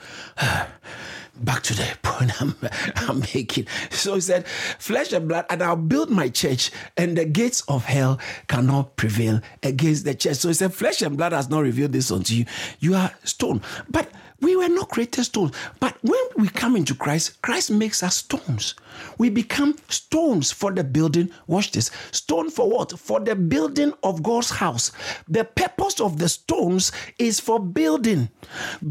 back 1.36 1.62
to 1.64 1.74
the 1.74 1.86
point 2.02 2.40
I'm, 2.40 2.54
I'm 2.96 3.20
making. 3.34 3.66
So 3.90 4.14
he 4.14 4.20
said, 4.20 4.46
Flesh 4.46 5.12
and 5.12 5.28
blood, 5.28 5.46
and 5.50 5.62
I'll 5.62 5.76
build 5.76 6.10
my 6.10 6.28
church, 6.28 6.70
and 6.96 7.16
the 7.16 7.24
gates 7.24 7.62
of 7.68 7.84
hell 7.84 8.18
cannot 8.48 8.96
prevail 8.96 9.40
against 9.62 10.04
the 10.04 10.14
church. 10.14 10.36
So 10.36 10.48
he 10.48 10.54
said, 10.54 10.74
Flesh 10.74 11.02
and 11.02 11.16
blood 11.16 11.32
has 11.32 11.48
not 11.48 11.60
revealed 11.60 11.92
this 11.92 12.10
unto 12.10 12.34
you. 12.34 12.44
You 12.80 12.94
are 12.94 13.12
stone. 13.24 13.62
But 13.88 14.10
we 14.40 14.56
were 14.56 14.68
not 14.68 14.90
created 14.90 15.24
stones. 15.24 15.52
But 15.80 15.96
when 16.02 16.22
we 16.36 16.48
come 16.48 16.76
into 16.76 16.94
Christ, 16.94 17.40
Christ 17.42 17.70
makes 17.70 18.02
us 18.02 18.16
stones. 18.16 18.74
We 19.18 19.30
become 19.30 19.76
stones 19.88 20.52
for 20.52 20.72
the 20.72 20.84
building. 20.84 21.30
Watch 21.46 21.72
this. 21.72 21.90
Stone 22.12 22.50
for 22.50 22.68
what? 22.68 22.98
For 22.98 23.20
the 23.20 23.34
building 23.34 23.92
of 24.02 24.22
God's 24.22 24.50
house. 24.50 24.92
The 25.28 25.44
purpose 25.44 26.00
of 26.00 26.18
the 26.18 26.28
stones 26.28 26.92
is 27.18 27.40
for 27.40 27.58
building. 27.58 28.28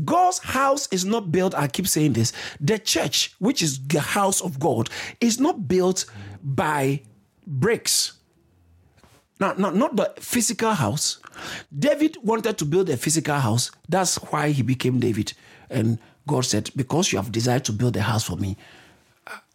God's 0.06 0.40
house 0.40 0.88
is 0.92 1.06
not 1.06 1.32
built, 1.32 1.54
I 1.56 1.68
keep 1.68 1.88
saying 1.88 2.14
this. 2.14 2.34
The 2.60 2.80
church, 2.80 3.36
which 3.40 3.62
is 3.62 3.86
the 3.88 4.00
house 4.00 4.42
of 4.42 4.60
God, 4.60 4.90
is 5.22 5.40
not 5.40 5.68
built 5.68 6.06
by 6.44 7.02
bricks. 7.46 8.14
Now, 9.40 9.54
not, 9.54 9.76
not 9.76 9.96
the 9.96 10.14
physical 10.20 10.74
house. 10.74 11.20
David 11.78 12.18
wanted 12.24 12.58
to 12.60 12.66
build 12.66 12.90
a 12.90 12.98
physical 12.98 13.36
house. 13.36 13.72
That's 13.90 14.16
why 14.16 14.50
he 14.50 14.62
became 14.62 15.00
David. 15.00 15.34
And 15.70 16.00
God 16.28 16.46
said, 16.46 16.70
Because 16.76 17.12
you 17.12 17.18
have 17.18 17.32
desired 17.32 17.66
to 17.66 17.72
build 17.72 17.98
a 17.98 18.02
house 18.02 18.24
for 18.24 18.38
me, 18.38 18.58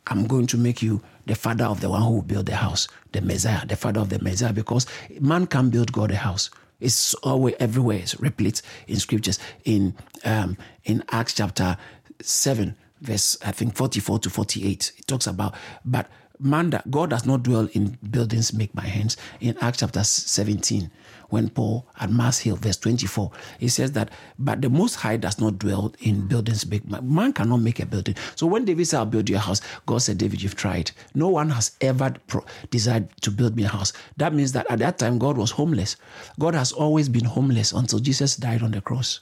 I'm 0.08 0.26
going 0.26 0.46
to 0.48 0.56
make 0.56 0.82
you 0.82 1.02
the 1.26 1.34
father 1.34 1.64
of 1.64 1.80
the 1.80 1.90
one 1.90 2.02
who 2.02 2.10
will 2.10 2.22
build 2.22 2.46
the 2.46 2.56
house, 2.56 2.88
the 3.12 3.20
Messiah, 3.20 3.66
the 3.66 3.76
father 3.76 4.00
of 4.00 4.08
the 4.08 4.18
Messiah, 4.18 4.52
because 4.52 4.86
man 5.20 5.46
can't 5.46 5.70
build 5.70 5.92
God 5.92 6.10
a 6.10 6.16
house. 6.16 6.50
It's 6.80 7.14
always 7.14 7.54
everywhere. 7.60 7.98
It's 7.98 8.18
replete 8.18 8.62
in 8.86 8.96
scriptures. 8.96 9.38
In 9.64 9.94
um, 10.24 10.56
in 10.84 11.04
Acts 11.10 11.34
chapter 11.34 11.76
seven, 12.22 12.76
verse 13.00 13.36
I 13.44 13.52
think 13.52 13.74
forty 13.74 14.00
four 14.00 14.18
to 14.20 14.30
forty 14.30 14.66
eight, 14.66 14.92
it 14.96 15.06
talks 15.06 15.26
about 15.26 15.54
but 15.84 16.08
man 16.40 16.70
that 16.70 16.90
God 16.90 17.10
does 17.10 17.26
not 17.26 17.42
dwell 17.42 17.68
in 17.72 17.98
buildings 18.10 18.52
made 18.52 18.72
by 18.72 18.82
hands. 18.82 19.16
In 19.40 19.56
Acts 19.58 19.78
chapter 19.78 20.04
17, 20.04 20.90
when 21.30 21.50
Paul 21.50 21.86
at 21.98 22.10
Mars 22.10 22.38
Hill, 22.38 22.56
verse 22.56 22.76
24, 22.78 23.30
he 23.58 23.68
says 23.68 23.92
that, 23.92 24.10
but 24.38 24.62
the 24.62 24.70
Most 24.70 24.96
High 24.96 25.16
does 25.16 25.38
not 25.38 25.58
dwell 25.58 25.94
in 26.00 26.26
buildings 26.26 26.66
made 26.66 26.88
by 26.88 27.00
man 27.00 27.32
cannot 27.32 27.58
make 27.58 27.80
a 27.80 27.86
building. 27.86 28.16
So 28.34 28.46
when 28.46 28.64
David 28.64 28.86
said, 28.86 28.98
I'll 28.98 29.06
build 29.06 29.28
you 29.28 29.36
a 29.36 29.40
house, 29.40 29.60
God 29.86 29.98
said, 29.98 30.18
David, 30.18 30.42
you've 30.42 30.56
tried. 30.56 30.90
No 31.14 31.28
one 31.28 31.50
has 31.50 31.76
ever 31.80 32.14
pro- 32.26 32.44
desired 32.70 33.08
to 33.22 33.30
build 33.30 33.56
me 33.56 33.64
a 33.64 33.68
house. 33.68 33.92
That 34.16 34.32
means 34.32 34.52
that 34.52 34.70
at 34.70 34.78
that 34.78 34.98
time, 34.98 35.18
God 35.18 35.36
was 35.36 35.50
homeless. 35.50 35.96
God 36.38 36.54
has 36.54 36.72
always 36.72 37.08
been 37.08 37.24
homeless 37.24 37.72
until 37.72 37.98
Jesus 37.98 38.36
died 38.36 38.62
on 38.62 38.70
the 38.70 38.80
cross. 38.80 39.20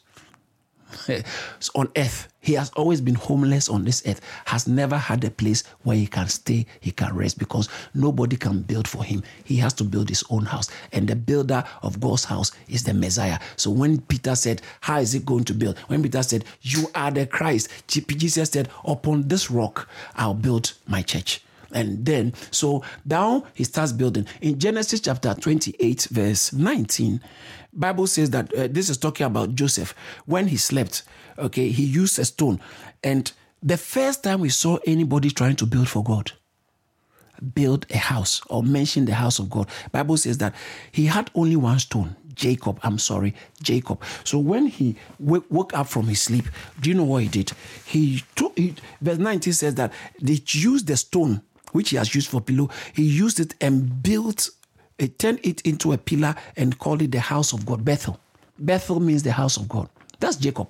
on 1.74 1.88
earth. 1.96 2.28
He 2.40 2.54
has 2.54 2.70
always 2.70 3.00
been 3.00 3.16
homeless 3.16 3.68
on 3.68 3.84
this 3.84 4.02
earth, 4.06 4.20
has 4.44 4.68
never 4.68 4.96
had 4.96 5.24
a 5.24 5.30
place 5.30 5.64
where 5.82 5.96
he 5.96 6.06
can 6.06 6.28
stay, 6.28 6.66
he 6.80 6.92
can 6.92 7.14
rest, 7.14 7.38
because 7.38 7.68
nobody 7.94 8.36
can 8.36 8.62
build 8.62 8.86
for 8.86 9.02
him. 9.02 9.22
He 9.44 9.56
has 9.56 9.72
to 9.74 9.84
build 9.84 10.08
his 10.08 10.22
own 10.30 10.44
house. 10.44 10.70
And 10.92 11.08
the 11.08 11.16
builder 11.16 11.64
of 11.82 12.00
God's 12.00 12.24
house 12.24 12.52
is 12.68 12.84
the 12.84 12.94
Messiah. 12.94 13.38
So 13.56 13.70
when 13.70 14.00
Peter 14.02 14.36
said, 14.36 14.62
How 14.80 15.00
is 15.00 15.14
it 15.14 15.26
going 15.26 15.44
to 15.44 15.54
build? 15.54 15.78
When 15.88 16.02
Peter 16.02 16.22
said, 16.22 16.44
You 16.62 16.86
are 16.94 17.10
the 17.10 17.26
Christ, 17.26 17.68
Jesus 17.88 18.50
said, 18.50 18.68
Upon 18.84 19.28
this 19.28 19.50
rock 19.50 19.88
I'll 20.14 20.34
build 20.34 20.72
my 20.86 21.02
church. 21.02 21.42
And 21.72 22.06
then, 22.06 22.32
so 22.50 22.82
now 23.04 23.44
he 23.54 23.64
starts 23.64 23.92
building. 23.92 24.26
In 24.40 24.58
Genesis 24.58 25.00
chapter 25.00 25.34
28, 25.34 26.08
verse 26.10 26.52
19, 26.52 27.20
Bible 27.76 28.06
says 28.06 28.30
that 28.30 28.52
uh, 28.54 28.68
this 28.70 28.88
is 28.88 28.96
talking 28.96 29.26
about 29.26 29.54
Joseph. 29.54 29.94
When 30.24 30.48
he 30.48 30.56
slept, 30.56 31.02
okay, 31.38 31.68
he 31.68 31.84
used 31.84 32.18
a 32.18 32.24
stone. 32.24 32.60
And 33.04 33.30
the 33.62 33.76
first 33.76 34.24
time 34.24 34.40
we 34.40 34.48
saw 34.48 34.78
anybody 34.86 35.30
trying 35.30 35.56
to 35.56 35.66
build 35.66 35.88
for 35.88 36.02
God, 36.02 36.32
build 37.54 37.86
a 37.90 37.98
house 37.98 38.40
or 38.48 38.62
mention 38.62 39.04
the 39.04 39.14
house 39.14 39.38
of 39.38 39.50
God, 39.50 39.68
Bible 39.92 40.16
says 40.16 40.38
that 40.38 40.54
he 40.90 41.06
had 41.06 41.30
only 41.34 41.56
one 41.56 41.78
stone. 41.78 42.16
Jacob, 42.34 42.78
I'm 42.82 42.98
sorry, 42.98 43.34
Jacob. 43.62 44.02
So 44.24 44.38
when 44.38 44.66
he 44.66 44.96
w- 45.18 45.44
woke 45.48 45.72
up 45.72 45.86
from 45.86 46.06
his 46.06 46.20
sleep, 46.20 46.44
do 46.80 46.90
you 46.90 46.94
know 46.94 47.04
what 47.04 47.22
he 47.22 47.28
did? 47.28 47.52
He 47.86 48.24
took, 48.34 48.56
he, 48.58 48.74
verse 49.00 49.16
19 49.16 49.54
says 49.54 49.74
that 49.76 49.90
they 50.20 50.38
used 50.46 50.86
the 50.86 50.98
stone 50.98 51.40
which 51.72 51.90
he 51.90 51.96
has 51.96 52.14
used 52.14 52.28
for 52.28 52.40
pillow, 52.40 52.70
he 52.94 53.02
used 53.02 53.38
it 53.40 53.54
and 53.60 54.02
built 54.02 54.48
it, 54.98 55.18
turned 55.18 55.40
it 55.42 55.60
into 55.62 55.92
a 55.92 55.98
pillar 55.98 56.34
and 56.56 56.78
called 56.78 57.02
it 57.02 57.12
the 57.12 57.20
house 57.20 57.52
of 57.52 57.66
God, 57.66 57.84
Bethel. 57.84 58.18
Bethel 58.58 59.00
means 59.00 59.22
the 59.22 59.32
house 59.32 59.56
of 59.56 59.68
God. 59.68 59.88
That's 60.20 60.36
Jacob. 60.36 60.68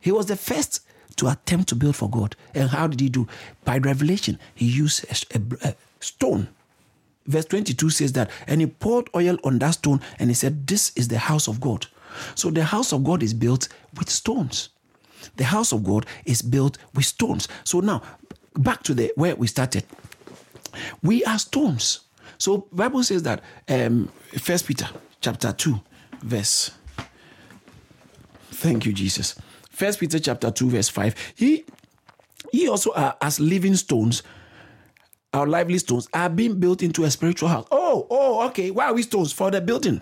He 0.00 0.12
was 0.12 0.26
the 0.26 0.36
first 0.36 0.80
to 1.16 1.28
attempt 1.28 1.68
to 1.68 1.74
build 1.74 1.96
for 1.96 2.08
God. 2.08 2.36
And 2.54 2.70
how 2.70 2.86
did 2.86 3.00
he 3.00 3.08
do? 3.08 3.26
By 3.64 3.78
revelation, 3.78 4.38
he 4.54 4.66
used 4.66 5.04
a, 5.04 5.38
a, 5.38 5.68
a 5.70 5.74
stone. 6.00 6.48
Verse 7.26 7.44
22 7.44 7.90
says 7.90 8.12
that, 8.12 8.30
and 8.46 8.60
he 8.60 8.66
poured 8.66 9.10
oil 9.14 9.36
on 9.44 9.58
that 9.58 9.72
stone 9.72 10.00
and 10.18 10.30
he 10.30 10.34
said, 10.34 10.66
This 10.66 10.92
is 10.96 11.08
the 11.08 11.18
house 11.18 11.46
of 11.46 11.60
God. 11.60 11.86
So 12.34 12.50
the 12.50 12.64
house 12.64 12.92
of 12.92 13.04
God 13.04 13.22
is 13.22 13.34
built 13.34 13.68
with 13.98 14.08
stones. 14.08 14.70
The 15.36 15.44
house 15.44 15.72
of 15.72 15.84
God 15.84 16.06
is 16.24 16.40
built 16.40 16.78
with 16.94 17.04
stones. 17.04 17.48
So 17.64 17.80
now, 17.80 18.02
back 18.56 18.82
to 18.84 18.94
the 18.94 19.12
where 19.16 19.36
we 19.36 19.46
started. 19.46 19.84
We 21.02 21.24
are 21.24 21.38
stones. 21.38 22.00
So 22.36 22.68
Bible 22.72 23.02
says 23.02 23.22
that 23.22 23.42
um 23.68 24.10
First 24.38 24.66
Peter 24.66 24.88
chapter 25.20 25.52
two, 25.52 25.80
verse. 26.22 26.70
Thank 28.50 28.86
you, 28.86 28.92
Jesus. 28.92 29.40
First 29.70 30.00
Peter 30.00 30.18
chapter 30.18 30.50
two, 30.50 30.68
verse 30.68 30.88
five. 30.88 31.14
He 31.34 31.64
he 32.52 32.68
also 32.68 32.92
are 32.92 33.16
as 33.20 33.40
living 33.40 33.76
stones. 33.76 34.22
Our 35.32 35.46
lively 35.46 35.78
stones 35.78 36.08
are 36.14 36.30
being 36.30 36.58
built 36.58 36.82
into 36.82 37.04
a 37.04 37.10
spiritual 37.10 37.48
house. 37.48 37.66
Oh, 37.70 38.06
oh, 38.10 38.46
okay. 38.48 38.70
Why 38.70 38.86
are 38.86 38.94
we 38.94 39.02
stones 39.02 39.32
for 39.32 39.50
the 39.50 39.60
building? 39.60 40.00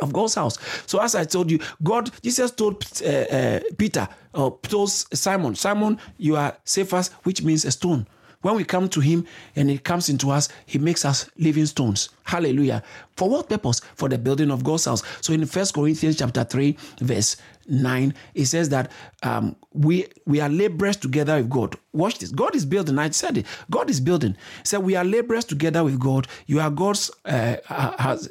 of 0.00 0.12
God's 0.12 0.34
house. 0.34 0.58
So 0.86 1.00
as 1.00 1.14
I 1.14 1.24
told 1.24 1.50
you, 1.50 1.58
God, 1.82 2.10
Jesus 2.22 2.50
told 2.52 2.84
uh, 3.04 3.08
uh, 3.08 3.60
Peter 3.76 4.08
or 4.34 4.58
told 4.62 4.90
Simon, 4.90 5.54
Simon, 5.54 5.98
you 6.16 6.36
are 6.36 6.56
Cephas, 6.64 7.08
which 7.24 7.42
means 7.42 7.64
a 7.64 7.70
stone. 7.70 8.06
When 8.42 8.54
we 8.54 8.64
come 8.64 8.88
to 8.88 9.00
him 9.00 9.26
and 9.54 9.68
he 9.68 9.76
comes 9.76 10.08
into 10.08 10.30
us, 10.30 10.48
he 10.64 10.78
makes 10.78 11.04
us 11.04 11.30
living 11.36 11.66
stones. 11.66 12.08
Hallelujah. 12.24 12.82
For 13.16 13.28
what 13.28 13.50
purpose? 13.50 13.80
For 13.96 14.08
the 14.08 14.16
building 14.16 14.50
of 14.50 14.64
God's 14.64 14.86
house. 14.86 15.02
So 15.20 15.34
in 15.34 15.44
First 15.44 15.74
Corinthians 15.74 16.16
chapter 16.16 16.44
3, 16.44 16.76
verse 17.00 17.36
9, 17.68 18.14
it 18.34 18.46
says 18.46 18.70
that 18.70 18.90
um, 19.22 19.56
we 19.74 20.06
we 20.24 20.40
are 20.40 20.48
laborers 20.48 20.96
together 20.96 21.36
with 21.36 21.50
God. 21.50 21.76
Watch 21.92 22.18
this. 22.18 22.30
God 22.30 22.56
is 22.56 22.64
building. 22.64 22.98
I 22.98 23.10
said 23.10 23.36
it. 23.36 23.46
God 23.70 23.90
is 23.90 24.00
building. 24.00 24.36
Said 24.64 24.78
we 24.78 24.96
are 24.96 25.04
laborers 25.04 25.44
together 25.44 25.84
with 25.84 26.00
God. 26.00 26.26
You 26.46 26.60
are 26.60 26.70
God's 26.70 27.10
uh, 27.26 27.56
has, 27.66 28.28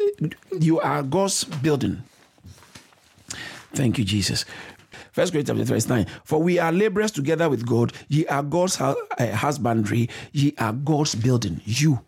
you 0.60 0.80
are 0.80 1.04
God's 1.04 1.44
building. 1.44 2.02
Thank 3.74 4.00
you, 4.00 4.04
Jesus. 4.04 4.46
First 5.20 5.34
Corinthians 5.34 5.60
chapter 5.60 5.74
verse 5.74 5.90
9. 5.90 6.08
For 6.24 6.42
we 6.42 6.60
are 6.60 6.72
laborers 6.72 7.12
together 7.12 7.50
with 7.50 7.66
God. 7.66 7.92
Ye 8.08 8.26
are 8.28 8.42
God's 8.42 8.80
uh, 8.80 8.96
husbandry. 9.20 10.08
Ye 10.32 10.54
are 10.58 10.72
God's 10.72 11.14
building. 11.14 11.60
You, 11.66 12.00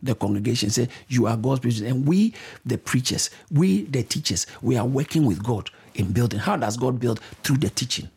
the 0.00 0.14
congregation, 0.14 0.70
say, 0.70 0.86
You 1.08 1.26
are 1.26 1.36
God's 1.36 1.58
building. 1.58 1.84
And 1.88 2.06
we, 2.06 2.32
the 2.64 2.78
preachers, 2.78 3.30
we, 3.50 3.86
the 3.86 4.04
teachers, 4.04 4.46
we 4.62 4.76
are 4.76 4.86
working 4.86 5.26
with 5.26 5.42
God 5.42 5.68
in 5.96 6.12
building. 6.12 6.38
How 6.38 6.56
does 6.56 6.76
God 6.76 7.00
build? 7.00 7.18
Through 7.42 7.56
the 7.56 7.70
teaching 7.70 8.08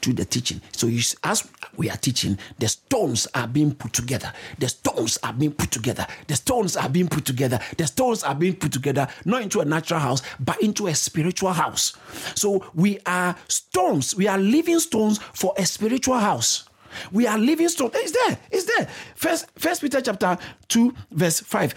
to 0.00 0.12
the 0.12 0.24
teaching. 0.24 0.60
So 0.72 0.88
as 1.22 1.48
we 1.76 1.90
are 1.90 1.96
teaching, 1.96 2.38
the 2.58 2.68
stones 2.68 3.26
are 3.34 3.46
being 3.46 3.74
put 3.74 3.92
together. 3.92 4.32
The 4.58 4.68
stones 4.68 5.18
are 5.22 5.32
being 5.32 5.52
put 5.52 5.70
together. 5.70 6.06
The 6.26 6.36
stones 6.36 6.76
are 6.76 6.88
being 6.88 7.08
put 7.08 7.24
together. 7.24 7.58
The 7.76 7.86
stones 7.86 8.24
are 8.24 8.34
being 8.34 8.54
put 8.54 8.72
together, 8.72 9.08
not 9.24 9.42
into 9.42 9.60
a 9.60 9.64
natural 9.64 10.00
house, 10.00 10.22
but 10.40 10.60
into 10.62 10.86
a 10.86 10.94
spiritual 10.94 11.52
house. 11.52 11.94
So 12.34 12.64
we 12.74 12.98
are 13.06 13.36
stones. 13.48 14.14
We 14.14 14.28
are 14.28 14.38
living 14.38 14.80
stones 14.80 15.18
for 15.18 15.54
a 15.56 15.66
spiritual 15.66 16.18
house. 16.18 16.68
We 17.10 17.26
are 17.26 17.38
living 17.38 17.68
stones. 17.68 17.92
It's 17.94 18.12
there. 18.12 18.38
It's 18.50 18.64
there. 18.76 18.88
First, 19.14 19.46
First 19.56 19.80
Peter 19.80 20.00
chapter 20.00 20.36
2, 20.68 20.94
verse 21.10 21.40
5. 21.40 21.74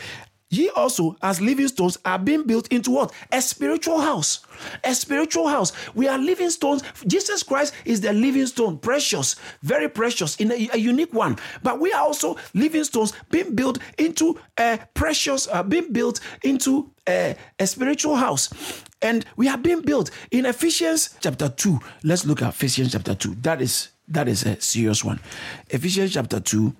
Ye 0.55 0.69
also, 0.69 1.17
as 1.21 1.41
living 1.41 1.67
stones, 1.67 1.97
are 2.05 2.17
being 2.17 2.43
built 2.43 2.69
into 2.71 2.91
what? 2.91 3.11
A 3.33 3.41
spiritual 3.41 3.99
house. 3.99 4.39
A 4.85 4.95
spiritual 4.95 5.49
house. 5.49 5.73
We 5.93 6.07
are 6.07 6.17
living 6.17 6.49
stones. 6.49 6.81
Jesus 7.05 7.43
Christ 7.43 7.73
is 7.83 7.99
the 7.99 8.13
living 8.13 8.45
stone, 8.45 8.77
precious, 8.77 9.35
very 9.63 9.89
precious, 9.89 10.37
in 10.37 10.53
a, 10.53 10.69
a 10.71 10.77
unique 10.77 11.13
one. 11.13 11.37
But 11.61 11.81
we 11.81 11.91
are 11.91 12.01
also 12.01 12.37
living 12.53 12.85
stones 12.85 13.11
being 13.29 13.53
built 13.53 13.79
into 13.97 14.39
a 14.57 14.79
precious, 14.93 15.49
uh, 15.51 15.61
being 15.61 15.91
built 15.91 16.21
into 16.41 16.89
a, 17.07 17.35
a 17.59 17.67
spiritual 17.67 18.15
house. 18.15 18.49
And 19.01 19.25
we 19.35 19.49
are 19.49 19.57
being 19.57 19.81
built 19.81 20.09
in 20.31 20.45
Ephesians 20.45 21.17
chapter 21.19 21.49
2. 21.49 21.79
Let's 22.03 22.25
look 22.25 22.41
at 22.41 22.49
Ephesians 22.49 22.93
chapter 22.93 23.13
2. 23.13 23.35
That 23.41 23.61
is 23.61 23.89
that 24.07 24.27
is 24.29 24.45
a 24.45 24.61
serious 24.61 25.03
one. 25.03 25.19
Ephesians 25.69 26.13
chapter 26.13 26.39
2 26.39 26.73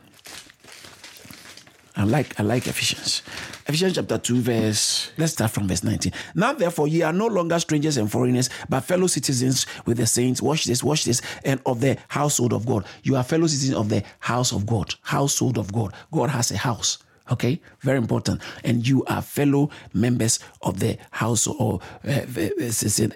I 1.97 2.03
like 2.03 2.39
I 2.39 2.43
like 2.43 2.67
Ephesians. 2.67 3.21
Ephesians 3.67 3.95
chapter 3.95 4.19
2, 4.19 4.41
verse. 4.41 5.11
Let's 5.17 5.33
start 5.33 5.49
from 5.49 5.67
verse 5.67 5.83
19. 5.83 6.13
Now, 6.35 6.53
therefore, 6.53 6.87
ye 6.87 7.01
are 7.01 7.11
no 7.11 7.25
longer 7.25 7.57
strangers 7.57 7.97
and 7.97 8.11
foreigners, 8.11 8.47
but 8.69 8.81
fellow 8.81 9.07
citizens 9.07 9.65
with 9.87 9.97
the 9.97 10.05
saints. 10.05 10.39
Watch 10.39 10.65
this, 10.65 10.83
watch 10.83 11.03
this, 11.03 11.19
and 11.43 11.59
of 11.65 11.81
the 11.81 11.97
household 12.07 12.53
of 12.53 12.67
God. 12.67 12.85
You 13.01 13.15
are 13.15 13.23
fellow 13.23 13.47
citizens 13.47 13.75
of 13.75 13.89
the 13.89 14.03
house 14.19 14.51
of 14.51 14.67
God. 14.67 14.93
Household 15.01 15.57
of 15.57 15.73
God. 15.73 15.93
God 16.11 16.29
has 16.29 16.51
a 16.51 16.57
house. 16.57 16.99
Okay, 17.31 17.59
very 17.81 17.97
important. 17.97 18.43
And 18.63 18.87
you 18.87 19.03
are 19.05 19.23
fellow 19.23 19.71
members 19.95 20.37
of 20.61 20.79
the 20.79 20.99
house 21.09 21.47
or 21.47 21.79
uh, 22.07 22.21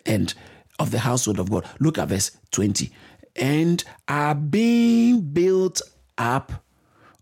and 0.07 0.33
of 0.79 0.89
the 0.89 0.99
household 0.99 1.37
of 1.37 1.51
God. 1.51 1.67
Look 1.79 1.99
at 1.99 2.07
verse 2.07 2.31
20. 2.51 2.91
And 3.35 3.83
are 4.07 4.33
being 4.33 5.21
built 5.21 5.79
up 6.17 6.53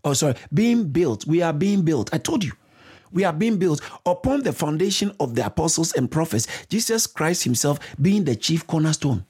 oh 0.04 0.14
sorry, 0.14 0.34
being 0.54 0.88
built. 0.88 1.26
We 1.26 1.42
are 1.42 1.52
being 1.52 1.82
built. 1.82 2.08
I 2.14 2.18
told 2.18 2.42
you. 2.42 2.52
We 3.12 3.24
are 3.24 3.32
being 3.32 3.58
built 3.58 3.80
upon 4.06 4.42
the 4.42 4.52
foundation 4.52 5.14
of 5.20 5.34
the 5.34 5.46
apostles 5.46 5.92
and 5.92 6.10
prophets, 6.10 6.46
Jesus 6.68 7.06
Christ 7.06 7.44
Himself 7.44 7.78
being 8.00 8.24
the 8.24 8.36
chief 8.36 8.66
cornerstone. 8.66 9.24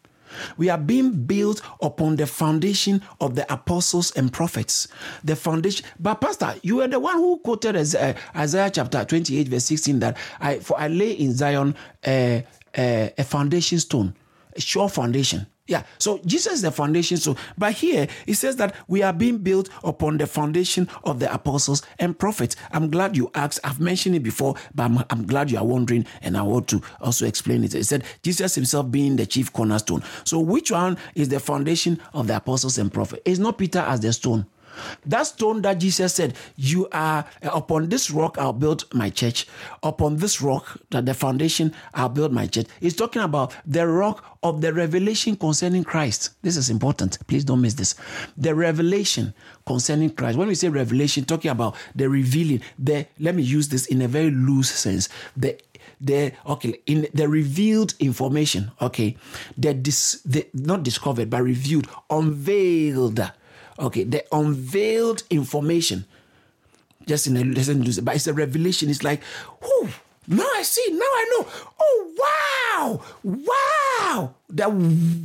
We 0.57 0.69
are 0.69 0.79
being 0.79 1.25
built 1.25 1.63
upon 1.81 2.17
the 2.17 2.27
foundation 2.27 3.03
of 3.21 3.35
the 3.35 3.51
apostles 3.53 4.13
and 4.17 4.33
prophets. 4.33 4.89
The 5.25 5.37
foundation. 5.37 5.87
But 5.99 6.17
Pastor, 6.17 6.55
you 6.63 6.81
are 6.83 6.89
the 6.89 7.01
one 7.01 7.17
who 7.17 7.39
quoted 7.39 7.77
Isaiah, 7.77 8.15
uh, 8.35 8.39
Isaiah 8.39 8.71
chapter 8.71 9.05
28, 9.05 9.49
verse 9.49 9.65
16, 9.65 9.99
that 10.01 10.17
I 10.41 10.59
for 10.59 10.79
I 10.79 10.89
lay 10.89 11.13
in 11.13 11.33
Zion 11.33 11.75
a, 12.07 12.45
a, 12.77 13.13
a 13.17 13.25
foundation 13.25 13.79
stone, 13.79 14.15
a 14.55 14.61
sure 14.61 14.89
foundation. 14.89 15.47
Yeah, 15.69 15.83
so 15.99 16.19
Jesus 16.25 16.55
is 16.55 16.63
the 16.63 16.71
foundation. 16.71 17.19
So, 17.19 17.37
but 17.59 17.75
here 17.75 18.09
it 18.27 18.35
says 18.35 18.57
that 18.57 18.75
we 18.89 19.03
are 19.03 19.13
being 19.13 19.37
built 19.37 19.69
upon 19.85 20.17
the 20.17 20.27
foundation 20.27 20.89
of 21.05 21.21
the 21.21 21.33
apostles 21.33 21.83
and 21.99 22.19
prophets. 22.19 22.57
I'm 22.73 22.91
glad 22.91 23.15
you 23.15 23.31
asked. 23.35 23.61
I've 23.63 23.79
mentioned 23.79 24.17
it 24.17 24.23
before, 24.23 24.55
but 24.75 24.85
I'm, 24.85 25.05
I'm 25.11 25.27
glad 25.27 25.51
you 25.51 25.59
are 25.59 25.67
wondering, 25.67 26.07
and 26.23 26.39
I 26.39 26.43
want 26.43 26.69
to 26.69 26.81
also 27.03 27.27
explain 27.27 27.65
it. 27.65 27.75
It 27.75 27.85
said 27.85 28.05
Jesus 28.23 28.55
himself 28.55 28.91
being 28.91 29.17
the 29.17 29.27
chief 29.27 29.53
cornerstone. 29.53 30.03
So, 30.25 30.41
which 30.41 30.71
one 30.71 30.97
is 31.15 31.29
the 31.29 31.39
foundation 31.39 32.01
of 32.15 32.29
the 32.29 32.37
apostles 32.37 32.79
and 32.79 32.91
prophets? 32.91 33.23
It's 33.27 33.39
not 33.39 33.59
Peter 33.59 33.81
as 33.81 34.01
the 34.01 34.15
stone. 34.15 34.47
That 35.07 35.25
stone 35.25 35.63
that 35.63 35.79
Jesus 35.79 36.15
said, 36.15 36.35
You 36.57 36.89
are 36.93 37.25
eh, 37.43 37.51
upon 37.53 37.89
this 37.89 38.11
rock, 38.11 38.39
I'll 38.39 38.53
build 38.53 38.85
my 38.95 39.11
church. 39.11 39.47
Upon 39.83 40.17
this 40.17 40.41
rock, 40.41 40.79
that 40.91 41.07
the 41.07 41.15
foundation, 41.15 41.75
I'll 41.95 42.09
build 42.09 42.33
my 42.33 42.47
church. 42.47 42.67
He's 42.81 42.97
talking 42.97 43.23
about 43.23 43.55
the 43.67 43.87
rock 43.87 44.39
of 44.43 44.61
the 44.61 44.73
revelation 44.73 45.37
concerning 45.37 45.85
Christ. 45.85 46.31
This 46.43 46.57
is 46.57 46.71
important. 46.71 47.19
Please 47.27 47.45
don't 47.45 47.61
miss 47.61 47.75
this. 47.75 47.95
The 48.37 48.55
revelation 48.55 49.35
concerning 49.67 50.11
Christ. 50.11 50.39
When 50.39 50.49
we 50.49 50.55
say 50.55 50.69
revelation, 50.69 51.25
talking 51.25 51.51
about 51.51 51.77
the 51.95 52.09
revealing, 52.09 52.63
the 52.79 53.07
let 53.19 53.35
me 53.35 53.43
use 53.43 53.69
this 53.69 53.87
in 53.87 54.03
a 54.03 54.09
very 54.09 54.31
loose 54.31 54.71
sense. 54.71 55.09
The 55.37 55.59
the 56.01 56.33
okay 56.47 56.81
in 56.87 57.09
the 57.13 57.29
revealed 57.29 57.95
information 57.99 58.71
okay 58.81 59.17
the 59.57 59.75
dis 59.75 60.21
the 60.25 60.47
not 60.55 60.83
discovered 60.83 61.29
but 61.29 61.43
revealed 61.43 61.89
unveiled 62.11 63.21
okay 63.79 64.05
the 64.05 64.25
unveiled 64.33 65.23
information. 65.31 66.05
Just 67.07 67.27
in 67.27 67.37
a 67.37 67.45
lesson 67.45 67.85
but 68.03 68.17
it's 68.17 68.27
a 68.27 68.35
revelation. 68.35 68.91
It's 68.91 69.03
like 69.03 69.23
whoo 69.63 69.89
now 70.27 70.47
I 70.55 70.63
see 70.63 70.85
now 70.91 70.99
I 71.01 71.25
know. 71.39 71.47
Oh 71.81 72.13
wow 72.19 73.01
wow. 73.23 74.35
The 74.49 74.69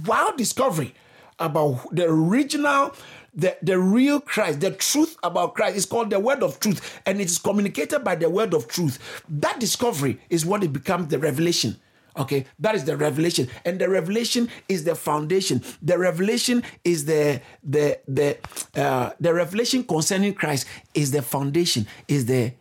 wow 0.05 0.33
discovery 0.37 0.93
about 1.39 1.93
the 1.93 2.05
original 2.05 2.93
the, 3.35 3.57
the 3.63 3.79
real 3.79 4.19
Christ, 4.19 4.59
the 4.59 4.71
truth 4.71 5.17
about 5.23 5.55
Christ. 5.55 5.75
Is 5.75 5.85
called 5.85 6.11
the 6.11 6.19
word 6.19 6.43
of 6.43 6.59
truth, 6.59 7.01
and 7.05 7.19
it 7.19 7.25
is 7.25 7.39
communicated 7.39 7.99
by 7.99 8.15
the 8.15 8.29
word 8.29 8.53
of 8.53 8.67
truth. 8.67 8.99
That 9.27 9.59
discovery 9.59 10.19
is 10.29 10.45
what 10.45 10.63
it 10.63 10.71
becomes 10.71 11.07
the 11.07 11.19
revelation. 11.19 11.77
Okay, 12.15 12.45
that 12.59 12.75
is 12.75 12.83
the 12.85 12.95
revelation, 12.95 13.49
and 13.65 13.79
the 13.79 13.89
revelation 13.89 14.49
is 14.69 14.83
the 14.83 14.95
foundation. 14.95 15.63
The 15.81 15.97
revelation 15.97 16.63
is 16.83 17.05
the 17.05 17.41
the 17.63 17.99
the 18.07 18.37
uh, 18.75 19.11
the 19.19 19.33
revelation 19.33 19.83
concerning 19.83 20.33
Christ 20.35 20.67
is 20.93 21.11
the 21.11 21.21
foundation, 21.21 21.87
is 22.07 22.25
the 22.25 22.53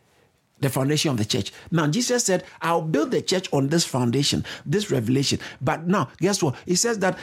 the 0.61 0.71
foundation 0.71 1.11
of 1.11 1.19
the 1.19 1.25
church. 1.25 1.53
Now, 1.71 1.89
Jesus 1.89 2.25
said, 2.25 2.45
I'll 2.63 2.83
build 2.83 3.11
the 3.11 3.21
church 3.21 3.49
on 3.53 3.69
this 3.69 3.85
foundation, 3.85 4.45
this 4.65 4.91
revelation. 4.91 5.41
But 5.61 5.87
now, 5.87 6.09
guess 6.19 6.43
what? 6.43 6.55
He 6.65 6.77
says 6.77 7.01
that 7.01 7.19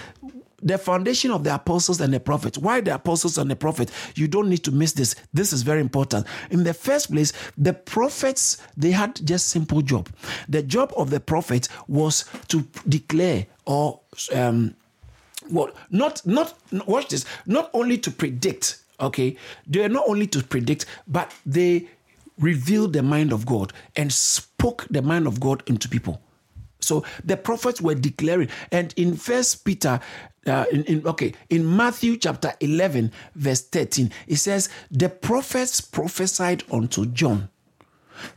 the 0.62 0.78
foundation 0.78 1.32
of 1.32 1.44
the 1.44 1.54
apostles 1.54 2.02
and 2.02 2.14
the 2.14 2.20
prophets. 2.20 2.58
Why 2.58 2.82
the 2.82 2.96
apostles 2.96 3.38
and 3.38 3.50
the 3.50 3.56
prophets? 3.56 3.92
You 4.16 4.28
don't 4.28 4.50
need 4.50 4.64
to 4.64 4.72
miss 4.72 4.94
this. 4.94 5.16
This 5.34 5.54
is 5.54 5.62
very 5.64 5.82
important. 5.82 6.26
In 6.50 6.64
the 6.64 6.74
first 6.74 7.12
place, 7.12 7.34
the 7.58 7.74
prophets 7.74 8.58
they 8.78 8.92
had 8.92 9.26
just 9.26 9.48
simple 9.48 9.82
job. 9.82 10.10
The 10.48 10.64
job 10.64 10.94
of 10.96 11.10
the 11.10 11.20
prophets 11.20 11.70
was 11.88 12.26
to 12.50 12.66
declare 12.88 13.46
or 13.66 14.00
um, 14.34 14.76
what 15.50 15.76
not 15.90 16.26
not 16.26 16.54
watch 16.88 17.10
this. 17.10 17.26
Not 17.46 17.70
only 17.74 17.98
to 18.00 18.12
predict. 18.12 18.80
Okay, 19.00 19.38
they 19.66 19.84
are 19.84 19.90
not 19.90 20.04
only 20.08 20.28
to 20.28 20.44
predict, 20.44 20.86
but 21.08 21.34
they 21.46 21.88
revealed 22.38 22.94
the 22.94 23.04
mind 23.04 23.32
of 23.32 23.46
God 23.46 23.72
and 23.96 24.12
spoke 24.12 24.86
the 24.90 25.02
mind 25.02 25.26
of 25.28 25.40
God 25.40 25.64
into 25.68 25.88
people. 25.88 26.22
So 26.90 27.06
the 27.24 27.38
prophets 27.38 27.80
were 27.80 27.96
declaring, 27.96 28.50
and 28.72 28.94
in 28.98 29.16
First 29.16 29.64
Peter, 29.64 30.00
uh, 30.48 30.66
in, 30.72 30.84
in, 30.86 31.08
okay, 31.08 31.34
in 31.50 31.64
Matthew 31.64 32.18
chapter 32.18 32.52
eleven, 32.60 33.12
verse 33.36 33.62
thirteen, 33.62 34.12
it 34.28 34.38
says, 34.38 34.70
"The 34.90 35.10
prophets 35.10 35.80
prophesied 35.80 36.64
unto 36.72 37.06
John." 37.06 37.50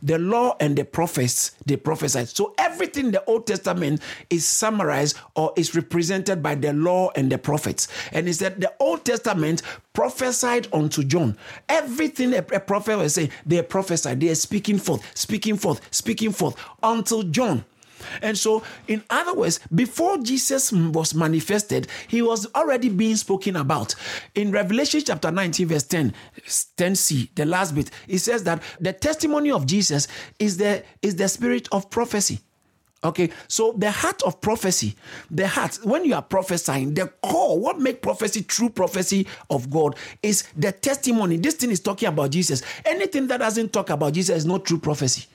The 0.01 0.17
law 0.17 0.55
and 0.61 0.77
the 0.77 0.85
prophets, 0.85 1.51
they 1.65 1.75
prophesied. 1.75 2.29
So 2.29 2.53
everything 2.57 3.07
in 3.07 3.11
the 3.11 3.23
Old 3.25 3.47
Testament 3.47 4.01
is 4.29 4.45
summarized 4.45 5.17
or 5.35 5.51
is 5.57 5.75
represented 5.75 6.41
by 6.41 6.55
the 6.55 6.71
law 6.71 7.11
and 7.17 7.29
the 7.29 7.37
prophets. 7.37 7.89
And 8.13 8.27
he 8.27 8.31
said 8.31 8.61
the 8.61 8.71
Old 8.79 9.03
Testament 9.03 9.61
prophesied 9.91 10.69
unto 10.71 11.03
John. 11.03 11.35
Everything 11.67 12.33
a 12.33 12.41
prophet 12.41 12.97
was 12.97 13.15
saying, 13.15 13.31
they 13.45 13.61
prophesied. 13.61 14.21
They 14.21 14.29
are 14.29 14.35
speaking 14.35 14.79
forth, 14.79 15.03
speaking 15.15 15.57
forth, 15.57 15.81
speaking 15.91 16.31
forth 16.31 16.55
until 16.81 17.23
John. 17.23 17.65
And 18.21 18.37
so, 18.37 18.63
in 18.87 19.03
other 19.09 19.33
words, 19.33 19.59
before 19.73 20.17
Jesus 20.17 20.71
was 20.71 21.13
manifested, 21.13 21.87
he 22.07 22.21
was 22.21 22.47
already 22.53 22.89
being 22.89 23.15
spoken 23.15 23.55
about. 23.55 23.95
In 24.35 24.51
Revelation 24.51 25.01
chapter 25.05 25.31
19, 25.31 25.67
verse 25.67 25.83
10, 25.83 26.13
10c, 26.77 27.29
the 27.35 27.45
last 27.45 27.75
bit, 27.75 27.89
it 28.07 28.19
says 28.19 28.43
that 28.43 28.61
the 28.79 28.93
testimony 28.93 29.51
of 29.51 29.65
Jesus 29.65 30.07
is 30.39 30.57
the, 30.57 30.83
is 31.01 31.15
the 31.15 31.27
spirit 31.27 31.67
of 31.71 31.89
prophecy. 31.89 32.39
Okay, 33.03 33.31
so 33.49 33.73
the 33.73 33.91
heart 33.91 34.21
of 34.23 34.39
prophecy, 34.39 34.95
the 35.29 35.45
heart, 35.45 35.77
when 35.83 36.05
you 36.05 36.15
are 36.15 36.21
prophesying, 36.21 36.93
the 36.93 37.07
core, 37.21 37.59
what 37.59 37.79
make 37.79 38.01
prophecy 38.01 38.43
true 38.43 38.69
prophecy 38.69 39.27
of 39.49 39.69
God 39.69 39.97
is 40.21 40.45
the 40.55 40.71
testimony. 40.71 41.35
This 41.35 41.55
thing 41.55 41.71
is 41.71 41.81
talking 41.81 42.07
about 42.07 42.31
Jesus. 42.31 42.61
Anything 42.85 43.27
that 43.27 43.37
doesn't 43.37 43.73
talk 43.73 43.89
about 43.89 44.13
Jesus 44.13 44.37
is 44.37 44.45
not 44.45 44.63
true 44.63 44.79
prophecy. 44.79 45.27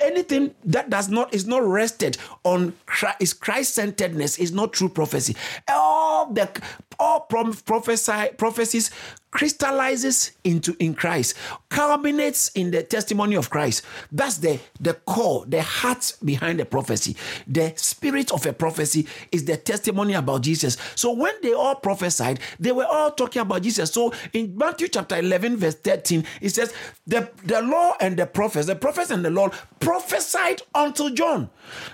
Anything 0.00 0.54
that 0.64 0.90
does 0.90 1.08
not 1.08 1.32
is 1.34 1.46
not 1.46 1.62
rested 1.62 2.16
on 2.44 2.74
Christ, 2.86 3.40
Christ-centeredness 3.40 4.38
is 4.38 4.52
not 4.52 4.72
true 4.72 4.88
prophecy. 4.88 5.36
All 5.68 6.32
the 6.32 6.50
all 6.98 7.20
prophesy, 7.20 8.30
prophecies 8.36 8.90
crystallizes 9.32 10.32
into 10.44 10.76
in 10.78 10.94
Christ, 10.94 11.36
culminates 11.70 12.50
in 12.54 12.70
the 12.70 12.82
testimony 12.82 13.34
of 13.34 13.50
Christ. 13.50 13.82
That's 14.12 14.38
the, 14.38 14.60
the 14.78 14.94
core, 14.94 15.44
the 15.46 15.62
heart 15.62 16.12
behind 16.22 16.60
the 16.60 16.66
prophecy. 16.66 17.16
The 17.46 17.72
spirit 17.76 18.30
of 18.30 18.46
a 18.46 18.52
prophecy 18.52 19.08
is 19.32 19.46
the 19.46 19.56
testimony 19.56 20.12
about 20.12 20.42
Jesus. 20.42 20.76
So 20.94 21.12
when 21.12 21.34
they 21.42 21.54
all 21.54 21.74
prophesied, 21.74 22.40
they 22.60 22.72
were 22.72 22.86
all 22.86 23.10
talking 23.10 23.42
about 23.42 23.62
Jesus. 23.62 23.90
So 23.90 24.12
in 24.34 24.56
Matthew 24.56 24.88
chapter 24.88 25.16
11, 25.16 25.56
verse 25.56 25.76
13, 25.76 26.24
it 26.42 26.50
says, 26.50 26.72
The, 27.06 27.30
the 27.44 27.62
law 27.62 27.94
and 28.00 28.18
the 28.18 28.26
prophets, 28.26 28.66
the 28.66 28.76
prophets 28.76 29.10
and 29.10 29.24
the 29.24 29.30
law 29.30 29.48
prophesied 29.80 30.60
unto 30.74 31.10
John. 31.14 31.48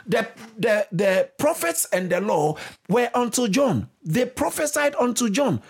The, 0.06 0.28
the, 0.58 0.88
the 0.90 1.30
prophets 1.38 1.86
and 1.92 2.10
the 2.10 2.20
law 2.20 2.56
were 2.88 3.10
unto 3.14 3.48
John. 3.48 3.88
They 4.08 4.24
prophesied 4.24 4.94
unto 4.98 5.28
John. 5.28 5.60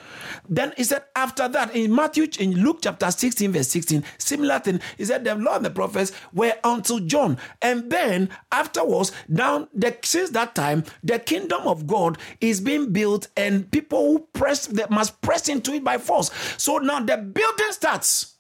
Then 0.49 0.73
he 0.77 0.85
said, 0.85 1.03
after 1.17 1.49
that, 1.49 1.75
in 1.75 1.93
Matthew, 1.93 2.29
in 2.39 2.63
Luke 2.63 2.79
chapter 2.83 3.11
16, 3.11 3.51
verse 3.51 3.67
16, 3.67 4.05
similar 4.17 4.61
thing, 4.61 4.81
he 4.97 5.05
said, 5.05 5.25
the 5.25 5.35
law 5.35 5.57
and 5.57 5.65
the 5.65 5.71
prophets 5.71 6.13
were 6.33 6.55
unto 6.63 7.01
John. 7.01 7.37
And 7.61 7.91
then 7.91 8.31
afterwards, 8.53 9.11
down 9.33 9.67
the 9.75 9.97
since 10.05 10.31
that 10.31 10.55
time, 10.55 10.85
the 11.03 11.19
kingdom 11.19 11.63
of 11.67 11.89
God 11.89 12.17
is 12.41 12.61
being 12.61 12.93
built, 12.93 13.27
and 13.37 13.69
people 13.73 14.07
who 14.07 14.21
press 14.33 14.73
must 14.89 15.21
press 15.21 15.49
into 15.49 15.73
it 15.73 15.83
by 15.83 15.99
force. 15.99 16.31
So 16.59 16.79
now 16.79 17.01
the 17.01 17.17
building 17.17 17.73
starts. 17.73 18.37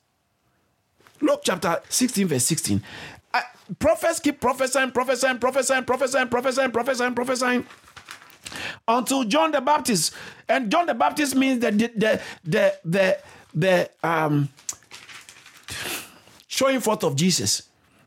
Luke 1.21 1.41
chapter 1.43 1.81
16, 1.89 2.29
verse 2.29 2.45
16. 2.45 2.81
Uh, 3.35 3.41
prophets 3.81 4.21
keep 4.21 4.41
prophesying, 4.41 4.93
prophesying, 4.93 5.39
prophesying, 5.39 5.85
prophesying, 5.85 6.29
prophesying, 6.29 6.71
prophesying, 6.71 7.15
prophesying 7.15 7.67
until 8.87 9.25
John 9.25 9.53
the 9.53 9.61
Baptist. 9.61 10.15
And 10.49 10.71
John 10.71 10.87
the 10.87 10.95
Baptist 10.95 11.35
means 11.35 11.61
that 11.61 11.79
the 11.79 11.89
the 11.95 12.21
the 12.45 12.75
the, 12.85 13.19
the 13.55 13.91
um 14.03 14.49
showing 16.47 16.81
forth 16.81 17.05
of 17.05 17.17
Jesus. 17.17 17.63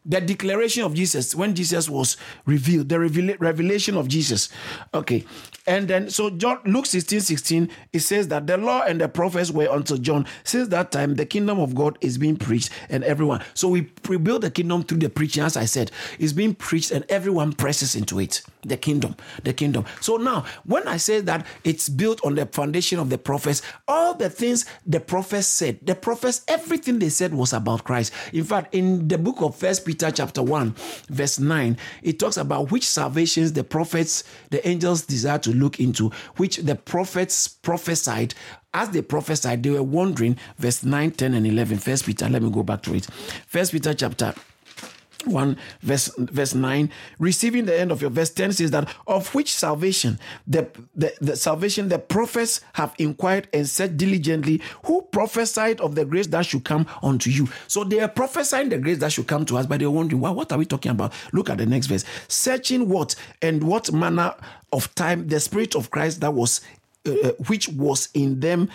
The 0.05 0.19
declaration 0.19 0.83
of 0.83 0.95
Jesus 0.95 1.35
when 1.35 1.53
Jesus 1.53 1.87
was 1.87 2.17
revealed, 2.45 2.89
the 2.89 2.99
revelation 2.99 3.97
of 3.97 4.07
Jesus. 4.07 4.49
Okay. 4.93 5.25
And 5.67 5.87
then, 5.87 6.09
so 6.09 6.31
John, 6.31 6.59
Luke 6.65 6.87
16 6.87 7.21
16, 7.21 7.69
it 7.93 7.99
says 7.99 8.27
that 8.29 8.47
the 8.47 8.57
law 8.57 8.81
and 8.81 8.99
the 8.99 9.07
prophets 9.07 9.51
were 9.51 9.67
until 9.71 9.97
John. 9.97 10.25
Since 10.43 10.69
that 10.69 10.91
time, 10.91 11.15
the 11.15 11.25
kingdom 11.25 11.59
of 11.59 11.75
God 11.75 11.99
is 12.01 12.17
being 12.17 12.35
preached 12.35 12.71
and 12.89 13.03
everyone. 13.03 13.43
So 13.53 13.69
we, 13.69 13.91
we 14.09 14.17
build 14.17 14.41
the 14.41 14.49
kingdom 14.49 14.83
through 14.83 14.99
the 14.99 15.09
preaching, 15.09 15.43
as 15.43 15.55
I 15.55 15.65
said, 15.65 15.91
it's 16.17 16.33
being 16.33 16.55
preached 16.55 16.91
and 16.91 17.05
everyone 17.09 17.53
presses 17.53 17.95
into 17.95 18.19
it 18.19 18.41
the 18.63 18.77
kingdom, 18.77 19.15
the 19.43 19.53
kingdom. 19.53 19.85
So 20.01 20.17
now, 20.17 20.45
when 20.65 20.87
I 20.87 20.97
say 20.97 21.21
that 21.21 21.45
it's 21.63 21.89
built 21.89 22.23
on 22.23 22.35
the 22.35 22.45
foundation 22.45 22.99
of 22.99 23.09
the 23.09 23.17
prophets, 23.17 23.61
all 23.87 24.13
the 24.13 24.29
things 24.29 24.65
the 24.85 24.99
prophets 24.99 25.47
said, 25.47 25.79
the 25.81 25.95
prophets, 25.95 26.43
everything 26.47 26.99
they 26.99 27.09
said 27.09 27.33
was 27.33 27.53
about 27.53 27.83
Christ. 27.83 28.13
In 28.33 28.43
fact, 28.43 28.73
in 28.73 29.07
the 29.07 29.17
book 29.17 29.41
of 29.41 29.55
First 29.55 29.85
Peter, 29.85 29.90
chapter 29.93 30.41
1, 30.41 30.75
verse 31.09 31.39
9, 31.39 31.77
it 32.03 32.19
talks 32.19 32.37
about 32.37 32.71
which 32.71 32.87
salvations 32.87 33.53
the 33.53 33.63
prophets, 33.63 34.23
the 34.49 34.65
angels 34.67 35.01
desire 35.03 35.39
to 35.39 35.51
look 35.51 35.79
into, 35.79 36.09
which 36.37 36.57
the 36.57 36.75
prophets 36.75 37.47
prophesied 37.47 38.33
as 38.73 38.89
they 38.91 39.01
prophesied, 39.01 39.63
they 39.63 39.69
were 39.69 39.83
wondering, 39.83 40.37
verse 40.57 40.83
9, 40.83 41.11
10, 41.11 41.33
and 41.33 41.45
11. 41.45 41.79
First 41.79 42.05
Peter, 42.05 42.29
let 42.29 42.41
me 42.41 42.49
go 42.49 42.63
back 42.63 42.81
to 42.83 42.95
it. 42.95 43.05
First 43.47 43.73
Peter 43.73 43.93
chapter 43.93 44.33
1 45.25 45.57
verse 45.81 46.11
verse 46.17 46.53
9 46.53 46.89
receiving 47.19 47.65
the 47.65 47.79
end 47.79 47.91
of 47.91 48.01
your 48.01 48.09
verse 48.09 48.29
10 48.29 48.53
says 48.53 48.71
that 48.71 48.93
of 49.07 49.33
which 49.33 49.53
salvation 49.53 50.19
the, 50.47 50.69
the, 50.95 51.13
the 51.21 51.35
salvation 51.35 51.89
the 51.89 51.99
prophets 51.99 52.61
have 52.73 52.93
inquired 52.97 53.47
and 53.53 53.67
said 53.67 53.97
diligently 53.97 54.61
who 54.85 55.01
prophesied 55.11 55.79
of 55.81 55.95
the 55.95 56.05
grace 56.05 56.27
that 56.27 56.45
should 56.45 56.63
come 56.63 56.85
unto 57.03 57.29
you. 57.29 57.47
So 57.67 57.83
they 57.83 57.99
are 57.99 58.07
prophesying 58.07 58.69
the 58.69 58.77
grace 58.77 58.99
that 58.99 59.11
should 59.11 59.27
come 59.27 59.45
to 59.45 59.57
us 59.57 59.65
but 59.65 59.79
they're 59.79 59.91
wondering 59.91 60.21
well, 60.21 60.35
what 60.35 60.51
are 60.51 60.57
we 60.57 60.65
talking 60.65 60.91
about? 60.91 61.13
Look 61.33 61.49
at 61.49 61.57
the 61.57 61.65
next 61.65 61.87
verse. 61.87 62.05
Searching 62.27 62.89
what 62.89 63.15
and 63.41 63.63
what 63.63 63.91
manner 63.91 64.35
of 64.73 64.93
time 64.95 65.27
the 65.27 65.39
spirit 65.39 65.75
of 65.75 65.91
christ 65.91 66.21
that 66.21 66.33
was 66.33 66.61
uh, 67.05 67.11
uh 67.11 67.31
which 67.47 67.67
was 67.69 68.09
in 68.13 68.39
them 68.39 68.69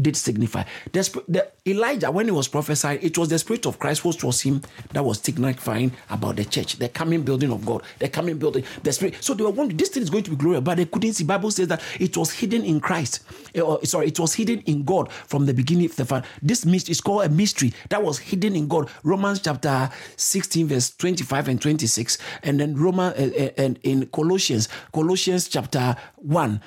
did 0.00 0.16
signify. 0.16 0.64
The, 0.92 1.22
the, 1.28 1.70
Elijah, 1.70 2.10
when 2.10 2.26
he 2.26 2.32
was 2.32 2.48
prophesying, 2.48 3.00
it 3.02 3.18
was 3.18 3.28
the 3.28 3.38
Spirit 3.38 3.66
of 3.66 3.78
Christ 3.78 4.04
which 4.04 4.24
was 4.24 4.40
him 4.40 4.62
that 4.92 5.04
was 5.04 5.20
signifying 5.20 5.92
about 6.08 6.36
the 6.36 6.44
church, 6.44 6.76
the 6.76 6.88
coming 6.88 7.22
building 7.22 7.52
of 7.52 7.64
God, 7.64 7.82
the 7.98 8.08
coming 8.08 8.38
building, 8.38 8.64
the 8.82 8.92
Spirit. 8.92 9.22
So 9.22 9.34
they 9.34 9.44
were 9.44 9.50
wondering, 9.50 9.76
this 9.76 9.90
thing 9.90 10.02
is 10.02 10.10
going 10.10 10.24
to 10.24 10.30
be 10.30 10.36
glorious, 10.36 10.62
but 10.62 10.76
they 10.76 10.86
couldn't 10.86 11.12
see. 11.12 11.24
Bible 11.24 11.50
says 11.50 11.68
that 11.68 11.82
it 12.00 12.16
was 12.16 12.32
hidden 12.32 12.64
in 12.64 12.80
Christ. 12.80 13.20
Uh, 13.56 13.78
sorry, 13.84 14.08
it 14.08 14.18
was 14.18 14.34
hidden 14.34 14.60
in 14.60 14.84
God 14.84 15.12
from 15.12 15.46
the 15.46 15.54
beginning 15.54 15.86
of 15.86 15.96
the 15.96 16.04
fact. 16.04 16.26
This 16.40 16.64
mystery 16.64 16.92
is 16.92 17.00
called 17.00 17.24
a 17.24 17.28
mystery 17.28 17.72
that 17.90 18.02
was 18.02 18.18
hidden 18.18 18.56
in 18.56 18.68
God. 18.68 18.88
Romans 19.02 19.40
chapter 19.40 19.90
16, 20.16 20.68
verse 20.68 20.90
25 20.96 21.48
and 21.48 21.60
26. 21.60 22.18
And 22.42 22.60
then 22.60 22.76
Roman 22.76 23.12
uh, 23.12 23.30
uh, 23.38 23.50
and 23.58 23.78
in 23.82 24.06
Colossians, 24.06 24.68
Colossians 24.92 25.48
chapter 25.48 25.96
1, 26.16 26.60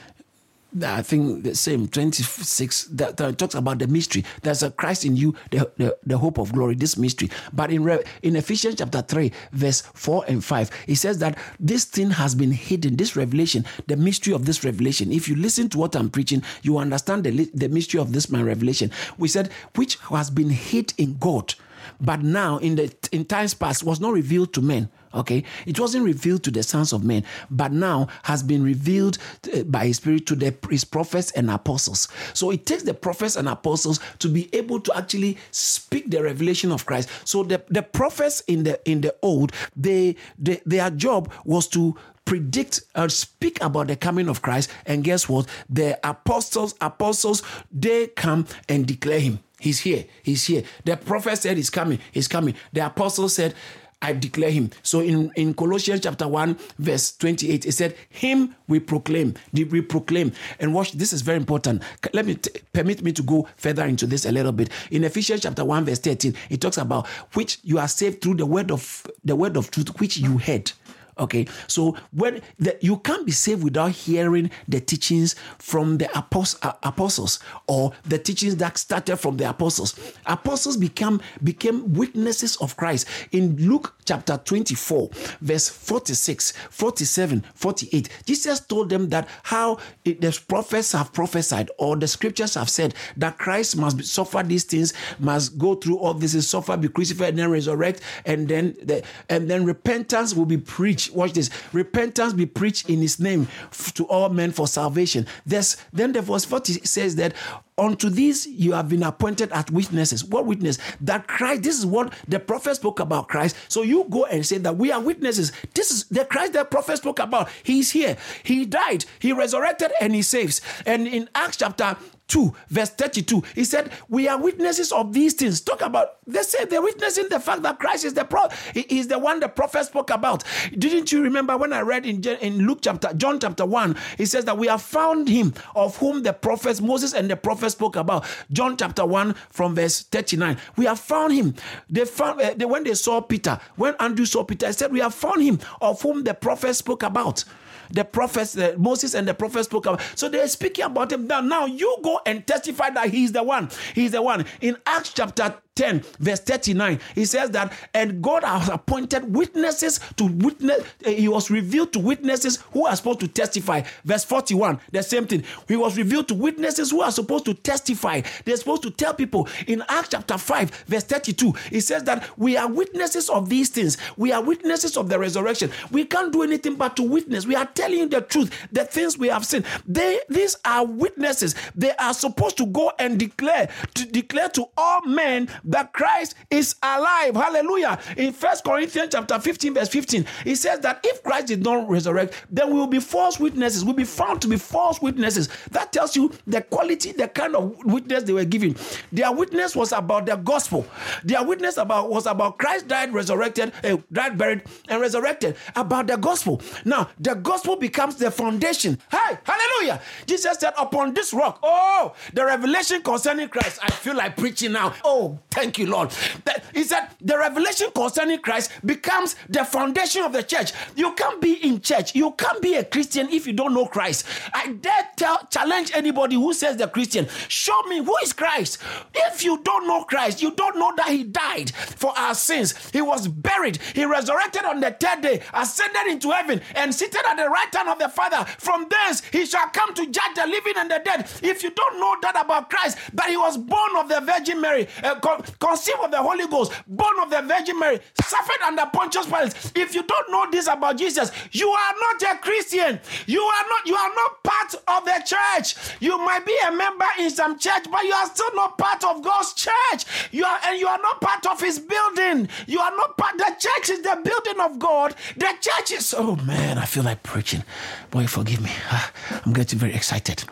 I 0.83 1.01
think 1.01 1.43
the 1.43 1.55
same 1.55 1.87
26 1.87 2.85
that, 2.85 3.17
that, 3.17 3.37
talks 3.37 3.55
about 3.55 3.79
the 3.79 3.87
mystery. 3.87 4.25
There's 4.41 4.63
a 4.63 4.71
Christ 4.71 5.05
in 5.05 5.15
you, 5.15 5.35
the, 5.51 5.69
the, 5.77 5.97
the 6.05 6.17
hope 6.17 6.37
of 6.37 6.51
glory, 6.51 6.75
this 6.75 6.97
mystery. 6.97 7.29
But 7.53 7.71
in 7.71 7.85
in 8.23 8.35
Ephesians 8.35 8.75
chapter 8.75 9.01
3, 9.01 9.31
verse 9.51 9.81
4 9.93 10.25
and 10.27 10.43
5, 10.43 10.71
it 10.87 10.95
says 10.95 11.19
that 11.19 11.37
this 11.59 11.85
thing 11.85 12.11
has 12.11 12.35
been 12.35 12.51
hidden, 12.51 12.97
this 12.97 13.15
revelation, 13.15 13.65
the 13.87 13.95
mystery 13.95 14.33
of 14.33 14.45
this 14.45 14.63
revelation. 14.63 15.11
If 15.11 15.29
you 15.29 15.35
listen 15.35 15.69
to 15.69 15.77
what 15.77 15.95
I'm 15.95 16.09
preaching, 16.09 16.43
you 16.61 16.77
understand 16.77 17.23
the, 17.23 17.49
the 17.53 17.69
mystery 17.69 17.99
of 17.99 18.11
this 18.11 18.29
my 18.29 18.41
revelation. 18.41 18.91
We 19.17 19.27
said, 19.27 19.51
which 19.75 19.97
has 20.09 20.29
been 20.29 20.49
hid 20.49 20.93
in 20.97 21.17
God, 21.17 21.53
but 21.99 22.21
now 22.21 22.57
in 22.57 22.75
the 22.75 22.93
in 23.11 23.25
times 23.25 23.53
past 23.53 23.83
was 23.83 23.99
not 23.99 24.13
revealed 24.13 24.53
to 24.53 24.61
men 24.61 24.89
Okay, 25.15 25.43
it 25.65 25.79
wasn't 25.79 26.03
revealed 26.03 26.43
to 26.43 26.51
the 26.51 26.61
sons 26.61 26.91
of 26.91 27.03
men, 27.03 27.23
but 27.49 27.71
now 27.71 28.07
has 28.23 28.43
been 28.43 28.63
revealed 28.63 29.17
uh, 29.53 29.63
by 29.63 29.87
His 29.87 29.97
Spirit 29.97 30.25
to 30.27 30.35
the 30.35 30.53
His 30.69 30.83
prophets 30.83 31.31
and 31.31 31.49
apostles. 31.49 32.09
So 32.33 32.51
it 32.51 32.65
takes 32.65 32.83
the 32.83 32.93
prophets 32.93 33.37
and 33.37 33.47
apostles 33.47 33.99
to 34.19 34.27
be 34.27 34.49
able 34.53 34.81
to 34.81 34.95
actually 34.97 35.37
speak 35.51 36.11
the 36.11 36.21
revelation 36.21 36.71
of 36.71 36.85
Christ. 36.85 37.09
So 37.23 37.43
the, 37.43 37.63
the 37.69 37.81
prophets 37.81 38.41
in 38.41 38.63
the 38.63 38.79
in 38.89 39.01
the 39.01 39.15
old, 39.21 39.53
they, 39.75 40.17
they 40.37 40.61
their 40.65 40.89
job 40.89 41.31
was 41.45 41.67
to 41.69 41.95
predict 42.25 42.81
or 42.95 43.07
speak 43.07 43.61
about 43.61 43.87
the 43.87 43.95
coming 43.95 44.27
of 44.27 44.41
Christ. 44.41 44.69
And 44.85 45.03
guess 45.03 45.29
what? 45.29 45.47
The 45.69 45.97
apostles, 46.03 46.75
apostles, 46.81 47.43
they 47.71 48.07
come 48.07 48.47
and 48.67 48.85
declare 48.85 49.19
him. 49.19 49.39
He's 49.65 49.79
here. 49.79 50.05
He's 50.21 50.45
here. 50.45 50.61
The 50.83 50.95
prophet 50.95 51.39
said 51.39 51.57
he's 51.57 51.71
coming. 51.71 51.97
He's 52.11 52.27
coming. 52.27 52.53
The 52.71 52.85
apostle 52.85 53.27
said 53.27 53.55
I 53.99 54.13
declare 54.13 54.51
him. 54.51 54.69
So 54.83 54.99
in, 54.99 55.31
in 55.35 55.55
Colossians 55.55 56.01
chapter 56.01 56.27
1, 56.27 56.55
verse 56.77 57.17
28, 57.17 57.65
it 57.65 57.71
said, 57.71 57.95
Him 58.09 58.55
we 58.67 58.79
proclaim. 58.79 59.33
We 59.51 59.81
proclaim? 59.81 60.33
And 60.59 60.71
watch, 60.71 60.91
this 60.91 61.13
is 61.13 61.23
very 61.23 61.37
important. 61.37 61.81
Let 62.13 62.27
me 62.27 62.35
t- 62.35 62.51
permit 62.73 63.01
me 63.01 63.11
to 63.13 63.23
go 63.23 63.47
further 63.57 63.85
into 63.85 64.05
this 64.05 64.25
a 64.27 64.31
little 64.31 64.51
bit. 64.51 64.69
In 64.91 65.03
Ephesians 65.03 65.41
chapter 65.41 65.65
1, 65.65 65.85
verse 65.85 65.97
13, 65.97 66.35
it 66.51 66.61
talks 66.61 66.77
about 66.77 67.07
which 67.33 67.57
you 67.63 67.79
are 67.79 67.87
saved 67.87 68.21
through 68.21 68.35
the 68.35 68.45
word 68.45 68.69
of 68.69 69.07
the 69.23 69.35
word 69.35 69.57
of 69.57 69.71
truth 69.71 69.99
which 69.99 70.17
you 70.17 70.37
heard. 70.37 70.71
Okay, 71.17 71.47
so 71.67 71.95
when 72.11 72.41
the, 72.59 72.77
you 72.81 72.97
can't 72.97 73.25
be 73.25 73.31
saved 73.31 73.63
without 73.63 73.91
hearing 73.91 74.51
the 74.67 74.81
teachings 74.81 75.35
from 75.59 75.97
the 75.97 76.09
uh, 76.17 76.73
apostles 76.83 77.39
or 77.67 77.93
the 78.03 78.17
teachings 78.17 78.57
that 78.57 78.77
started 78.77 79.17
from 79.17 79.37
the 79.37 79.49
apostles. 79.49 79.97
Apostles 80.25 80.77
become 80.77 81.21
became 81.43 81.93
witnesses 81.93 82.57
of 82.57 82.75
Christ. 82.75 83.07
In 83.31 83.55
Luke 83.57 83.95
chapter 84.05 84.37
24, 84.37 85.09
verse 85.41 85.69
46, 85.69 86.53
47, 86.69 87.43
48, 87.53 88.09
Jesus 88.25 88.59
told 88.59 88.89
them 88.89 89.09
that 89.09 89.27
how 89.43 89.77
it, 90.03 90.21
the 90.21 90.37
prophets 90.47 90.91
have 90.91 91.13
prophesied 91.13 91.69
or 91.77 91.95
the 91.95 92.07
scriptures 92.07 92.55
have 92.55 92.69
said 92.69 92.93
that 93.17 93.37
Christ 93.37 93.77
must 93.77 94.03
suffer 94.03 94.43
these 94.43 94.63
things, 94.63 94.93
must 95.19 95.57
go 95.57 95.75
through 95.75 95.97
all 95.97 96.13
this, 96.13 96.33
and 96.33 96.43
suffer, 96.43 96.77
be 96.77 96.87
crucified, 96.87 97.29
and 97.29 97.39
then 97.39 97.51
resurrect, 97.51 98.01
and 98.25 98.47
then 98.47 98.75
the, 98.81 99.03
and 99.29 99.49
then 99.49 99.65
repentance 99.65 100.33
will 100.33 100.45
be 100.45 100.57
preached 100.57 101.04
Watch 101.11 101.33
this. 101.33 101.49
Repentance 101.73 102.33
be 102.33 102.45
preached 102.45 102.89
in 102.89 103.01
his 103.01 103.19
name 103.19 103.47
to 103.93 104.05
all 104.07 104.29
men 104.29 104.51
for 104.51 104.67
salvation. 104.67 105.27
There's, 105.45 105.77
then 105.93 106.13
the 106.13 106.21
verse 106.21 106.45
40 106.45 106.73
says 106.85 107.15
that 107.15 107.33
Unto 107.77 108.09
these 108.09 108.47
you 108.47 108.71
have 108.71 108.87
been 108.87 109.03
appointed 109.03 109.51
as 109.51 109.69
witnesses. 109.69 110.23
What 110.23 110.45
witness? 110.45 110.77
That 111.01 111.27
Christ, 111.27 111.63
this 111.63 111.77
is 111.77 111.85
what 111.85 112.13
the 112.25 112.39
prophet 112.39 112.75
spoke 112.75 113.01
about 113.01 113.27
Christ. 113.27 113.57
So 113.67 113.81
you 113.81 114.05
go 114.09 114.23
and 114.25 114.45
say 114.45 114.59
that 114.59 114.77
we 114.77 114.93
are 114.93 115.01
witnesses. 115.01 115.51
This 115.73 115.91
is 115.91 116.05
the 116.05 116.23
Christ 116.23 116.53
the 116.53 116.63
prophet 116.63 116.97
spoke 116.97 117.19
about. 117.19 117.49
He's 117.63 117.91
here. 117.91 118.15
He 118.43 118.65
died, 118.65 119.03
he 119.19 119.33
resurrected, 119.33 119.91
and 119.99 120.15
he 120.15 120.21
saves. 120.21 120.61
And 120.85 121.05
in 121.05 121.29
Acts 121.35 121.57
chapter 121.57 121.97
2, 122.27 122.53
verse 122.69 122.89
32, 122.91 123.43
he 123.53 123.63
said, 123.63 123.91
We 124.09 124.27
are 124.27 124.39
witnesses 124.39 124.91
of 124.91 125.13
these 125.13 125.33
things. 125.33 125.61
Talk 125.61 125.81
about, 125.81 126.17
they 126.25 126.41
say 126.41 126.65
they're 126.65 126.81
witnessing 126.81 127.29
the 127.29 127.39
fact 127.39 127.61
that 127.63 127.79
Christ 127.79 128.05
is 128.05 128.13
the 128.13 128.25
pro, 128.25 128.47
is 128.73 129.07
the 129.07 129.19
one 129.19 129.39
the 129.39 129.47
prophet 129.47 129.85
spoke 129.85 130.09
about. 130.09 130.43
Didn't 130.77 131.11
you 131.11 131.21
remember 131.21 131.57
when 131.57 131.73
I 131.73 131.81
read 131.81 132.05
in, 132.05 132.23
in 132.23 132.65
Luke 132.65 132.79
chapter, 132.81 133.13
John 133.13 133.39
chapter 133.39 133.65
1, 133.65 133.95
he 134.17 134.25
says 134.25 134.45
that 134.45 134.57
we 134.57 134.67
have 134.67 134.81
found 134.81 135.27
him 135.27 135.53
of 135.75 135.97
whom 135.97 136.23
the 136.23 136.33
prophets, 136.33 136.81
Moses 136.81 137.13
and 137.13 137.29
the 137.29 137.35
prophets 137.37 137.73
spoke 137.73 137.95
about. 137.95 138.25
John 138.51 138.75
chapter 138.77 139.05
1 139.05 139.33
from 139.49 139.75
verse 139.75 140.01
39. 140.01 140.57
We 140.77 140.85
have 140.85 140.99
found 140.99 141.33
him. 141.33 141.55
They 141.89 142.05
found, 142.05 142.41
uh, 142.41 142.53
they, 142.55 142.65
when 142.65 142.83
they 142.83 142.95
saw 142.95 143.21
Peter, 143.21 143.59
when 143.75 143.95
Andrew 143.99 144.25
saw 144.25 144.43
Peter, 144.43 144.67
he 144.67 144.73
said, 144.73 144.91
We 144.91 144.99
have 144.99 145.13
found 145.13 145.43
him 145.43 145.59
of 145.81 146.01
whom 146.01 146.23
the 146.23 146.33
prophets 146.33 146.79
spoke 146.79 147.03
about 147.03 147.43
the 147.91 148.03
prophets, 148.03 148.57
uh, 148.57 148.75
Moses 148.77 149.13
and 149.13 149.27
the 149.27 149.33
prophets 149.33 149.65
spoke 149.65 149.85
about. 149.85 150.01
So 150.15 150.29
they're 150.29 150.47
speaking 150.47 150.85
about 150.85 151.11
him. 151.11 151.27
Now, 151.27 151.41
now 151.41 151.65
you 151.65 151.97
go 152.03 152.19
and 152.25 152.45
testify 152.45 152.89
that 152.91 153.09
he's 153.09 153.31
the 153.31 153.43
one. 153.43 153.69
He's 153.93 154.11
the 154.11 154.21
one. 154.21 154.45
In 154.61 154.77
Acts 154.85 155.13
chapter 155.13 155.55
10, 155.75 156.03
verse 156.19 156.39
39, 156.39 156.99
he 157.15 157.25
says 157.25 157.51
that, 157.51 157.73
and 157.93 158.21
God 158.21 158.43
has 158.45 158.69
appointed 158.69 159.35
witnesses 159.35 159.99
to 160.15 160.25
witness, 160.25 160.81
uh, 161.05 161.09
he 161.09 161.27
was 161.27 161.51
revealed 161.51 161.91
to 161.93 161.99
witnesses 161.99 162.63
who 162.71 162.85
are 162.85 162.95
supposed 162.95 163.19
to 163.19 163.27
testify. 163.27 163.81
Verse 164.05 164.23
41, 164.23 164.79
the 164.93 165.03
same 165.03 165.27
thing. 165.27 165.43
He 165.67 165.75
was 165.75 165.97
revealed 165.97 166.29
to 166.29 166.33
witnesses 166.33 166.91
who 166.91 167.01
are 167.01 167.11
supposed 167.11 167.43
to 167.45 167.53
testify. 167.53 168.21
They're 168.45 168.55
supposed 168.55 168.83
to 168.83 168.91
tell 168.91 169.13
people. 169.13 169.49
In 169.67 169.83
Acts 169.89 170.09
chapter 170.11 170.37
5, 170.37 170.85
verse 170.87 171.03
32, 171.03 171.53
it 171.71 171.81
says 171.81 172.03
that 172.05 172.25
we 172.37 172.55
are 172.55 172.71
witnesses 172.71 173.29
of 173.29 173.49
these 173.49 173.69
things. 173.69 173.97
We 174.15 174.31
are 174.31 174.41
witnesses 174.41 174.95
of 174.95 175.09
the 175.09 175.19
resurrection. 175.19 175.71
We 175.91 176.05
can't 176.05 176.31
do 176.31 176.43
anything 176.43 176.75
but 176.75 176.95
to 176.95 177.03
witness. 177.03 177.45
We 177.45 177.55
are 177.55 177.65
telling 177.65 177.99
you 177.99 178.07
the 178.07 178.21
truth, 178.21 178.51
the 178.71 178.85
things 178.85 179.17
we 179.17 179.27
have 179.27 179.45
seen. 179.45 179.65
They, 179.85 180.21
these 180.29 180.55
are 180.63 180.85
witnesses. 180.85 181.53
They 181.75 181.91
are 181.97 182.13
supposed 182.13 182.55
to 182.57 182.65
go 182.65 182.93
and 182.97 183.19
declare, 183.19 183.69
to 183.95 184.05
declare 184.05 184.47
to 184.49 184.67
all 184.77 185.01
men 185.01 185.49
that 185.65 185.93
Christ 185.93 186.35
is 186.49 186.75
alive. 186.81 187.35
Hallelujah. 187.35 187.99
In 188.17 188.33
First 188.33 188.63
Corinthians 188.63 189.09
chapter 189.11 189.39
15, 189.39 189.73
verse 189.73 189.89
15, 189.89 190.25
it 190.45 190.55
says 190.55 190.79
that 190.81 190.99
if 191.03 191.23
Christ 191.23 191.47
did 191.47 191.63
not 191.63 191.89
resurrect, 191.89 192.45
then 192.49 192.67
we 192.71 192.79
will 192.79 192.87
be 192.87 192.99
false 192.99 193.39
witnesses. 193.39 193.83
We'll 193.83 193.93
be 193.95 194.03
found 194.03 194.41
to 194.43 194.47
be 194.47 194.57
false 194.57 195.01
witnesses. 195.01 195.49
That 195.71 195.91
tells 195.91 196.15
you 196.15 196.31
the 196.47 196.61
quality, 196.61 197.11
the 197.11 197.27
kind 197.27 197.55
of 197.55 197.75
witness 197.85 198.23
they 198.23 198.33
were 198.33 198.45
giving. 198.45 198.75
Their 199.11 199.31
witness 199.31 199.75
was 199.75 199.91
about 199.91 200.25
the 200.25 200.35
gospel. 200.35 200.85
Their 201.23 201.43
witness 201.43 201.77
about 201.77 202.09
was 202.09 202.25
about 202.25 202.57
Christ 202.57 202.87
died, 202.87 203.13
resurrected, 203.13 203.73
uh, 203.83 203.97
died, 204.11 204.37
buried, 204.37 204.63
and 204.87 205.01
resurrected. 205.01 205.55
About 205.75 206.07
the 206.07 206.17
gospel. 206.17 206.61
Now, 206.83 207.09
the 207.19 207.35
gospel 207.35 207.75
becomes 207.75 208.15
the 208.15 208.31
foundation. 208.31 208.99
Hey, 209.11 209.37
hallelujah. 209.43 210.01
Jesus 210.25 210.57
said, 210.59 210.73
Upon 210.77 211.13
this 211.13 211.33
rock, 211.33 211.59
oh, 211.63 212.13
the 212.33 212.45
revelation 212.45 213.01
concerning 213.01 213.49
Christ. 213.49 213.79
I 213.81 213.91
feel 213.91 214.15
like 214.15 214.37
preaching 214.37 214.73
now. 214.73 214.93
Oh, 215.03 215.39
Thank 215.55 215.79
you, 215.79 215.87
Lord. 215.87 216.09
That, 216.43 216.65
he 216.73 216.83
said 216.83 217.07
the 217.21 217.37
revelation 217.37 217.87
concerning 217.95 218.39
Christ 218.39 218.71
becomes 218.85 219.37
the 219.47 219.63
foundation 219.63 220.21
of 220.23 220.33
the 220.33 220.43
church. 220.43 220.73
You 220.97 221.13
can't 221.13 221.39
be 221.39 221.53
in 221.53 221.79
church. 221.79 222.13
You 222.13 222.31
can't 222.31 222.61
be 222.61 222.75
a 222.75 222.83
Christian 222.83 223.29
if 223.29 223.47
you 223.47 223.53
don't 223.53 223.73
know 223.73 223.85
Christ. 223.85 224.27
I 224.53 224.73
dare 224.73 225.09
tell, 225.15 225.47
challenge 225.49 225.91
anybody 225.95 226.35
who 226.35 226.53
says 226.53 226.75
they're 226.75 226.89
Christian. 226.89 227.29
Show 227.47 227.81
me 227.83 228.03
who 228.03 228.13
is 228.21 228.33
Christ. 228.33 228.81
If 229.13 229.45
you 229.45 229.61
don't 229.63 229.87
know 229.87 230.03
Christ, 230.03 230.41
you 230.41 230.51
don't 230.51 230.77
know 230.77 230.91
that 230.97 231.07
He 231.07 231.23
died 231.23 231.71
for 231.73 232.11
our 232.17 232.35
sins. 232.35 232.73
He 232.91 233.01
was 233.01 233.29
buried. 233.29 233.77
He 233.93 234.03
resurrected 234.03 234.65
on 234.65 234.81
the 234.81 234.91
third 234.91 235.21
day, 235.21 235.41
ascended 235.53 236.07
into 236.07 236.31
heaven, 236.31 236.59
and 236.75 236.93
seated 236.93 237.21
at 237.25 237.37
the 237.37 237.47
right 237.47 237.73
hand 237.73 237.87
of 237.87 237.97
the 237.97 238.09
Father. 238.09 238.43
From 238.57 238.87
thence 238.89 239.21
He 239.31 239.45
shall 239.45 239.69
come 239.69 239.93
to 239.93 240.05
judge 240.07 240.35
the 240.35 240.47
living 240.47 240.73
and 240.75 240.91
the 240.91 241.01
dead. 241.03 241.29
If 241.41 241.63
you 241.63 241.69
don't 241.69 241.97
know 241.97 242.17
that 242.23 242.43
about 242.43 242.69
Christ, 242.69 242.97
that 243.13 243.29
He 243.29 243.37
was 243.37 243.57
born 243.57 243.95
of 243.97 244.09
the 244.09 244.19
Virgin 244.19 244.59
Mary, 244.59 244.89
uh, 245.01 245.15
conceived 245.59 245.99
of 246.03 246.11
the 246.11 246.17
Holy 246.21 246.47
Ghost, 246.47 246.71
born 246.87 247.19
of 247.21 247.29
the 247.29 247.41
Virgin 247.41 247.79
Mary, 247.79 247.99
suffered 248.21 248.61
under 248.65 248.85
Pontius 248.91 249.25
Pilate. 249.25 249.53
If 249.75 249.95
you 249.95 250.03
don't 250.03 250.31
know 250.31 250.49
this 250.51 250.67
about 250.67 250.97
Jesus, 250.97 251.31
you 251.51 251.69
are 251.69 251.93
not 251.99 252.35
a 252.35 252.37
Christian. 252.39 252.99
You 253.27 253.41
are 253.41 253.63
not. 253.69 253.85
You 253.85 253.95
are 253.95 254.11
not 254.15 254.43
part 254.43 254.75
of 254.87 255.05
the 255.05 255.23
church. 255.25 255.75
You 255.99 256.17
might 256.17 256.45
be 256.45 256.57
a 256.67 256.71
member 256.71 257.05
in 257.19 257.29
some 257.29 257.57
church, 257.59 257.85
but 257.91 258.03
you 258.03 258.13
are 258.13 258.27
still 258.27 258.53
not 258.55 258.77
part 258.77 259.03
of 259.03 259.23
God's 259.23 259.53
church. 259.53 260.05
You 260.31 260.45
are, 260.45 260.59
and 260.65 260.79
you 260.79 260.87
are 260.87 260.99
not 260.99 261.21
part 261.21 261.45
of 261.45 261.61
His 261.61 261.79
building. 261.79 262.49
You 262.67 262.79
are 262.79 262.95
not 262.95 263.17
part. 263.17 263.37
The 263.37 263.55
church 263.59 263.89
is 263.89 264.01
the 264.01 264.19
building 264.23 264.59
of 264.61 264.79
God. 264.79 265.15
The 265.35 265.53
church 265.59 265.91
is. 265.91 266.13
Oh 266.17 266.35
man, 266.37 266.77
I 266.77 266.85
feel 266.85 267.03
like 267.03 267.23
preaching. 267.23 267.63
Boy, 268.11 268.27
forgive 268.27 268.61
me. 268.61 268.71
Ah, 268.89 269.11
I'm 269.45 269.53
getting 269.53 269.79
very 269.79 269.93
excited. 269.93 270.43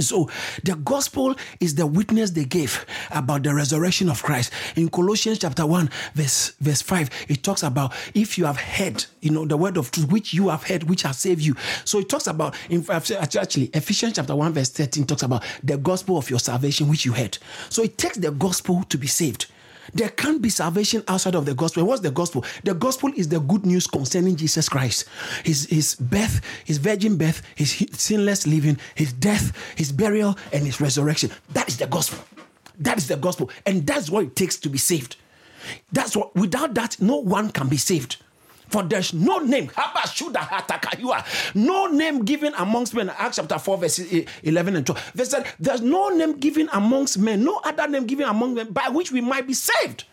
So 0.00 0.30
the 0.64 0.74
gospel 0.76 1.34
is 1.60 1.74
the 1.74 1.86
witness 1.86 2.30
they 2.30 2.44
gave 2.44 2.86
about 3.10 3.42
the 3.42 3.54
resurrection 3.54 4.08
of 4.08 4.22
Christ. 4.22 4.52
In 4.76 4.88
Colossians 4.88 5.38
chapter 5.38 5.66
1, 5.66 5.90
verse, 6.14 6.52
verse 6.60 6.82
5, 6.82 7.10
it 7.28 7.42
talks 7.42 7.62
about 7.62 7.92
if 8.14 8.38
you 8.38 8.46
have 8.46 8.58
heard, 8.58 9.04
you 9.20 9.30
know, 9.30 9.44
the 9.44 9.56
word 9.56 9.76
of 9.76 9.90
truth 9.90 10.10
which 10.10 10.32
you 10.32 10.48
have 10.48 10.64
heard, 10.64 10.84
which 10.84 11.02
has 11.02 11.18
saved 11.18 11.42
you. 11.42 11.54
So 11.84 11.98
it 11.98 12.08
talks 12.08 12.26
about, 12.26 12.54
in 12.70 12.84
actually, 12.90 13.66
Ephesians 13.74 14.14
chapter 14.14 14.34
1, 14.34 14.52
verse 14.52 14.70
13 14.70 15.04
talks 15.04 15.22
about 15.22 15.44
the 15.62 15.76
gospel 15.76 16.16
of 16.16 16.30
your 16.30 16.38
salvation 16.38 16.88
which 16.88 17.04
you 17.04 17.12
heard. 17.12 17.38
So 17.68 17.82
it 17.82 17.98
takes 17.98 18.16
the 18.16 18.30
gospel 18.30 18.84
to 18.84 18.98
be 18.98 19.06
saved. 19.06 19.46
There 19.94 20.08
can't 20.08 20.40
be 20.40 20.48
salvation 20.48 21.02
outside 21.06 21.34
of 21.34 21.44
the 21.44 21.54
gospel. 21.54 21.84
What's 21.84 22.00
the 22.00 22.10
gospel? 22.10 22.44
The 22.64 22.74
gospel 22.74 23.10
is 23.14 23.28
the 23.28 23.40
good 23.40 23.66
news 23.66 23.86
concerning 23.86 24.36
Jesus 24.36 24.68
Christ. 24.68 25.06
His, 25.44 25.66
his 25.66 25.94
birth, 25.96 26.40
his 26.64 26.78
virgin 26.78 27.16
birth, 27.16 27.42
his 27.54 27.86
sinless 27.92 28.46
living, 28.46 28.78
his 28.94 29.12
death, 29.12 29.52
his 29.76 29.92
burial, 29.92 30.38
and 30.52 30.64
his 30.64 30.80
resurrection. 30.80 31.30
That 31.50 31.68
is 31.68 31.76
the 31.76 31.86
gospel. 31.86 32.24
That 32.78 32.96
is 32.96 33.08
the 33.08 33.16
gospel. 33.16 33.50
And 33.66 33.86
that's 33.86 34.08
what 34.08 34.24
it 34.24 34.36
takes 34.36 34.56
to 34.58 34.68
be 34.70 34.78
saved. 34.78 35.16
That's 35.92 36.16
what 36.16 36.34
without 36.34 36.74
that, 36.74 37.00
no 37.00 37.16
one 37.16 37.50
can 37.50 37.68
be 37.68 37.76
saved. 37.76 38.16
For 38.72 38.82
there's 38.82 39.12
no 39.12 39.38
name, 39.38 39.70
no 41.54 41.86
name 41.88 42.24
given 42.24 42.54
amongst 42.56 42.94
men. 42.94 43.10
Acts 43.10 43.36
chapter 43.36 43.58
4, 43.58 43.78
verses 43.78 44.26
11 44.42 44.76
and 44.76 44.86
12. 44.86 45.12
They 45.14 45.24
said, 45.24 45.46
There's 45.60 45.82
no 45.82 46.08
name 46.08 46.38
given 46.38 46.70
amongst 46.72 47.18
men, 47.18 47.44
no 47.44 47.60
other 47.62 47.86
name 47.86 48.06
given 48.06 48.26
among 48.26 48.54
men 48.54 48.72
by 48.72 48.88
which 48.88 49.12
we 49.12 49.20
might 49.20 49.46
be 49.46 49.54
saved 49.54 50.04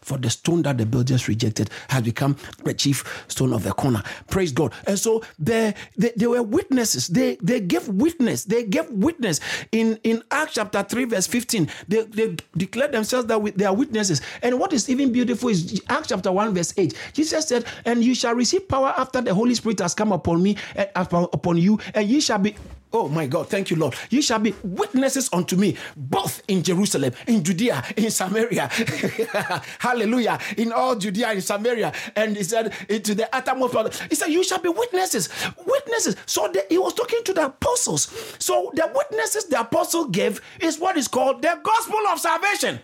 for 0.00 0.18
the 0.18 0.30
stone 0.30 0.62
that 0.62 0.78
the 0.78 0.86
builders 0.86 1.28
rejected 1.28 1.70
has 1.88 2.02
become 2.02 2.36
the 2.64 2.74
chief 2.74 3.24
stone 3.28 3.52
of 3.52 3.62
the 3.62 3.72
corner. 3.72 4.02
Praise 4.28 4.52
God. 4.52 4.72
And 4.86 4.98
so 4.98 5.22
they, 5.38 5.74
they, 5.96 6.12
they 6.16 6.26
were 6.26 6.42
witnesses. 6.42 7.08
They 7.08 7.36
they 7.42 7.60
gave 7.60 7.88
witness. 7.88 8.44
They 8.44 8.64
gave 8.64 8.90
witness 8.90 9.40
in, 9.72 9.98
in 10.04 10.22
Acts 10.30 10.54
chapter 10.54 10.82
3, 10.82 11.04
verse 11.04 11.26
15. 11.26 11.68
They, 11.88 12.02
they 12.04 12.36
declared 12.56 12.92
themselves 12.92 13.26
that 13.26 13.56
they 13.56 13.64
are 13.64 13.74
witnesses. 13.74 14.20
And 14.42 14.58
what 14.58 14.72
is 14.72 14.88
even 14.88 15.12
beautiful 15.12 15.48
is 15.48 15.82
Acts 15.88 16.08
chapter 16.08 16.32
1, 16.32 16.54
verse 16.54 16.74
8. 16.76 16.94
Jesus 17.12 17.48
said, 17.48 17.64
And 17.84 18.04
you 18.04 18.14
shall 18.14 18.34
receive 18.34 18.68
power 18.68 18.94
after 18.96 19.20
the 19.20 19.34
Holy 19.34 19.54
Spirit 19.54 19.80
has 19.80 19.94
come 19.94 20.12
upon 20.12 20.42
me, 20.42 20.56
and 20.74 20.88
eh, 20.94 21.26
upon 21.32 21.56
you, 21.56 21.78
and 21.94 22.08
ye 22.08 22.20
shall 22.20 22.38
be 22.38 22.54
Oh 22.92 23.08
my 23.08 23.26
God, 23.26 23.48
thank 23.48 23.70
you, 23.70 23.76
Lord. 23.76 23.94
You 24.10 24.20
shall 24.20 24.40
be 24.40 24.54
witnesses 24.64 25.28
unto 25.32 25.56
me, 25.56 25.76
both 25.96 26.42
in 26.48 26.62
Jerusalem, 26.62 27.12
in 27.26 27.44
Judea, 27.44 27.84
in 27.96 28.10
Samaria. 28.10 28.68
Hallelujah. 29.78 30.38
In 30.56 30.72
all 30.72 30.96
Judea 30.96 31.28
and 31.28 31.42
Samaria. 31.42 31.92
And 32.16 32.36
he 32.36 32.42
said, 32.42 32.74
into 32.88 33.14
the 33.14 33.34
uttermost. 33.34 34.02
He 34.08 34.16
said, 34.16 34.28
You 34.28 34.42
shall 34.42 34.58
be 34.58 34.68
witnesses. 34.68 35.28
Witnesses. 35.64 36.16
So 36.26 36.48
the, 36.48 36.64
he 36.68 36.78
was 36.78 36.94
talking 36.94 37.22
to 37.24 37.32
the 37.32 37.46
apostles. 37.46 38.08
So 38.40 38.72
the 38.74 38.90
witnesses 38.92 39.44
the 39.44 39.60
apostle 39.60 40.08
gave 40.08 40.40
is 40.60 40.78
what 40.78 40.96
is 40.96 41.06
called 41.06 41.42
the 41.42 41.60
gospel 41.62 41.98
of 42.12 42.18
salvation. 42.18 42.80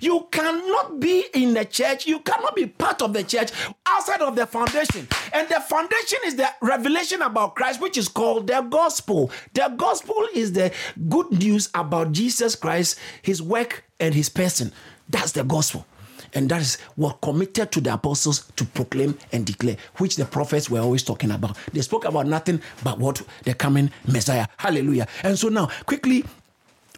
You 0.00 0.26
cannot 0.30 1.00
be 1.00 1.24
in 1.34 1.54
the 1.54 1.64
church, 1.64 2.06
you 2.06 2.20
cannot 2.20 2.54
be 2.54 2.66
part 2.66 3.02
of 3.02 3.12
the 3.12 3.22
church 3.22 3.50
outside 3.86 4.22
of 4.22 4.36
the 4.36 4.46
foundation. 4.46 5.08
And 5.32 5.48
the 5.48 5.60
foundation 5.60 6.18
is 6.26 6.36
the 6.36 6.48
revelation 6.60 7.22
about 7.22 7.54
Christ, 7.54 7.80
which 7.80 7.96
is 7.96 8.08
called 8.08 8.46
the 8.46 8.60
gospel. 8.62 9.30
The 9.54 9.72
gospel 9.76 10.26
is 10.34 10.52
the 10.52 10.72
good 11.08 11.30
news 11.30 11.68
about 11.74 12.12
Jesus 12.12 12.54
Christ, 12.54 12.98
his 13.22 13.42
work, 13.42 13.84
and 14.00 14.14
his 14.14 14.28
person. 14.28 14.72
That's 15.08 15.32
the 15.32 15.44
gospel. 15.44 15.86
And 16.34 16.50
that 16.50 16.60
is 16.60 16.76
what 16.96 17.20
committed 17.22 17.72
to 17.72 17.80
the 17.80 17.94
apostles 17.94 18.50
to 18.56 18.64
proclaim 18.64 19.16
and 19.32 19.46
declare, 19.46 19.76
which 19.96 20.16
the 20.16 20.24
prophets 20.24 20.68
were 20.68 20.80
always 20.80 21.02
talking 21.02 21.30
about. 21.30 21.56
They 21.72 21.80
spoke 21.80 22.04
about 22.04 22.26
nothing 22.26 22.60
but 22.82 22.98
what 22.98 23.22
the 23.44 23.54
coming 23.54 23.90
Messiah. 24.06 24.46
Hallelujah. 24.58 25.06
And 25.22 25.38
so 25.38 25.48
now, 25.48 25.70
quickly, 25.86 26.24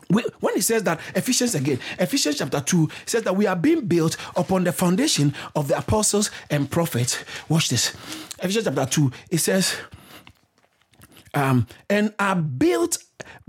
when 0.08 0.54
he 0.54 0.60
says 0.60 0.82
that 0.84 1.00
Ephesians 1.14 1.54
again, 1.54 1.78
Ephesians 1.98 2.38
chapter 2.38 2.60
2 2.60 2.88
says 3.04 3.22
that 3.24 3.36
we 3.36 3.46
are 3.46 3.56
being 3.56 3.86
built 3.86 4.16
upon 4.36 4.64
the 4.64 4.72
foundation 4.72 5.34
of 5.54 5.68
the 5.68 5.76
apostles 5.76 6.30
and 6.50 6.70
prophets. 6.70 7.22
Watch 7.48 7.68
this. 7.68 7.94
Ephesians 8.42 8.64
chapter 8.64 8.86
2, 8.86 9.12
it 9.30 9.38
says, 9.38 9.76
um, 11.34 11.66
and 11.90 12.14
are 12.18 12.36
built 12.36 12.98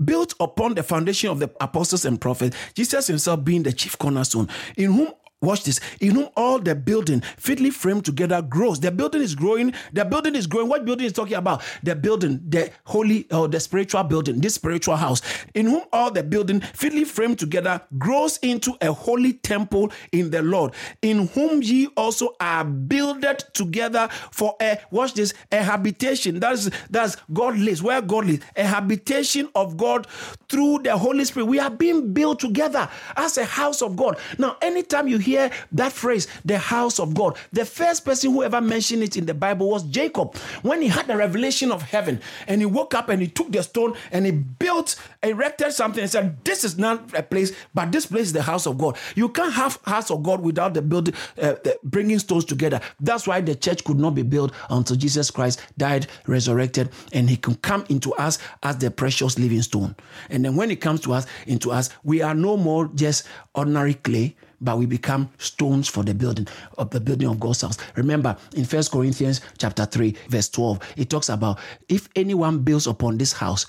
built 0.04 0.34
upon 0.40 0.74
the 0.74 0.82
foundation 0.82 1.30
of 1.30 1.38
the 1.38 1.50
apostles 1.60 2.04
and 2.04 2.20
prophets, 2.20 2.56
Jesus 2.74 3.06
himself 3.06 3.44
being 3.44 3.62
the 3.62 3.72
chief 3.72 3.96
cornerstone, 3.98 4.48
in 4.76 4.92
whom 4.92 5.12
Watch 5.42 5.64
this. 5.64 5.80
In 6.00 6.16
whom 6.16 6.28
all 6.36 6.58
the 6.58 6.74
building 6.74 7.22
fitly 7.38 7.70
framed 7.70 8.04
together 8.04 8.42
grows. 8.42 8.78
The 8.78 8.90
building 8.90 9.22
is 9.22 9.34
growing. 9.34 9.72
The 9.94 10.04
building 10.04 10.34
is 10.34 10.46
growing. 10.46 10.68
What 10.68 10.84
building 10.84 11.06
is 11.06 11.14
talking 11.14 11.36
about? 11.36 11.62
The 11.82 11.96
building, 11.96 12.42
the 12.46 12.70
holy 12.84 13.26
or 13.30 13.48
the 13.48 13.58
spiritual 13.58 14.04
building, 14.04 14.40
this 14.40 14.56
spiritual 14.56 14.96
house. 14.96 15.22
In 15.54 15.66
whom 15.66 15.84
all 15.94 16.10
the 16.10 16.22
building 16.22 16.60
fitly 16.60 17.04
framed 17.04 17.38
together 17.38 17.80
grows 17.96 18.36
into 18.42 18.76
a 18.82 18.92
holy 18.92 19.32
temple 19.32 19.90
in 20.12 20.30
the 20.30 20.42
Lord. 20.42 20.74
In 21.00 21.28
whom 21.28 21.62
ye 21.62 21.86
also 21.96 22.36
are 22.38 22.64
builded 22.64 23.42
together 23.54 24.08
for 24.30 24.56
a 24.60 24.78
watch 24.90 25.14
this 25.14 25.32
a 25.52 25.62
habitation. 25.62 26.38
That's 26.38 26.68
that's 26.90 27.16
God 27.32 27.56
lives. 27.56 27.82
Where 27.82 28.02
God 28.02 28.26
lives, 28.26 28.44
a 28.56 28.64
habitation 28.64 29.48
of 29.54 29.78
God 29.78 30.06
through 30.50 30.80
the 30.80 30.98
Holy 30.98 31.24
Spirit. 31.24 31.46
We 31.46 31.60
are 31.60 31.70
being 31.70 32.12
built 32.12 32.40
together 32.40 32.90
as 33.16 33.38
a 33.38 33.44
house 33.46 33.80
of 33.80 33.96
God. 33.96 34.18
Now, 34.36 34.58
anytime 34.60 35.08
you 35.08 35.16
hear 35.16 35.29
hear 35.30 35.50
that 35.72 35.92
phrase, 35.92 36.26
the 36.44 36.58
house 36.58 36.98
of 36.98 37.14
God, 37.14 37.36
the 37.52 37.64
first 37.64 38.04
person 38.04 38.32
who 38.32 38.42
ever 38.42 38.60
mentioned 38.60 39.02
it 39.02 39.16
in 39.16 39.26
the 39.26 39.34
Bible 39.34 39.70
was 39.70 39.82
Jacob. 39.84 40.36
When 40.62 40.82
he 40.82 40.88
had 40.88 41.06
the 41.06 41.16
revelation 41.16 41.72
of 41.72 41.82
heaven 41.82 42.20
and 42.46 42.60
he 42.60 42.66
woke 42.66 42.94
up 42.94 43.08
and 43.08 43.22
he 43.22 43.28
took 43.28 43.52
the 43.52 43.62
stone 43.62 43.96
and 44.12 44.26
he 44.26 44.32
built, 44.32 44.96
erected 45.22 45.72
something 45.72 46.02
and 46.02 46.10
said, 46.10 46.44
This 46.44 46.64
is 46.64 46.78
not 46.78 47.16
a 47.16 47.22
place, 47.22 47.52
but 47.74 47.92
this 47.92 48.06
place 48.06 48.26
is 48.26 48.32
the 48.32 48.42
house 48.42 48.66
of 48.66 48.78
God. 48.78 48.96
You 49.14 49.28
can't 49.28 49.52
have 49.52 49.78
house 49.84 50.10
of 50.10 50.22
God 50.22 50.40
without 50.40 50.74
the 50.74 50.82
building, 50.82 51.14
uh, 51.40 51.54
bringing 51.82 52.18
stones 52.18 52.44
together. 52.44 52.80
That's 53.00 53.26
why 53.26 53.40
the 53.40 53.54
church 53.54 53.84
could 53.84 53.98
not 53.98 54.14
be 54.14 54.22
built 54.22 54.52
until 54.68 54.96
Jesus 54.96 55.30
Christ 55.30 55.60
died, 55.78 56.06
resurrected, 56.26 56.90
and 57.12 57.28
he 57.28 57.36
can 57.36 57.54
come 57.56 57.84
into 57.88 58.12
us 58.14 58.38
as 58.62 58.78
the 58.78 58.90
precious 58.90 59.38
living 59.38 59.62
stone. 59.62 59.94
And 60.28 60.44
then 60.44 60.56
when 60.56 60.70
he 60.70 60.76
comes 60.76 61.00
to 61.02 61.12
us, 61.12 61.26
into 61.46 61.70
us, 61.70 61.90
we 62.02 62.22
are 62.22 62.34
no 62.34 62.56
more 62.56 62.90
just 62.94 63.26
ordinary 63.54 63.94
clay 63.94 64.36
but 64.60 64.78
we 64.78 64.86
become 64.86 65.30
stones 65.38 65.88
for 65.88 66.02
the 66.02 66.14
building 66.14 66.46
of 66.78 66.90
the 66.90 67.00
building 67.00 67.28
of 67.28 67.40
God's 67.40 67.62
house. 67.62 67.78
Remember 67.96 68.36
in 68.54 68.64
First 68.64 68.90
Corinthians 68.90 69.40
chapter 69.58 69.84
3, 69.84 70.14
verse 70.28 70.48
12, 70.48 70.94
it 70.96 71.10
talks 71.10 71.28
about 71.28 71.58
if 71.88 72.08
anyone 72.16 72.58
builds 72.58 72.86
upon 72.86 73.18
this 73.18 73.32
house, 73.32 73.66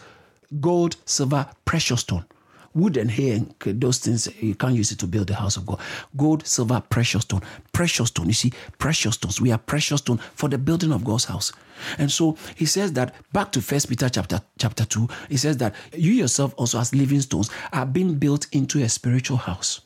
gold, 0.60 0.96
silver, 1.06 1.48
precious 1.66 2.02
stone 2.02 2.26
wood 2.74 2.98
and 2.98 3.12
hay 3.12 3.32
and 3.32 3.54
those 3.82 4.00
things 4.00 4.28
you 4.42 4.56
can't 4.56 4.76
use 4.76 4.92
it 4.92 5.00
to 5.00 5.08
build 5.08 5.28
the 5.28 5.36
house 5.36 5.58
of 5.58 5.66
god. 5.66 5.80
Gold 6.16 6.46
silver 6.48 6.82
precious 6.90 7.24
stone 7.24 7.42
precious 7.74 8.08
stone. 8.10 8.28
You 8.28 8.34
see 8.34 8.54
precious 8.78 9.16
stones. 9.16 9.42
We 9.42 9.52
are 9.52 9.58
precious 9.58 10.00
stone 10.00 10.18
for 10.36 10.50
the 10.50 10.58
building 10.58 10.92
of 10.92 11.04
god's 11.04 11.26
house. 11.26 11.52
And 11.98 12.12
so 12.12 12.38
he 12.56 12.66
says 12.66 12.94
that 12.94 13.16
back 13.34 13.52
to 13.54 13.62
first 13.62 13.90
peter 13.90 14.08
chapter 14.08 14.42
chapter 14.58 14.86
2 14.86 15.08
he 15.30 15.38
says 15.38 15.58
that 15.58 15.76
you 15.94 16.12
yourself 16.12 16.54
also 16.58 16.80
as 16.80 16.94
living 16.94 17.22
stones 17.22 17.50
are 17.74 17.86
being 17.86 18.16
built 18.16 18.48
into 18.52 18.82
a 18.84 18.90
spiritual 18.90 19.38
house 19.38 19.82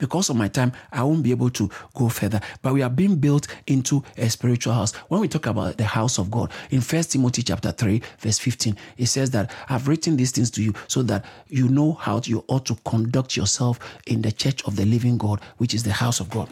because 0.00 0.30
of 0.30 0.36
my 0.36 0.48
time, 0.48 0.72
I 0.90 1.04
won't 1.04 1.22
be 1.22 1.30
able 1.30 1.50
to 1.50 1.70
go 1.94 2.08
further. 2.08 2.40
But 2.62 2.74
we 2.74 2.82
are 2.82 2.90
being 2.90 3.16
built 3.16 3.46
into 3.68 4.02
a 4.16 4.28
spiritual 4.28 4.72
house. 4.72 4.92
When 5.08 5.20
we 5.20 5.28
talk 5.28 5.46
about 5.46 5.76
the 5.76 5.84
house 5.84 6.18
of 6.18 6.30
God, 6.30 6.50
in 6.70 6.80
First 6.80 7.12
Timothy 7.12 7.42
chapter 7.42 7.70
3, 7.70 8.02
verse 8.18 8.38
15, 8.38 8.76
it 8.96 9.06
says 9.06 9.30
that 9.30 9.52
I've 9.68 9.86
written 9.86 10.16
these 10.16 10.32
things 10.32 10.50
to 10.52 10.62
you 10.62 10.74
so 10.88 11.02
that 11.04 11.24
you 11.48 11.68
know 11.68 11.92
how 11.92 12.20
you 12.24 12.44
ought 12.48 12.66
to 12.66 12.76
conduct 12.84 13.36
yourself 13.36 13.78
in 14.06 14.22
the 14.22 14.32
church 14.32 14.64
of 14.64 14.74
the 14.74 14.86
living 14.86 15.18
God, 15.18 15.40
which 15.58 15.74
is 15.74 15.84
the 15.84 15.92
house 15.92 16.18
of 16.18 16.30
God. 16.30 16.48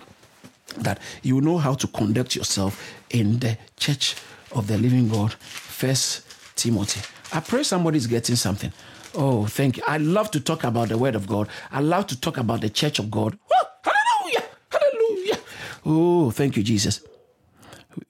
That 0.76 1.00
you 1.22 1.40
know 1.40 1.58
how 1.58 1.74
to 1.74 1.86
conduct 1.88 2.36
yourself 2.36 2.94
in 3.10 3.38
the 3.38 3.56
church 3.78 4.14
of 4.52 4.66
the 4.66 4.76
living 4.76 5.08
God. 5.08 5.32
First 5.32 6.24
Timothy. 6.54 7.00
I 7.32 7.40
pray 7.40 7.62
somebody's 7.62 8.06
getting 8.06 8.36
something. 8.36 8.72
Oh, 9.20 9.46
thank 9.46 9.76
you. 9.78 9.82
I 9.84 9.98
love 9.98 10.30
to 10.30 10.40
talk 10.40 10.62
about 10.62 10.90
the 10.90 10.96
Word 10.96 11.16
of 11.16 11.26
God. 11.26 11.48
I 11.72 11.80
love 11.80 12.06
to 12.06 12.20
talk 12.20 12.36
about 12.36 12.60
the 12.60 12.70
Church 12.70 13.00
of 13.00 13.10
God. 13.10 13.36
hallelujah! 13.82 14.44
Hallelujah! 14.70 15.38
Oh, 15.84 16.30
thank 16.30 16.56
you, 16.56 16.62
Jesus. 16.62 17.00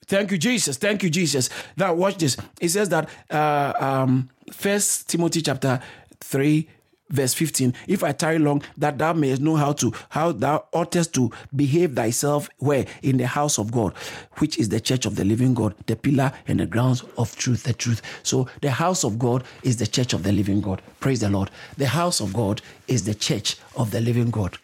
Thank 0.05 0.29
you, 0.29 0.37
Jesus. 0.37 0.77
Thank 0.77 1.01
you, 1.01 1.09
Jesus. 1.09 1.49
Now, 1.75 1.95
watch 1.95 2.17
this. 2.17 2.37
It 2.61 2.69
says 2.69 2.89
that 2.89 3.09
uh, 3.31 3.73
um, 3.79 4.29
First 4.51 5.09
Timothy 5.09 5.41
chapter 5.41 5.79
three 6.19 6.69
verse 7.09 7.33
15 7.33 7.73
if 7.87 8.03
i 8.03 8.11
tarry 8.11 8.39
long 8.39 8.61
that 8.77 8.97
thou 8.97 9.13
mayest 9.13 9.41
know 9.41 9.55
how 9.55 9.73
to 9.73 9.91
how 10.09 10.31
thou 10.31 10.63
oughtest 10.73 11.13
to 11.13 11.31
behave 11.55 11.95
thyself 11.95 12.49
where? 12.57 12.85
In 13.01 13.17
the 13.17 13.27
house 13.27 13.57
of 13.57 13.71
god 13.71 13.93
which 14.37 14.57
is 14.57 14.69
the 14.69 14.79
church 14.79 15.05
of 15.05 15.15
the 15.15 15.25
living 15.25 15.53
god 15.53 15.73
the 15.87 15.95
pillar 15.95 16.31
and 16.47 16.59
the 16.59 16.65
grounds 16.65 17.03
of 17.17 17.35
truth 17.35 17.63
the 17.63 17.73
truth. 17.73 18.01
So 18.23 18.47
the 18.61 18.71
house 18.71 19.03
of 19.03 19.19
god 19.19 19.43
is 19.63 19.77
the 19.77 19.87
church 19.87 20.13
of 20.13 20.23
the 20.23 20.31
living 20.31 20.61
god. 20.61 20.81
Praise 20.99 21.21
the 21.21 21.29
lord. 21.29 21.51
The 21.77 21.87
house 21.87 22.19
of 22.19 22.33
god 22.33 22.61
is 22.87 23.05
the 23.05 23.15
church 23.15 23.57
of 23.75 23.91
the 23.91 24.01
living 24.01 24.29
god. 24.29 24.57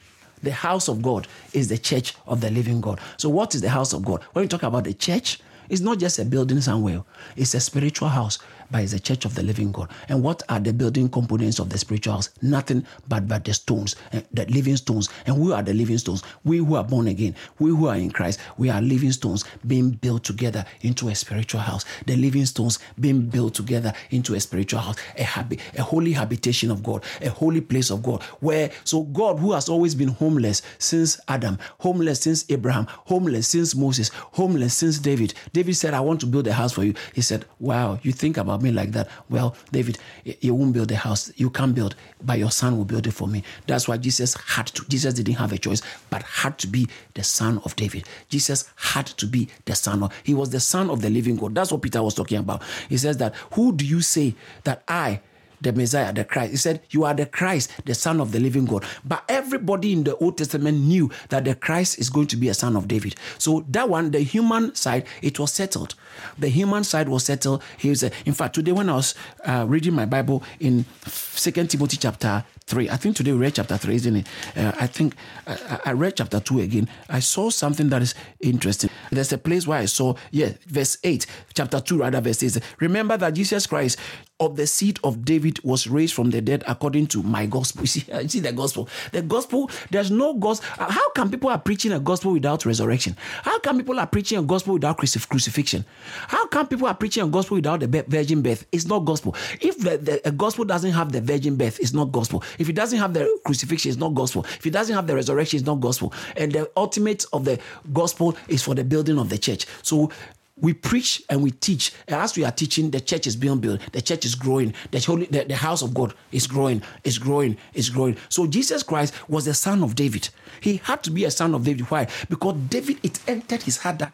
The 0.44 0.52
house 0.52 0.88
of 0.88 1.02
god 1.02 1.28
is 1.54 1.68
the 1.68 1.78
church 1.78 2.16
of 2.28 2.42
the 2.42 2.52
living 2.52 2.82
god. 2.82 3.00
So 3.18 3.30
what 3.30 3.56
is 3.56 3.62
the 3.62 3.70
house 3.70 3.94
of 3.94 4.04
god? 4.06 4.24
When 4.34 4.44
we 4.44 4.50
talk 4.50 4.64
about 4.64 4.84
the 4.84 4.94
church 4.94 5.40
it's 5.70 5.82
not 5.82 5.98
just 5.98 6.20
a 6.20 6.26
building 6.26 6.62
somewhere. 6.62 7.04
It's 7.36 7.56
a 7.56 7.60
spiritual 7.60 8.10
house. 8.10 8.38
But 8.72 8.82
it's 8.82 8.92
the 8.92 9.00
church 9.00 9.26
of 9.26 9.36
the 9.36 9.44
living 9.44 9.72
God. 9.72 9.90
And 10.10 10.24
what 10.24 10.44
are 10.50 10.60
the 10.60 10.74
building 10.74 11.10
components 11.10 11.60
of 11.60 11.70
the 11.70 11.78
spiritual 11.78 12.14
house? 12.14 12.30
Nothing 12.42 12.86
but, 13.08 13.28
but 13.28 13.46
the 13.46 13.54
stones, 13.54 13.96
eh, 14.12 14.22
the 14.32 14.46
living 14.46 14.78
stones. 14.78 15.10
And 15.26 15.36
who 15.36 15.54
are 15.54 15.64
the 15.64 15.74
living 15.74 15.98
stones? 15.98 16.24
We 16.44 16.58
who 16.58 16.76
are 16.76 16.84
born 16.84 17.08
again, 17.08 17.36
we 17.60 17.70
who 17.70 17.88
are 17.88 17.96
in 17.96 18.12
Christ, 18.12 18.40
we 18.58 18.70
are 18.70 18.82
living 18.82 19.12
stones 19.12 19.46
being 19.68 19.92
built 19.92 20.24
together 20.24 20.66
into 20.82 21.10
a 21.10 21.16
spiritual 21.16 21.62
house. 21.62 21.86
The 22.06 22.16
living 22.16 22.46
stones 22.46 22.80
being 23.00 23.28
built 23.28 23.54
together 23.54 23.94
into 24.12 24.36
a 24.36 24.40
spiritual 24.40 24.80
house, 24.80 24.98
a, 25.18 25.24
habi- 25.24 25.60
a 25.78 25.84
holy 25.84 26.14
habitation 26.14 26.72
of 26.72 26.84
God, 26.84 27.04
a 27.22 27.30
holy 27.30 27.62
place 27.62 27.90
of 27.90 28.04
God. 28.04 28.24
Where, 28.40 28.72
so 28.84 29.04
God, 29.04 29.40
who 29.40 29.54
has 29.54 29.70
always 29.70 29.96
been 29.96 30.10
homeless 30.10 30.62
since 30.80 31.20
Adam, 31.28 31.58
homeless 31.80 32.22
since 32.22 32.46
Abraham, 32.50 32.88
homeless 32.90 33.48
since 33.48 33.76
Moses, 33.76 34.10
homeless 34.34 34.74
since 34.74 35.00
David. 35.00 35.34
David 35.54 35.76
said, 35.76 35.94
I 35.94 36.00
want 36.00 36.20
to 36.22 36.26
build 36.26 36.48
a 36.48 36.54
house 36.54 36.74
for 36.74 36.84
you. 36.84 36.94
He 37.14 37.22
said, 37.22 37.46
Wow, 37.60 38.00
you 38.02 38.12
think 38.12 38.38
about 38.38 38.55
me 38.62 38.72
like 38.72 38.92
that. 38.92 39.10
Well, 39.30 39.56
David, 39.72 39.98
you 40.24 40.54
won't 40.54 40.74
build 40.74 40.92
a 40.92 40.96
house. 40.96 41.32
You 41.36 41.50
can't 41.50 41.76
build, 41.76 41.96
but 42.24 42.40
your 42.40 42.52
son 42.52 42.78
will 42.78 42.86
build 42.86 43.08
it 43.08 43.12
for 43.12 43.28
me. 43.28 43.44
That's 43.68 43.88
why 43.88 43.98
Jesus 43.98 44.36
had 44.36 44.68
to. 44.68 44.86
Jesus 44.88 45.14
didn't 45.14 45.36
have 45.36 45.52
a 45.52 45.58
choice, 45.58 45.82
but 46.10 46.24
had 46.24 46.58
to 46.60 46.68
be 46.68 46.88
the 47.14 47.24
son 47.24 47.62
of 47.66 47.76
David. 47.76 48.08
Jesus 48.30 48.70
had 48.76 49.08
to 49.08 49.26
be 49.26 49.50
the 49.66 49.76
son 49.76 50.04
of, 50.04 50.14
he 50.24 50.34
was 50.34 50.50
the 50.50 50.60
son 50.60 50.90
of 50.90 51.02
the 51.02 51.10
living 51.10 51.36
God. 51.36 51.56
That's 51.56 51.72
what 51.72 51.82
Peter 51.82 52.02
was 52.02 52.14
talking 52.14 52.38
about. 52.38 52.64
He 52.90 52.98
says 52.98 53.18
that, 53.18 53.36
Who 53.54 53.74
do 53.74 53.86
you 53.86 54.02
say 54.02 54.36
that 54.64 54.84
I, 54.88 55.22
the 55.66 55.74
Messiah, 55.74 56.14
the 56.14 56.24
Christ. 56.24 56.52
He 56.52 56.58
said, 56.58 56.82
You 56.92 57.04
are 57.04 57.14
the 57.14 57.26
Christ, 57.26 57.72
the 57.86 57.94
Son 57.94 58.22
of 58.22 58.32
the 58.32 58.40
living 58.40 58.66
God. 58.66 58.86
But 59.04 59.24
everybody 59.28 59.92
in 59.92 60.04
the 60.04 60.16
Old 60.18 60.38
Testament 60.38 60.78
knew 60.78 61.12
that 61.30 61.44
the 61.44 61.56
Christ 61.56 62.00
is 62.00 62.10
going 62.10 62.28
to 62.28 62.38
be 62.38 62.48
a 62.48 62.54
son 62.54 62.76
of 62.76 62.88
David. 62.88 63.16
So 63.38 63.66
that 63.70 63.90
one, 63.90 64.12
the 64.12 64.20
human 64.20 64.74
side, 64.76 65.06
it 65.22 65.40
was 65.40 65.52
settled. 65.52 65.96
The 66.38 66.48
human 66.50 66.84
side 66.84 67.10
was 67.10 67.26
settled. 67.26 67.64
He 67.78 67.90
was, 67.90 68.04
in 68.04 68.34
fact, 68.34 68.56
today 68.56 68.72
when 68.72 68.90
I 68.90 68.96
was 68.96 69.16
uh, 69.44 69.66
reading 69.68 69.94
my 69.94 70.06
Bible 70.06 70.44
in 70.60 70.86
Second 71.08 71.70
Timothy 71.70 71.98
chapter 71.98 72.46
3, 72.68 72.90
I 72.90 72.98
think 72.98 73.16
today 73.16 73.32
we 73.32 73.38
read 73.38 73.54
chapter 73.54 73.78
3, 73.78 73.96
isn't 73.96 74.16
it? 74.16 74.28
Uh, 74.56 74.72
I 74.80 74.88
think 74.88 75.16
I, 75.46 75.82
I 75.86 75.92
read 75.92 76.18
chapter 76.18 76.40
2 76.40 76.62
again. 76.62 76.90
I 77.10 77.20
saw 77.20 77.52
something 77.52 77.90
that 77.90 78.02
is 78.02 78.16
interesting. 78.40 78.90
There's 79.12 79.32
a 79.32 79.38
place 79.38 79.68
where 79.68 79.78
I 79.78 79.86
saw, 79.86 80.16
yeah, 80.32 80.54
verse 80.66 80.98
8, 81.04 81.28
chapter 81.54 81.80
2, 81.80 82.00
rather, 82.00 82.22
verse 82.22 82.42
8. 82.42 82.60
Remember 82.80 83.18
that 83.18 83.36
Jesus 83.36 83.68
Christ 83.68 84.00
of 84.40 84.58
the 84.58 84.68
seed 84.68 85.00
of 85.04 85.24
David 85.24 85.64
was 85.64 85.88
raised 85.88 86.14
from 86.14 86.32
the 86.32 86.42
dead 86.42 86.64
according 86.68 87.08
to 87.08 87.24
my 87.24 87.46
gospel. 87.46 87.84
You 87.86 87.88
see, 87.88 88.12
you 88.12 88.28
see 88.28 88.40
the 88.40 88.52
gospel. 88.52 88.90
The 89.12 89.22
gospel, 89.22 89.70
there's 89.92 90.10
no 90.10 90.34
gospel. 90.34 90.68
How 90.78 91.10
can 91.12 91.30
people 91.30 91.50
are 91.52 91.60
preaching 91.60 91.92
a 91.92 92.00
gospel 92.00 92.34
without 92.34 92.66
resurrection? 92.66 93.16
How 93.44 93.60
can 93.60 93.78
people 93.78 94.00
are 94.00 94.08
preaching 94.08 94.40
a 94.40 94.42
gospel 94.42 94.74
without 94.74 94.98
crucifixion? 94.98 95.86
How 96.28 96.48
can 96.48 96.66
people 96.66 96.88
are 96.88 96.96
preaching 96.96 97.24
a 97.24 97.28
gospel 97.28 97.56
without 97.56 97.82
the 97.82 98.06
virgin 98.08 98.42
birth? 98.42 98.66
It's 98.72 98.88
not 98.88 99.06
gospel. 99.06 99.36
If 99.62 99.78
the, 99.78 100.22
the 100.24 100.32
gospel 100.32 100.66
doesn't 100.66 100.92
have 100.92 101.12
the 101.12 101.22
virgin 101.22 101.56
birth, 101.58 101.80
it's 101.80 101.94
not 101.94 102.12
gospel. 102.12 102.44
If 102.60 102.70
it 102.70 102.74
doesn't 102.74 103.00
have 103.00 103.14
the 103.14 103.40
crucifixion, 103.46 103.90
it's 103.90 104.00
not 104.00 104.14
gospel. 104.14 104.46
If 104.46 104.66
it 104.66 104.72
doesn't 104.72 104.96
have 104.96 105.08
the 105.08 105.16
resurrection, 105.16 105.58
it's 105.58 105.66
not 105.66 105.80
gospel. 105.80 106.14
And 106.36 106.52
the 106.52 106.70
ultimate 106.76 107.26
of 107.34 107.46
the 107.46 107.60
gospel 107.94 108.36
is 108.48 108.64
for 108.64 108.76
the 108.76 108.84
building 108.84 109.20
of 109.20 109.30
the 109.30 109.38
church. 109.38 109.66
So 109.82 110.12
we 110.58 110.74
preach 110.74 111.22
and 111.30 111.44
we 111.44 111.52
teach. 111.52 111.92
And 112.08 112.16
as 112.16 112.38
we 112.38 112.46
are 112.46 112.52
teaching, 112.52 112.92
the 112.92 113.02
church 113.02 113.28
is 113.28 113.36
being 113.36 113.60
built. 113.60 113.82
The 113.92 114.02
church 114.02 114.26
is 114.26 114.36
growing. 114.36 114.74
The 114.92 115.00
holy, 115.00 115.26
the, 115.26 115.44
the 115.44 115.56
house 115.56 115.82
of 115.82 115.94
God 115.94 116.14
is 116.32 116.48
growing, 116.48 116.82
is 117.04 117.18
growing, 117.18 117.58
is 117.74 117.90
growing. 117.90 118.16
So 118.30 118.48
Jesus 118.48 118.82
Christ 118.84 119.14
was 119.28 119.46
the 119.46 119.54
son 119.54 119.84
of 119.84 119.96
David. 119.96 120.30
He 120.62 120.78
had 120.78 121.04
to 121.04 121.12
be 121.12 121.26
a 121.26 121.32
son 121.32 121.54
of 121.54 121.64
David. 121.64 121.90
Why? 121.92 122.08
Because 122.30 122.56
David, 122.70 123.00
it 123.04 123.20
entered 123.28 123.64
his 123.64 123.78
heart 123.78 124.00
that 124.00 124.14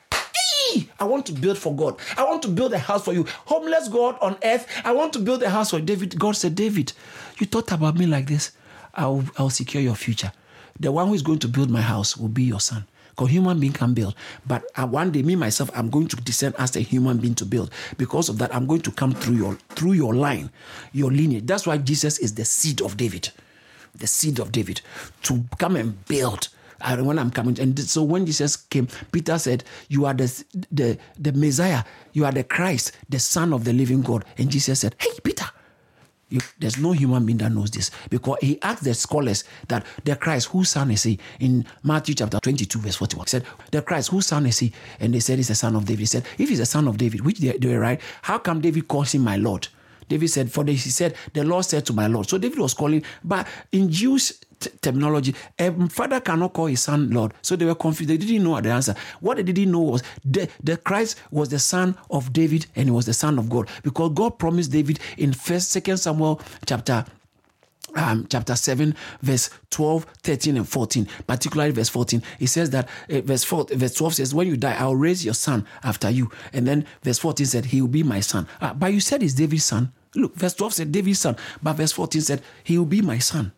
I 0.99 1.03
want 1.03 1.25
to 1.25 1.33
build 1.33 1.57
for 1.57 1.75
God. 1.75 1.97
I 2.17 2.23
want 2.23 2.41
to 2.43 2.47
build 2.47 2.73
a 2.73 2.79
house 2.79 3.03
for 3.03 3.13
you. 3.13 3.25
Homeless 3.45 3.87
God 3.87 4.17
on 4.21 4.37
earth. 4.43 4.67
I 4.85 4.91
want 4.93 5.13
to 5.13 5.19
build 5.19 5.43
a 5.43 5.49
house 5.49 5.71
for 5.71 5.79
David. 5.79 6.17
God 6.17 6.35
said, 6.35 6.55
David, 6.55 6.93
you 7.41 7.47
thought 7.47 7.71
about 7.71 7.97
me 7.97 8.05
like 8.05 8.27
this. 8.27 8.51
I'll, 8.93 9.25
I'll 9.37 9.49
secure 9.49 9.81
your 9.81 9.95
future. 9.95 10.31
The 10.79 10.91
one 10.91 11.07
who 11.07 11.13
is 11.13 11.21
going 11.21 11.39
to 11.39 11.47
build 11.47 11.69
my 11.69 11.81
house 11.81 12.15
will 12.15 12.29
be 12.29 12.43
your 12.43 12.59
son. 12.59 12.85
Because 13.09 13.29
human 13.29 13.59
being 13.59 13.73
can 13.73 13.93
build. 13.93 14.15
But 14.47 14.63
uh, 14.75 14.87
one 14.87 15.11
day, 15.11 15.21
me 15.21 15.35
myself, 15.35 15.69
I'm 15.75 15.89
going 15.89 16.07
to 16.07 16.15
descend 16.17 16.55
as 16.57 16.75
a 16.75 16.79
human 16.79 17.17
being 17.17 17.35
to 17.35 17.45
build. 17.45 17.71
Because 17.97 18.29
of 18.29 18.37
that, 18.37 18.55
I'm 18.55 18.65
going 18.65 18.81
to 18.81 18.91
come 18.91 19.11
through 19.11 19.35
your 19.35 19.55
through 19.69 19.93
your 19.93 20.15
line, 20.15 20.49
your 20.93 21.11
lineage. 21.11 21.45
That's 21.45 21.67
why 21.67 21.77
Jesus 21.77 22.19
is 22.19 22.35
the 22.35 22.45
seed 22.45 22.81
of 22.81 22.95
David. 22.95 23.29
The 23.95 24.07
seed 24.07 24.39
of 24.39 24.51
David. 24.51 24.81
To 25.23 25.43
come 25.57 25.75
and 25.75 26.05
build. 26.05 26.47
And 26.79 27.05
when 27.05 27.19
I'm 27.19 27.31
coming, 27.31 27.59
and 27.59 27.77
so 27.79 28.01
when 28.01 28.25
Jesus 28.25 28.55
came, 28.55 28.87
Peter 29.11 29.37
said, 29.37 29.63
"You 29.89 30.05
are 30.05 30.13
the 30.15 30.43
the 30.71 30.97
the 31.19 31.31
Messiah. 31.33 31.83
You 32.13 32.25
are 32.25 32.31
the 32.31 32.43
Christ, 32.43 32.93
the 33.09 33.19
Son 33.19 33.53
of 33.53 33.65
the 33.65 33.73
Living 33.73 34.01
God." 34.01 34.25
And 34.37 34.49
Jesus 34.49 34.79
said, 34.79 34.95
"Hey, 34.97 35.11
Peter." 35.21 35.45
You, 36.31 36.39
there's 36.59 36.77
no 36.77 36.93
human 36.93 37.25
being 37.25 37.37
that 37.39 37.51
knows 37.51 37.69
this 37.71 37.91
because 38.09 38.37
he 38.41 38.59
asked 38.61 38.85
the 38.85 38.93
scholars 38.93 39.43
that 39.67 39.85
the 40.05 40.15
Christ, 40.15 40.47
whose 40.47 40.69
son 40.69 40.89
is 40.89 41.03
he? 41.03 41.19
In 41.41 41.65
Matthew 41.83 42.15
chapter 42.15 42.39
22, 42.39 42.79
verse 42.79 42.95
41, 42.95 43.25
he 43.25 43.29
said, 43.29 43.45
The 43.71 43.81
Christ, 43.81 44.09
whose 44.09 44.27
son 44.27 44.45
is 44.45 44.57
he? 44.59 44.71
And 44.99 45.13
they 45.13 45.19
said, 45.19 45.37
He's 45.37 45.49
the 45.49 45.55
son 45.55 45.75
of 45.75 45.85
David. 45.85 45.99
He 45.99 46.05
said, 46.05 46.25
If 46.37 46.47
he's 46.47 46.59
the 46.59 46.65
son 46.65 46.87
of 46.87 46.97
David, 46.97 47.25
which 47.25 47.39
they, 47.39 47.51
they 47.57 47.67
were 47.67 47.79
right, 47.79 47.99
how 48.21 48.37
come 48.37 48.61
David 48.61 48.87
calls 48.87 49.13
him 49.13 49.23
my 49.23 49.35
Lord? 49.35 49.67
David 50.07 50.29
said, 50.29 50.51
For 50.51 50.63
this, 50.63 50.85
he 50.85 50.89
said, 50.89 51.15
The 51.33 51.43
Lord 51.43 51.65
said 51.65 51.85
to 51.87 51.93
my 51.93 52.07
Lord. 52.07 52.29
So 52.29 52.37
David 52.37 52.59
was 52.59 52.73
calling, 52.73 53.03
but 53.23 53.45
in 53.73 53.91
Jews, 53.91 54.41
t- 54.61 54.69
terminology, 54.81 55.35
a 55.59 55.71
father 55.89 56.19
cannot 56.19 56.53
call 56.53 56.67
his 56.67 56.81
son 56.81 57.09
Lord. 57.11 57.33
So 57.41 57.55
they 57.55 57.65
were 57.65 57.75
confused. 57.75 58.09
They 58.09 58.17
didn't 58.17 58.43
know 58.43 58.59
the 58.61 58.69
answer. 58.69 58.95
What 59.19 59.37
they 59.37 59.43
didn't 59.43 59.71
know 59.71 59.81
was 59.81 60.03
the, 60.23 60.47
the 60.63 60.77
Christ 60.77 61.19
was 61.31 61.49
the 61.49 61.59
son 61.59 61.97
of 62.09 62.31
David 62.31 62.67
and 62.75 62.85
he 62.85 62.91
was 62.91 63.05
the 63.05 63.13
son 63.13 63.37
of 63.37 63.49
God. 63.49 63.69
Because 63.83 64.11
God 64.13 64.39
promised 64.39 64.71
David 64.71 64.99
in 65.17 65.33
first, 65.33 65.71
second 65.71 65.97
Samuel 65.97 66.41
chapter 66.65 67.05
um, 67.95 68.25
chapter 68.29 68.55
7, 68.55 68.95
verse 69.21 69.49
12, 69.69 70.05
13, 70.23 70.57
and 70.57 70.69
14, 70.69 71.07
particularly 71.27 71.71
verse 71.71 71.89
14, 71.89 72.23
it 72.39 72.47
says 72.47 72.69
that 72.69 72.87
uh, 73.09 73.21
verse 73.21 73.43
4, 73.43 73.67
verse 73.73 73.93
12 73.95 74.15
says, 74.15 74.33
When 74.33 74.47
you 74.47 74.57
die, 74.57 74.75
I'll 74.77 74.95
raise 74.95 75.25
your 75.25 75.33
son 75.33 75.65
after 75.83 76.09
you. 76.09 76.31
And 76.53 76.67
then 76.67 76.85
verse 77.03 77.19
14 77.19 77.45
said, 77.45 77.65
He 77.65 77.81
will 77.81 77.89
be 77.89 78.03
my 78.03 78.19
son. 78.19 78.47
Uh, 78.61 78.73
but 78.73 78.93
you 78.93 78.99
said 78.99 79.21
he's 79.21 79.33
David's 79.33 79.65
son. 79.65 79.91
Look, 80.15 80.35
verse 80.35 80.53
12 80.53 80.73
said 80.73 80.91
David's 80.91 81.19
son, 81.19 81.37
but 81.61 81.73
verse 81.73 81.91
14 81.91 82.21
said, 82.21 82.41
He 82.63 82.77
will 82.77 82.85
be 82.85 83.01
my 83.01 83.17
son. 83.17 83.51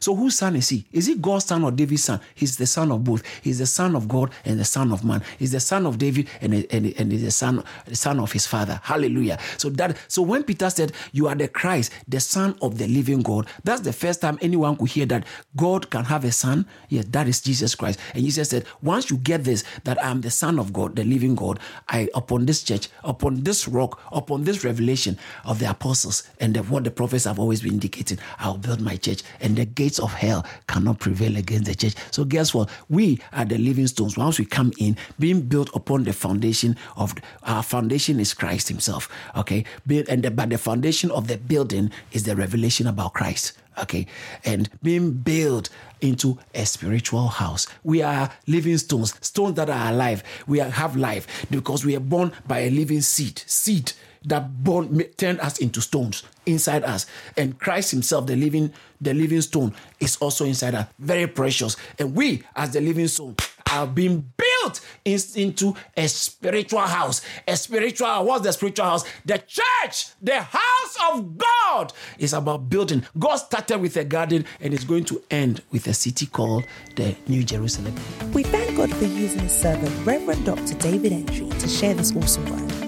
So 0.00 0.14
whose 0.14 0.36
son 0.36 0.56
is 0.56 0.68
he? 0.68 0.84
Is 0.92 1.06
he 1.06 1.14
God's 1.14 1.46
son 1.46 1.64
or 1.64 1.70
David's 1.70 2.04
son? 2.04 2.20
He's 2.34 2.56
the 2.56 2.66
son 2.66 2.92
of 2.92 3.04
both. 3.04 3.22
He's 3.42 3.58
the 3.58 3.66
son 3.66 3.96
of 3.96 4.08
God 4.08 4.30
and 4.44 4.58
the 4.58 4.64
son 4.64 4.92
of 4.92 5.04
man. 5.04 5.22
He's 5.38 5.52
the 5.52 5.60
son 5.60 5.86
of 5.86 5.98
David 5.98 6.28
and, 6.40 6.54
and, 6.54 6.94
and 6.98 7.12
the 7.12 7.30
son, 7.30 7.64
the 7.86 7.96
son 7.96 8.20
of 8.20 8.32
his 8.32 8.46
father. 8.46 8.80
Hallelujah. 8.82 9.38
So 9.56 9.70
that 9.70 9.96
so 10.08 10.22
when 10.22 10.44
Peter 10.44 10.70
said, 10.70 10.92
You 11.12 11.28
are 11.28 11.34
the 11.34 11.48
Christ, 11.48 11.92
the 12.06 12.20
son 12.20 12.56
of 12.62 12.78
the 12.78 12.86
living 12.86 13.22
God, 13.22 13.46
that's 13.64 13.80
the 13.82 13.92
first 13.92 14.20
time 14.20 14.38
anyone 14.40 14.76
could 14.76 14.90
hear 14.90 15.06
that 15.06 15.26
God 15.56 15.90
can 15.90 16.04
have 16.04 16.24
a 16.24 16.32
son. 16.32 16.66
Yes, 16.88 17.06
that 17.10 17.28
is 17.28 17.40
Jesus 17.40 17.74
Christ. 17.74 17.98
And 18.14 18.24
Jesus 18.24 18.50
said, 18.50 18.64
Once 18.82 19.10
you 19.10 19.16
get 19.16 19.44
this, 19.44 19.64
that 19.84 20.02
I'm 20.04 20.20
the 20.20 20.30
son 20.30 20.58
of 20.58 20.72
God, 20.72 20.96
the 20.96 21.04
living 21.04 21.34
God, 21.34 21.58
I 21.88 22.08
upon 22.14 22.46
this 22.46 22.62
church, 22.62 22.88
upon 23.04 23.42
this 23.42 23.68
rock, 23.68 24.00
upon 24.12 24.44
this 24.44 24.64
revelation 24.64 25.18
of 25.44 25.58
the 25.58 25.70
apostles 25.70 26.28
and 26.40 26.54
the, 26.54 26.62
what 26.62 26.84
the 26.84 26.90
prophets 26.90 27.24
have 27.24 27.38
always 27.38 27.62
been 27.62 27.74
indicating, 27.74 28.18
I'll 28.38 28.58
build 28.58 28.80
my 28.80 28.96
church. 28.96 29.22
And 29.40 29.56
the 29.56 29.64
gate 29.64 29.87
gates 29.88 29.98
of 29.98 30.12
hell 30.12 30.44
cannot 30.66 30.98
prevail 30.98 31.34
against 31.38 31.64
the 31.64 31.74
church. 31.74 31.94
So, 32.10 32.22
guess 32.22 32.52
what? 32.52 32.68
We 32.90 33.20
are 33.32 33.46
the 33.46 33.56
living 33.56 33.86
stones. 33.86 34.18
Once 34.18 34.38
we 34.38 34.44
come 34.44 34.70
in, 34.76 34.98
being 35.18 35.40
built 35.40 35.70
upon 35.74 36.04
the 36.04 36.12
foundation 36.12 36.76
of 36.96 37.14
our 37.44 37.62
foundation 37.62 38.20
is 38.20 38.34
Christ 38.34 38.68
Himself. 38.68 39.08
Okay, 39.34 39.64
built 39.86 40.06
and 40.08 40.22
the, 40.22 40.30
but 40.30 40.50
the 40.50 40.58
foundation 40.58 41.10
of 41.10 41.26
the 41.26 41.38
building 41.38 41.90
is 42.12 42.24
the 42.24 42.36
revelation 42.36 42.86
about 42.86 43.14
Christ 43.14 43.54
okay 43.80 44.06
and 44.44 44.68
being 44.82 45.12
built 45.12 45.68
into 46.00 46.36
a 46.52 46.66
spiritual 46.66 47.28
house 47.28 47.68
we 47.84 48.02
are 48.02 48.28
living 48.48 48.76
stones 48.76 49.14
stones 49.24 49.54
that 49.54 49.70
are 49.70 49.92
alive 49.92 50.24
we 50.48 50.60
are, 50.60 50.68
have 50.68 50.96
life 50.96 51.46
because 51.48 51.84
we 51.84 51.94
are 51.94 52.00
born 52.00 52.32
by 52.48 52.58
a 52.58 52.70
living 52.70 53.00
seed 53.00 53.40
seed 53.46 53.92
that 54.24 54.62
born 54.64 55.02
turned 55.16 55.40
us 55.40 55.58
into 55.58 55.80
stones 55.80 56.22
inside 56.46 56.84
us. 56.84 57.06
And 57.36 57.58
christ 57.58 57.90
himself 57.90 58.26
the 58.26 58.36
living 58.36 58.72
the 59.00 59.14
living 59.14 59.40
stone 59.40 59.74
is 60.00 60.16
also 60.16 60.44
inside 60.44 60.74
us. 60.74 60.88
Very 60.98 61.26
precious. 61.26 61.76
And 61.98 62.14
we 62.14 62.42
as 62.56 62.72
the 62.72 62.80
living 62.80 63.08
stone 63.08 63.36
are 63.70 63.86
being 63.86 64.30
built 64.36 64.80
in, 65.04 65.18
into 65.36 65.74
a 65.96 66.08
spiritual 66.08 66.80
house. 66.80 67.20
A 67.46 67.56
spiritual 67.56 68.24
what's 68.24 68.44
the 68.44 68.52
spiritual 68.52 68.86
house? 68.86 69.04
The 69.24 69.38
church 69.38 70.08
the 70.22 70.40
house 70.40 70.96
of 71.10 71.38
god 71.38 71.92
is 72.18 72.32
about 72.32 72.68
building. 72.68 73.04
God 73.18 73.36
started 73.36 73.78
with 73.78 73.96
a 73.96 74.04
garden 74.04 74.44
and 74.60 74.72
is 74.74 74.84
going 74.84 75.04
to 75.04 75.22
end 75.30 75.62
with 75.70 75.86
a 75.86 75.94
city 75.94 76.26
called 76.26 76.66
the 76.96 77.14
new 77.28 77.44
jerusalem. 77.44 77.94
We 78.32 78.42
thank 78.42 78.76
God 78.76 78.92
for 78.94 79.04
using 79.04 79.40
his 79.40 79.52
servant, 79.52 79.94
Reverend 80.06 80.46
Dr. 80.46 80.74
David 80.74 81.12
Entry, 81.12 81.48
to 81.48 81.68
share 81.68 81.94
this 81.94 82.14
awesome 82.16 82.46
word. 82.50 82.87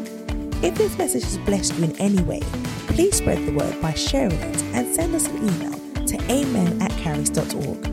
If 0.63 0.75
this 0.75 0.99
message 0.99 1.25
has 1.25 1.39
blessed 1.39 1.79
you 1.79 1.85
in 1.85 1.97
any 1.97 2.23
way, 2.23 2.41
please 2.89 3.17
spread 3.17 3.47
the 3.47 3.53
word 3.53 3.81
by 3.81 3.95
sharing 3.95 4.33
it 4.33 4.63
and 4.75 4.95
send 4.95 5.15
us 5.15 5.27
an 5.27 5.39
email 5.39 6.07
to 6.07 6.17
amen 6.31 6.83
at 6.83 6.91
caris.org. 6.99 7.87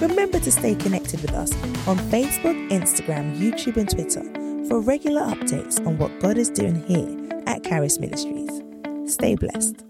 Remember 0.00 0.38
to 0.38 0.52
stay 0.52 0.76
connected 0.76 1.20
with 1.22 1.32
us 1.32 1.52
on 1.88 1.98
Facebook, 2.10 2.70
Instagram, 2.70 3.36
YouTube, 3.36 3.76
and 3.76 3.90
Twitter 3.90 4.22
for 4.68 4.80
regular 4.80 5.22
updates 5.22 5.84
on 5.86 5.98
what 5.98 6.20
God 6.20 6.38
is 6.38 6.50
doing 6.50 6.76
here 6.84 7.42
at 7.46 7.64
Caris 7.64 7.98
Ministries. 7.98 8.62
Stay 9.12 9.34
blessed. 9.34 9.84